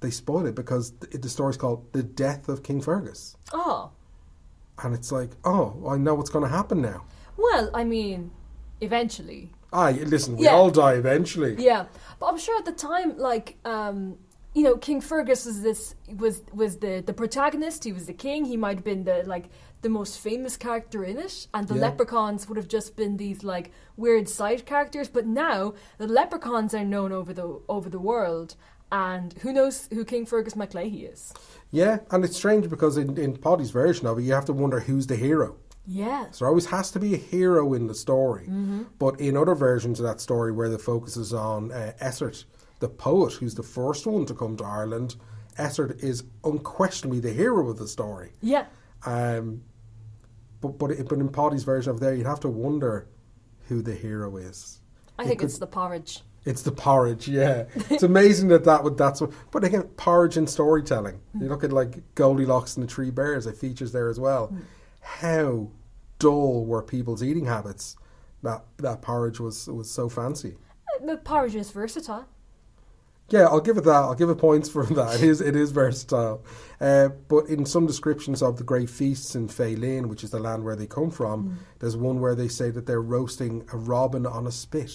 They 0.00 0.10
spoil 0.10 0.46
it 0.46 0.54
because 0.54 0.92
the, 0.92 1.18
the 1.18 1.28
story's 1.28 1.56
called 1.56 1.92
"The 1.92 2.02
Death 2.02 2.48
of 2.48 2.62
King 2.62 2.80
Fergus." 2.80 3.36
Oh. 3.52 3.90
And 4.82 4.94
it's 4.94 5.10
like, 5.10 5.30
oh, 5.44 5.82
I 5.88 5.96
know 5.96 6.14
what's 6.14 6.30
going 6.30 6.44
to 6.44 6.50
happen 6.50 6.82
now. 6.82 7.04
Well, 7.36 7.70
I 7.74 7.84
mean, 7.84 8.30
eventually. 8.80 9.50
Ah, 9.72 9.88
listen, 9.90 10.36
we 10.36 10.44
Yeah. 10.44 10.54
all 10.54 10.70
die 10.70 10.94
eventually. 10.94 11.56
Yeah. 11.58 11.86
But 12.18 12.26
I'm 12.26 12.38
sure 12.38 12.58
at 12.58 12.64
the 12.64 12.72
time, 12.72 13.16
like, 13.18 13.56
um, 13.64 14.18
you 14.54 14.62
know, 14.62 14.76
King 14.76 15.00
Fergus 15.02 15.44
was 15.44 15.60
this 15.62 15.94
was 16.16 16.42
was 16.52 16.78
the 16.78 17.02
the 17.04 17.12
protagonist. 17.12 17.84
He 17.84 17.92
was 17.92 18.06
the 18.06 18.14
king. 18.14 18.46
He 18.46 18.56
might 18.56 18.76
have 18.78 18.84
been 18.84 19.04
the 19.04 19.22
like 19.26 19.50
the 19.82 19.90
most 19.90 20.18
famous 20.18 20.56
character 20.56 21.04
in 21.04 21.18
it, 21.18 21.46
and 21.52 21.68
the 21.68 21.74
Yeah. 21.74 21.82
leprechauns 21.82 22.48
would 22.48 22.56
have 22.56 22.68
just 22.68 22.96
been 22.96 23.18
these 23.18 23.44
like 23.44 23.70
weird 23.98 24.28
side 24.30 24.64
characters. 24.64 25.08
But 25.08 25.26
now 25.26 25.74
the 25.98 26.06
leprechauns 26.06 26.72
are 26.74 26.84
known 26.84 27.12
over 27.12 27.34
the 27.34 27.60
over 27.68 27.90
the 27.90 27.98
world, 27.98 28.56
and 28.90 29.34
who 29.42 29.52
knows 29.52 29.88
who 29.92 30.06
King 30.06 30.24
Fergus 30.24 30.56
MacLeahy 30.56 31.04
is? 31.04 31.34
Yeah, 31.76 31.98
and 32.10 32.24
it's 32.24 32.36
strange 32.36 32.70
because 32.70 32.96
in, 32.96 33.18
in 33.18 33.36
Paddy's 33.36 33.70
version 33.70 34.06
of 34.06 34.18
it, 34.18 34.22
you 34.22 34.32
have 34.32 34.46
to 34.46 34.52
wonder 34.52 34.80
who's 34.80 35.06
the 35.06 35.16
hero. 35.16 35.56
Yeah. 35.86 36.30
So 36.30 36.38
there 36.44 36.48
always 36.48 36.66
has 36.66 36.90
to 36.92 36.98
be 36.98 37.14
a 37.14 37.18
hero 37.18 37.74
in 37.74 37.86
the 37.86 37.94
story. 37.94 38.44
Mm-hmm. 38.44 38.82
But 38.98 39.20
in 39.20 39.36
other 39.36 39.54
versions 39.54 40.00
of 40.00 40.06
that 40.06 40.20
story, 40.20 40.52
where 40.52 40.68
the 40.70 40.78
focus 40.78 41.16
is 41.16 41.32
on 41.34 41.70
uh, 41.72 41.92
Essert, 42.00 42.44
the 42.80 42.88
poet, 42.88 43.34
who's 43.34 43.54
the 43.54 43.62
first 43.62 44.06
one 44.06 44.24
to 44.26 44.34
come 44.34 44.56
to 44.56 44.64
Ireland, 44.64 45.16
Essert 45.58 46.02
is 46.02 46.24
unquestionably 46.44 47.20
the 47.20 47.32
hero 47.32 47.68
of 47.68 47.76
the 47.76 47.86
story. 47.88 48.32
Yeah. 48.40 48.66
Um, 49.04 49.62
but 50.60 50.78
but 50.78 50.90
it, 50.92 51.08
but 51.08 51.18
in 51.18 51.28
Paddy's 51.28 51.64
version 51.64 51.90
of 51.92 52.00
there, 52.00 52.14
you'd 52.14 52.26
have 52.26 52.40
to 52.40 52.48
wonder 52.48 53.08
who 53.68 53.82
the 53.82 53.94
hero 53.94 54.36
is. 54.38 54.80
I 55.18 55.22
It 55.24 55.26
think 55.28 55.40
could- 55.40 55.50
it's 55.50 55.58
the 55.58 55.66
porridge. 55.66 56.22
It's 56.46 56.62
the 56.62 56.70
porridge, 56.72 57.26
yeah. 57.28 57.64
It's 57.90 58.04
amazing 58.04 58.48
that 58.48 58.64
that 58.64 58.84
would 58.84 58.96
that's 58.96 59.20
what. 59.20 59.32
But 59.50 59.64
again, 59.64 59.82
porridge 59.96 60.36
and 60.36 60.48
storytelling. 60.48 61.20
You 61.38 61.48
look 61.48 61.64
at 61.64 61.72
like 61.72 62.14
Goldilocks 62.14 62.76
and 62.76 62.88
the 62.88 62.92
Three 62.92 63.10
Bears. 63.10 63.46
It 63.46 63.56
features 63.56 63.90
there 63.92 64.08
as 64.08 64.18
well. 64.20 64.56
How 65.00 65.68
dull 66.20 66.64
were 66.64 66.82
people's 66.82 67.22
eating 67.22 67.46
habits? 67.46 67.96
That 68.42 68.64
that 68.78 69.02
porridge 69.02 69.40
was 69.40 69.66
was 69.66 69.90
so 69.90 70.08
fancy. 70.08 70.54
Uh, 71.02 71.06
The 71.06 71.16
porridge 71.16 71.56
is 71.56 71.72
versatile. 71.72 72.26
Yeah, 73.28 73.46
I'll 73.46 73.60
give 73.60 73.76
it 73.76 73.82
that. 73.82 73.90
I'll 73.90 74.14
give 74.14 74.30
it 74.30 74.36
points 74.38 74.68
for 74.68 74.86
that. 74.86 75.16
It 75.16 75.22
is 75.24 75.40
it 75.40 75.56
is 75.56 75.72
versatile. 75.72 76.44
Uh, 76.80 77.08
but 77.26 77.46
in 77.48 77.66
some 77.66 77.88
descriptions 77.88 78.40
of 78.40 78.56
the 78.56 78.62
great 78.62 78.88
feasts 78.88 79.34
in 79.34 79.48
Faelin, 79.48 80.06
which 80.06 80.22
is 80.22 80.30
the 80.30 80.38
land 80.38 80.62
where 80.64 80.76
they 80.76 80.86
come 80.86 81.10
from, 81.10 81.58
there's 81.80 81.96
one 81.96 82.20
where 82.20 82.36
they 82.36 82.46
say 82.46 82.70
that 82.70 82.86
they're 82.86 83.02
roasting 83.02 83.64
a 83.72 83.76
robin 83.76 84.26
on 84.26 84.46
a 84.46 84.52
spit. 84.52 84.92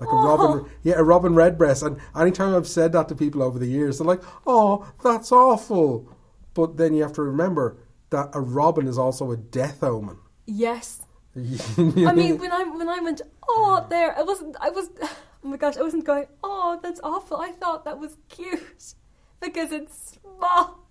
Like 0.00 0.10
a 0.10 0.16
robin, 0.16 0.64
oh. 0.64 0.68
yeah, 0.82 0.94
a 0.96 1.02
robin 1.02 1.34
redbreast. 1.34 1.82
And 1.82 1.98
anytime 2.16 2.54
I've 2.54 2.66
said 2.66 2.92
that 2.92 3.08
to 3.08 3.14
people 3.14 3.42
over 3.42 3.58
the 3.58 3.66
years, 3.66 3.98
they're 3.98 4.06
like, 4.06 4.22
"Oh, 4.46 4.90
that's 5.04 5.30
awful." 5.30 6.08
But 6.54 6.78
then 6.78 6.94
you 6.94 7.02
have 7.02 7.12
to 7.14 7.22
remember 7.22 7.76
that 8.08 8.30
a 8.32 8.40
robin 8.40 8.86
is 8.86 8.98
also 8.98 9.30
a 9.30 9.36
death 9.36 9.82
omen. 9.82 10.16
Yes. 10.46 11.02
I 11.36 12.12
mean, 12.12 12.38
when 12.38 12.50
I 12.50 12.64
when 12.64 12.88
I 12.88 12.98
went, 13.00 13.20
oh, 13.48 13.86
there, 13.88 14.18
I 14.18 14.22
wasn't. 14.22 14.56
I 14.60 14.70
was. 14.70 14.90
Oh 15.42 15.48
my 15.48 15.56
gosh, 15.56 15.78
I 15.78 15.82
wasn't 15.82 16.04
going. 16.04 16.26
Oh, 16.44 16.78
that's 16.82 17.00
awful. 17.02 17.38
I 17.38 17.52
thought 17.52 17.86
that 17.86 17.98
was 17.98 18.18
cute 18.28 18.94
because 19.40 19.72
it's 19.72 20.18
small. 20.20 20.86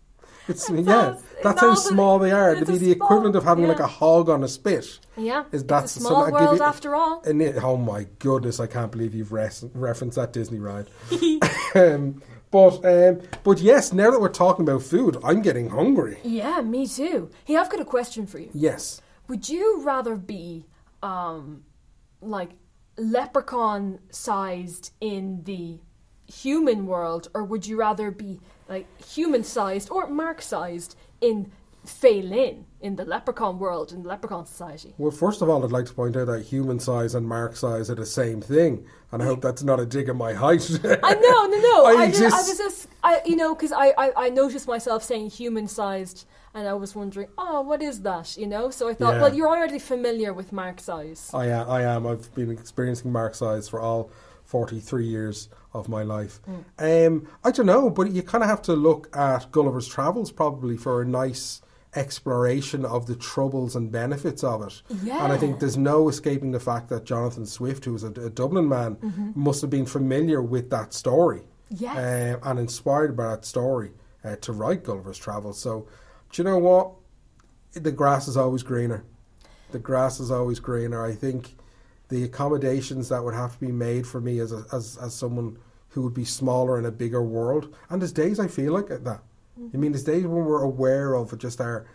It's 0.50 0.70
It 0.70 0.86
yeah, 0.86 1.16
that's 1.44 1.62
how 1.62 1.74
small 1.76 2.20
they 2.20 2.32
are. 2.32 2.54
To 2.56 2.62
it's 2.62 2.72
be 2.72 2.78
the 2.78 2.92
equivalent 2.92 3.36
of 3.36 3.44
having 3.44 3.64
yeah. 3.66 3.72
like 3.72 3.80
a 3.80 3.88
hog 3.88 4.30
on 4.30 4.44
a 4.44 4.48
spit. 4.48 5.00
Yeah, 5.18 5.46
Is 5.52 5.62
it's 5.62 5.64
that's 5.64 5.96
a 5.96 6.00
small 6.00 6.24
I 6.24 6.32
give 6.32 6.40
world 6.42 6.58
you- 6.58 6.64
after 6.64 6.96
all. 6.96 7.22
And 7.26 7.42
it, 7.42 7.64
oh 7.64 7.78
my 7.78 8.08
goodness, 8.20 8.60
I 8.60 8.68
can't 8.68 8.92
believe 8.92 9.14
you've 9.14 9.32
res- 9.32 9.66
referenced 9.74 10.16
that 10.18 10.34
Disney 10.34 10.60
ride. 10.60 10.88
um, 11.76 12.22
but 12.52 12.84
um, 12.86 13.22
but 13.44 13.60
yes, 13.60 13.94
now 13.94 14.10
that 14.12 14.20
we're 14.20 14.30
talking 14.30 14.68
about 14.68 14.82
food, 14.82 15.18
I'm 15.24 15.42
getting 15.42 15.70
hungry. 15.70 16.18
Yeah, 16.24 16.62
me 16.62 16.88
too. 16.88 17.30
Hey, 17.46 17.56
I've 17.58 17.70
got 17.70 17.80
a 17.80 17.86
question 17.86 18.26
for 18.26 18.40
you. 18.40 18.50
Yes. 18.54 19.02
Would 19.28 19.48
you 19.48 19.82
rather 19.84 20.16
be, 20.16 20.66
um, 21.04 21.64
like 22.22 22.50
leprechaun 22.98 24.00
sized 24.10 24.92
in 25.00 25.44
the 25.44 25.80
human 26.28 26.86
world, 26.88 27.30
or 27.34 27.44
would 27.44 27.66
you 27.68 27.78
rather 27.78 28.12
be 28.12 28.40
like 28.70 28.88
human 29.04 29.44
sized 29.44 29.90
or 29.90 30.08
Mark 30.08 30.42
sized 30.42 30.96
in 31.20 31.52
Faelin 31.86 32.64
in 32.82 32.96
the 32.98 33.06
leprechaun 33.06 33.58
world 33.58 33.92
in 33.92 34.04
the 34.04 34.10
leprechaun 34.10 34.46
society? 34.46 34.94
Well, 34.98 35.12
first 35.12 35.42
of 35.42 35.50
all, 35.50 35.64
I'd 35.64 35.72
like 35.72 35.86
to 35.86 35.94
point 35.94 36.16
out 36.16 36.28
that 36.28 36.44
human 36.44 36.80
size 36.80 37.16
and 37.16 37.28
mark 37.28 37.56
size 37.56 37.90
are 37.90 37.96
the 37.96 38.06
same 38.06 38.42
thing, 38.42 38.86
and 39.12 39.22
I 39.24 39.26
hope 39.26 39.42
that's 39.42 39.64
not 39.64 39.80
a 39.80 39.86
dig 39.86 40.08
at 40.10 40.16
my 40.16 40.34
height. 40.34 40.70
I 40.84 41.14
know, 41.16 41.46
no, 41.48 41.60
no. 41.60 41.86
I 41.86 42.04
I, 42.04 42.12
just, 42.12 42.36
I 42.36 42.42
was 42.42 42.58
just, 42.58 42.88
I, 43.04 43.22
you 43.26 43.36
know, 43.36 43.56
because 43.56 43.72
I, 43.72 43.94
I, 43.98 44.12
I 44.26 44.30
noticed 44.30 44.68
myself 44.68 45.04
saying 45.04 45.32
human-sized, 45.32 46.26
and 46.54 46.68
I 46.68 46.74
was 46.74 46.96
wondering, 46.96 47.28
oh, 47.38 47.62
what 47.62 47.82
is 47.82 48.02
that? 48.02 48.38
You 48.38 48.48
know, 48.48 48.70
so 48.70 48.90
I 48.90 48.94
thought, 48.94 49.16
Yeah. 49.16 49.22
well, 49.22 49.34
you're 49.34 49.48
already 49.48 49.80
familiar 49.80 50.34
with 50.34 50.52
mark 50.52 50.80
size. 50.80 51.32
I 51.34 51.48
am. 51.48 51.70
I 51.70 51.84
am. 51.84 52.06
I've 52.06 52.34
been 52.36 52.52
experiencing 52.52 53.12
mark 53.12 53.36
size 53.36 53.68
for 53.70 53.80
all 53.80 54.12
forty-three 54.46 55.06
years 55.06 55.48
of 55.74 55.88
my 55.88 56.04
life. 56.04 56.40
Um, 56.78 57.28
I 57.44 57.52
don't 57.52 57.66
know, 57.66 57.90
but 57.90 58.12
you 58.12 58.24
kind 58.24 58.44
of 58.44 58.50
have 58.50 58.62
to 58.64 58.74
look 58.74 59.16
at 59.16 59.52
Gulliver's 59.52 59.88
Travels 59.88 60.32
probably 60.32 60.78
for 60.78 61.02
a 61.02 61.06
nice 61.06 61.62
exploration 61.96 62.86
of 62.86 63.08
the 63.08 63.16
troubles 63.16 63.76
and 63.76 63.92
benefits 63.92 64.44
of 64.44 64.62
it. 64.62 64.82
Yeah. 65.04 65.24
And 65.24 65.34
I 65.34 65.38
think 65.38 65.60
there's 65.60 65.78
no 65.78 66.10
escaping 66.10 66.52
the 66.52 66.60
fact 66.60 66.90
that 66.90 67.04
Jonathan 67.04 67.46
Swift, 67.46 67.86
who 67.86 67.94
was 67.94 68.04
a, 68.04 68.12
a 68.12 68.30
Dublin 68.30 68.68
man, 68.68 68.98
must 69.36 69.62
have 69.62 69.70
been 69.70 69.86
familiar 69.86 70.42
with 70.42 70.70
that 70.70 70.94
story. 70.94 71.42
Yes. 71.72 72.36
um, 72.44 72.50
and 72.50 72.60
inspired 72.60 73.16
by 73.16 73.30
that 73.30 73.46
story 73.46 73.92
uh, 74.24 74.36
to 74.38 74.54
write 74.54 74.84
Gulliver's 74.84 75.20
Travels. 75.20 75.60
So, 75.60 75.88
do 76.32 76.42
you 76.42 76.44
know 76.44 76.58
what? 76.58 76.94
The 77.74 77.92
grass 77.92 78.28
is 78.28 78.38
always 78.38 78.64
greener. 78.64 79.04
The 79.72 79.80
grass 79.80 80.20
is 80.20 80.32
always 80.32 80.60
greener. 80.60 81.06
I 81.06 81.14
think 81.14 81.56
the 82.10 82.24
accommodations 82.24 83.10
that 83.10 83.24
would 83.24 83.34
have 83.34 83.54
to 83.54 83.60
be 83.60 83.72
made 83.72 84.06
for 84.06 84.20
me 84.20 84.40
as 84.40 84.52
a, 84.52 84.66
as 84.72 84.98
as 85.02 85.14
someone 85.14 85.58
who 85.90 86.02
would 86.04 86.14
be 86.14 86.26
smaller 86.26 86.78
in 86.78 86.86
a 86.86 86.92
bigger 86.92 87.24
world, 87.24 87.74
and 87.90 88.02
there's 88.02 88.12
days 88.12 88.40
I 88.40 88.48
feel 88.48 88.74
like 88.74 88.88
that. 88.88 89.22
Mm. 89.60 89.74
I 89.74 89.78
mean, 89.78 89.92
there's 89.92 90.04
days 90.04 90.24
when 90.24 90.46
we're 90.46 90.62
aware 90.62 91.14
of 91.14 91.38
just 91.38 91.62
our 91.62 91.88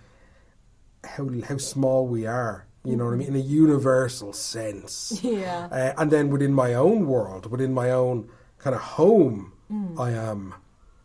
how 1.04 1.28
how 1.46 1.58
small 1.58 2.06
we 2.06 2.26
are 2.26 2.66
You 2.84 2.96
know 2.96 3.06
what 3.06 3.14
I 3.14 3.16
mm-hmm. 3.16 3.32
mean? 3.32 3.42
In 3.42 3.46
a 3.46 3.50
universal 3.64 4.32
sense. 4.32 5.20
Yeah. 5.22 5.68
Uh, 5.72 5.94
and 5.96 6.10
then 6.10 6.28
within 6.28 6.52
my 6.52 6.74
own 6.74 7.06
world, 7.06 7.50
within 7.50 7.72
my 7.72 7.90
own 7.90 8.28
kind 8.58 8.76
of 8.76 8.82
home, 8.82 9.52
mm. 9.72 9.98
I 9.98 10.10
am, 10.10 10.54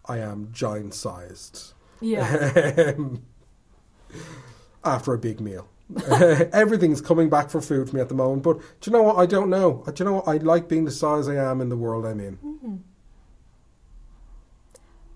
I 0.06 0.18
am 0.20 0.50
giant 0.52 0.94
sized. 0.94 1.74
Yeah. 2.02 2.94
after 4.84 5.14
a 5.14 5.18
big 5.18 5.40
meal. 5.40 5.70
Everything's 6.54 7.02
coming 7.02 7.30
back 7.30 7.50
for 7.50 7.62
food 7.62 7.90
for 7.90 7.96
me 7.96 8.02
at 8.02 8.10
the 8.10 8.16
moment. 8.16 8.44
But 8.44 8.60
do 8.82 8.92
you 8.92 8.92
know 8.92 9.04
what? 9.04 9.18
I 9.18 9.26
don't 9.26 9.50
know. 9.50 9.84
Do 9.86 9.94
you 9.98 10.06
know 10.06 10.14
what? 10.18 10.28
I 10.28 10.38
like 10.38 10.68
being 10.68 10.86
the 10.86 10.92
size 10.92 11.28
I 11.28 11.36
am 11.36 11.62
in 11.62 11.70
the 11.70 11.78
world 11.78 12.06
I'm 12.06 12.20
in. 12.20 12.38
Mm-hmm. 12.38 12.76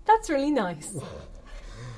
That's 0.06 0.28
really 0.30 0.50
nice. 0.50 0.96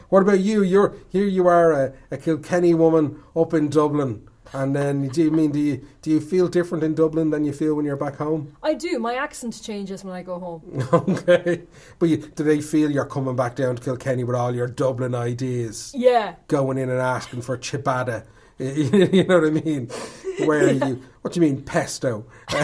What 0.09 0.23
about 0.23 0.39
you? 0.39 0.63
You're 0.63 0.95
here. 1.11 1.27
You 1.27 1.49
are 1.49 1.73
a, 1.73 1.93
a 2.13 2.17
Kilkenny 2.17 2.75
woman 2.75 3.21
up 3.35 3.53
in 3.53 3.69
Dublin, 3.69 4.29
and 4.53 4.75
then 4.75 5.09
do 5.09 5.21
you 5.21 5.33
mean 5.33 5.51
do 5.51 5.59
you 5.59 5.85
do 6.01 6.11
you 6.13 6.21
feel 6.21 6.47
different 6.47 6.85
in 6.85 6.95
Dublin 6.95 7.31
than 7.31 7.45
you 7.45 7.53
feel 7.53 7.75
when 7.75 7.85
you're 7.85 7.97
back 7.97 8.15
home? 8.15 8.57
I 8.63 8.75
do. 8.75 9.01
My 9.01 9.17
accent 9.17 9.61
changes 9.61 10.05
when 10.05 10.15
I 10.15 10.23
go 10.23 10.39
home. 10.39 10.89
okay, 10.93 11.63
but 11.99 12.09
you, 12.09 12.19
do 12.19 12.45
they 12.45 12.61
feel 12.61 12.89
you're 12.89 13.05
coming 13.05 13.35
back 13.35 13.57
down 13.57 13.75
to 13.75 13.83
Kilkenny 13.83 14.23
with 14.23 14.37
all 14.37 14.55
your 14.55 14.69
Dublin 14.69 15.13
ideas, 15.13 15.93
Yeah. 15.93 16.37
going 16.47 16.79
in 16.79 16.89
and 16.89 17.01
asking 17.01 17.43
for 17.43 17.59
ciabatta? 17.59 18.27
you 19.13 19.25
know 19.25 19.41
what 19.41 19.47
I 19.49 19.51
mean? 19.51 19.89
Where 20.47 20.73
you? 20.73 21.03
What 21.27 21.33
do 21.33 21.41
you 21.41 21.47
mean 21.53 21.63
pesto? 21.63 22.25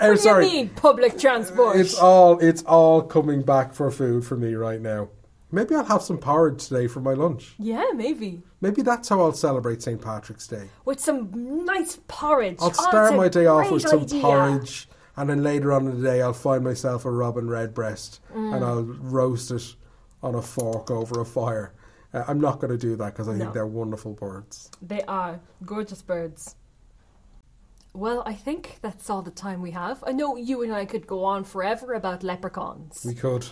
Oh, 0.00 0.10
What 0.10 0.18
sorry. 0.20 0.46
you 0.46 0.52
mean 0.52 0.68
public 0.70 1.18
transport? 1.18 1.76
It's 1.76 1.94
all 1.98 2.38
it's 2.38 2.62
all 2.62 3.02
coming 3.02 3.42
back 3.42 3.74
for 3.74 3.90
food 3.90 4.24
for 4.24 4.36
me 4.36 4.54
right 4.54 4.80
now. 4.80 5.08
Maybe 5.50 5.74
I'll 5.74 5.84
have 5.84 6.02
some 6.02 6.18
porridge 6.18 6.66
today 6.68 6.86
for 6.86 7.00
my 7.00 7.12
lunch. 7.14 7.54
yeah, 7.58 7.86
maybe. 7.94 8.42
Maybe 8.60 8.82
that's 8.82 9.08
how 9.08 9.20
I'll 9.20 9.32
celebrate 9.34 9.82
St. 9.82 10.00
Patrick's 10.00 10.46
Day. 10.46 10.68
With 10.84 10.98
some 11.00 11.64
nice 11.64 11.98
porridge. 12.08 12.56
I'll 12.60 12.68
Oh, 12.68 12.72
start 12.88 13.12
a 13.12 13.16
my 13.16 13.28
day 13.28 13.46
off 13.46 13.70
with 13.70 13.82
some 13.82 14.00
idea. 14.02 14.22
porridge, 14.22 14.88
and 15.16 15.28
then 15.28 15.42
later 15.42 15.72
on 15.72 15.86
in 15.86 16.00
the 16.00 16.08
day, 16.08 16.22
I'll 16.22 16.32
find 16.32 16.64
myself 16.64 17.04
a 17.04 17.10
robin 17.10 17.48
redbreast 17.50 18.20
Mm. 18.34 18.54
and 18.56 18.64
I'll 18.64 18.82
roast 18.82 19.50
it 19.50 19.74
on 20.22 20.34
a 20.34 20.42
fork 20.42 20.90
over 20.90 21.20
a 21.20 21.24
fire. 21.26 21.72
Uh, 22.14 22.24
I'm 22.28 22.40
not 22.40 22.60
going 22.60 22.70
to 22.70 22.78
do 22.78 22.96
that 22.96 23.12
because 23.12 23.28
I 23.28 23.32
No. 23.32 23.38
think 23.38 23.54
they're 23.54 23.66
wonderful 23.66 24.12
birds. 24.12 24.70
They 24.80 25.02
are 25.02 25.40
gorgeous 25.64 26.02
birds. 26.02 26.56
Well, 27.94 28.22
I 28.24 28.34
think 28.34 28.78
that's 28.80 29.10
all 29.10 29.22
the 29.22 29.30
time 29.30 29.60
we 29.60 29.72
have. 29.72 30.02
I 30.06 30.12
know 30.12 30.36
you 30.36 30.62
and 30.62 30.72
I 30.74 30.86
could 30.86 31.06
go 31.06 31.24
on 31.24 31.44
forever 31.44 31.92
about 31.92 32.22
leprechauns. 32.22 33.04
We 33.04 33.14
could. 33.14 33.46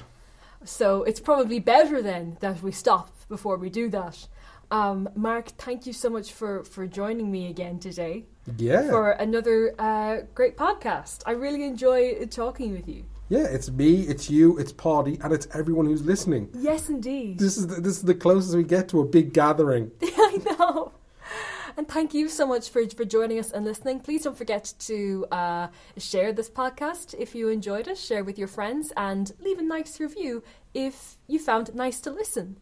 So 0.64 1.02
it's 1.04 1.20
probably 1.20 1.58
better 1.58 2.00
then 2.02 2.36
that 2.40 2.62
we 2.62 2.72
stop 2.72 3.10
before 3.28 3.56
we 3.56 3.68
do 3.70 3.88
that. 3.90 4.26
Um, 4.70 5.08
Mark, 5.14 5.48
thank 5.58 5.84
you 5.86 5.92
so 5.92 6.08
much 6.08 6.32
for, 6.32 6.64
for 6.64 6.86
joining 6.86 7.30
me 7.30 7.48
again 7.50 7.78
today 7.80 8.24
Yeah. 8.56 8.88
for 8.88 9.10
another 9.10 9.74
uh, 9.78 10.18
great 10.34 10.56
podcast. 10.56 11.22
I 11.26 11.32
really 11.32 11.64
enjoy 11.64 12.24
talking 12.26 12.72
with 12.72 12.88
you. 12.88 13.04
Yeah, 13.30 13.44
it's 13.44 13.70
me, 13.70 14.00
it's 14.02 14.28
you, 14.28 14.58
it's 14.58 14.72
Paddy, 14.72 15.16
and 15.22 15.32
it's 15.32 15.46
everyone 15.54 15.86
who's 15.86 16.02
listening. 16.02 16.50
Yes, 16.52 16.88
indeed. 16.88 17.38
This 17.38 17.56
is 17.56 17.68
the, 17.68 17.76
this 17.76 17.96
is 17.96 18.02
the 18.02 18.14
closest 18.14 18.56
we 18.56 18.64
get 18.64 18.88
to 18.88 19.00
a 19.00 19.04
big 19.04 19.32
gathering. 19.32 19.92
I 20.02 20.40
know. 20.44 20.92
And 21.76 21.86
thank 21.86 22.12
you 22.12 22.28
so 22.28 22.44
much 22.44 22.70
for, 22.70 22.84
for 22.90 23.04
joining 23.04 23.38
us 23.38 23.52
and 23.52 23.64
listening. 23.64 24.00
Please 24.00 24.24
don't 24.24 24.36
forget 24.36 24.74
to 24.80 25.26
uh, 25.30 25.68
share 25.96 26.32
this 26.32 26.50
podcast 26.50 27.14
if 27.20 27.32
you 27.36 27.48
enjoyed 27.48 27.86
it, 27.86 27.98
share 27.98 28.24
with 28.24 28.36
your 28.36 28.48
friends, 28.48 28.92
and 28.96 29.32
leave 29.38 29.60
a 29.60 29.62
nice 29.62 30.00
review 30.00 30.42
if 30.74 31.18
you 31.28 31.38
found 31.38 31.68
it 31.68 31.76
nice 31.76 32.00
to 32.00 32.10
listen 32.10 32.58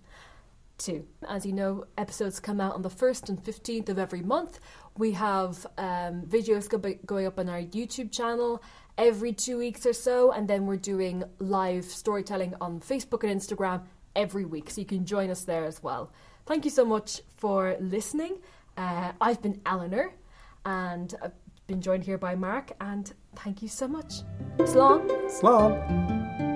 to. 0.79 1.07
As 1.27 1.47
you 1.47 1.55
know, 1.55 1.87
episodes 1.97 2.41
come 2.41 2.61
out 2.61 2.75
on 2.75 2.83
the 2.83 2.91
1st 2.91 3.31
and 3.31 3.43
15th 3.43 3.89
of 3.89 3.99
every 3.99 4.21
month. 4.21 4.61
We 4.99 5.13
have 5.13 5.67
um, 5.79 6.27
videos 6.27 6.69
go- 6.69 6.99
going 7.07 7.27
up 7.27 7.39
on 7.39 7.49
our 7.49 7.63
YouTube 7.63 8.13
channel 8.13 8.63
every 8.99 9.33
two 9.33 9.57
weeks 9.57 9.87
or 9.87 9.93
so, 9.95 10.33
and 10.33 10.49
then 10.49 10.67
we're 10.67 10.77
doing 10.77 11.25
live 11.39 11.85
storytelling 11.85 12.55
on 12.61 12.81
Facebook 12.81 13.23
and 13.23 13.41
Instagram 13.41 13.83
every 14.15 14.45
week, 14.45 14.69
so 14.69 14.81
you 14.81 14.87
can 14.87 15.07
join 15.07 15.31
us 15.31 15.45
there 15.45 15.65
as 15.65 15.83
well. 15.83 16.13
Thank 16.45 16.65
you 16.65 16.71
so 16.71 16.85
much 16.85 17.23
for 17.37 17.77
listening. 17.81 18.39
Uh, 18.77 19.13
I've 19.21 19.41
been 19.41 19.61
Eleanor, 19.65 20.13
and 20.67 21.15
I've 21.23 21.33
been 21.67 21.81
joined 21.81 22.05
here 22.05 22.19
by 22.19 22.35
Mark, 22.35 22.73
and 22.81 23.13
thank 23.37 23.63
you 23.63 23.69
so 23.69 23.87
much. 23.87 24.23
Slán. 24.59 25.09
Slán. 25.31 26.48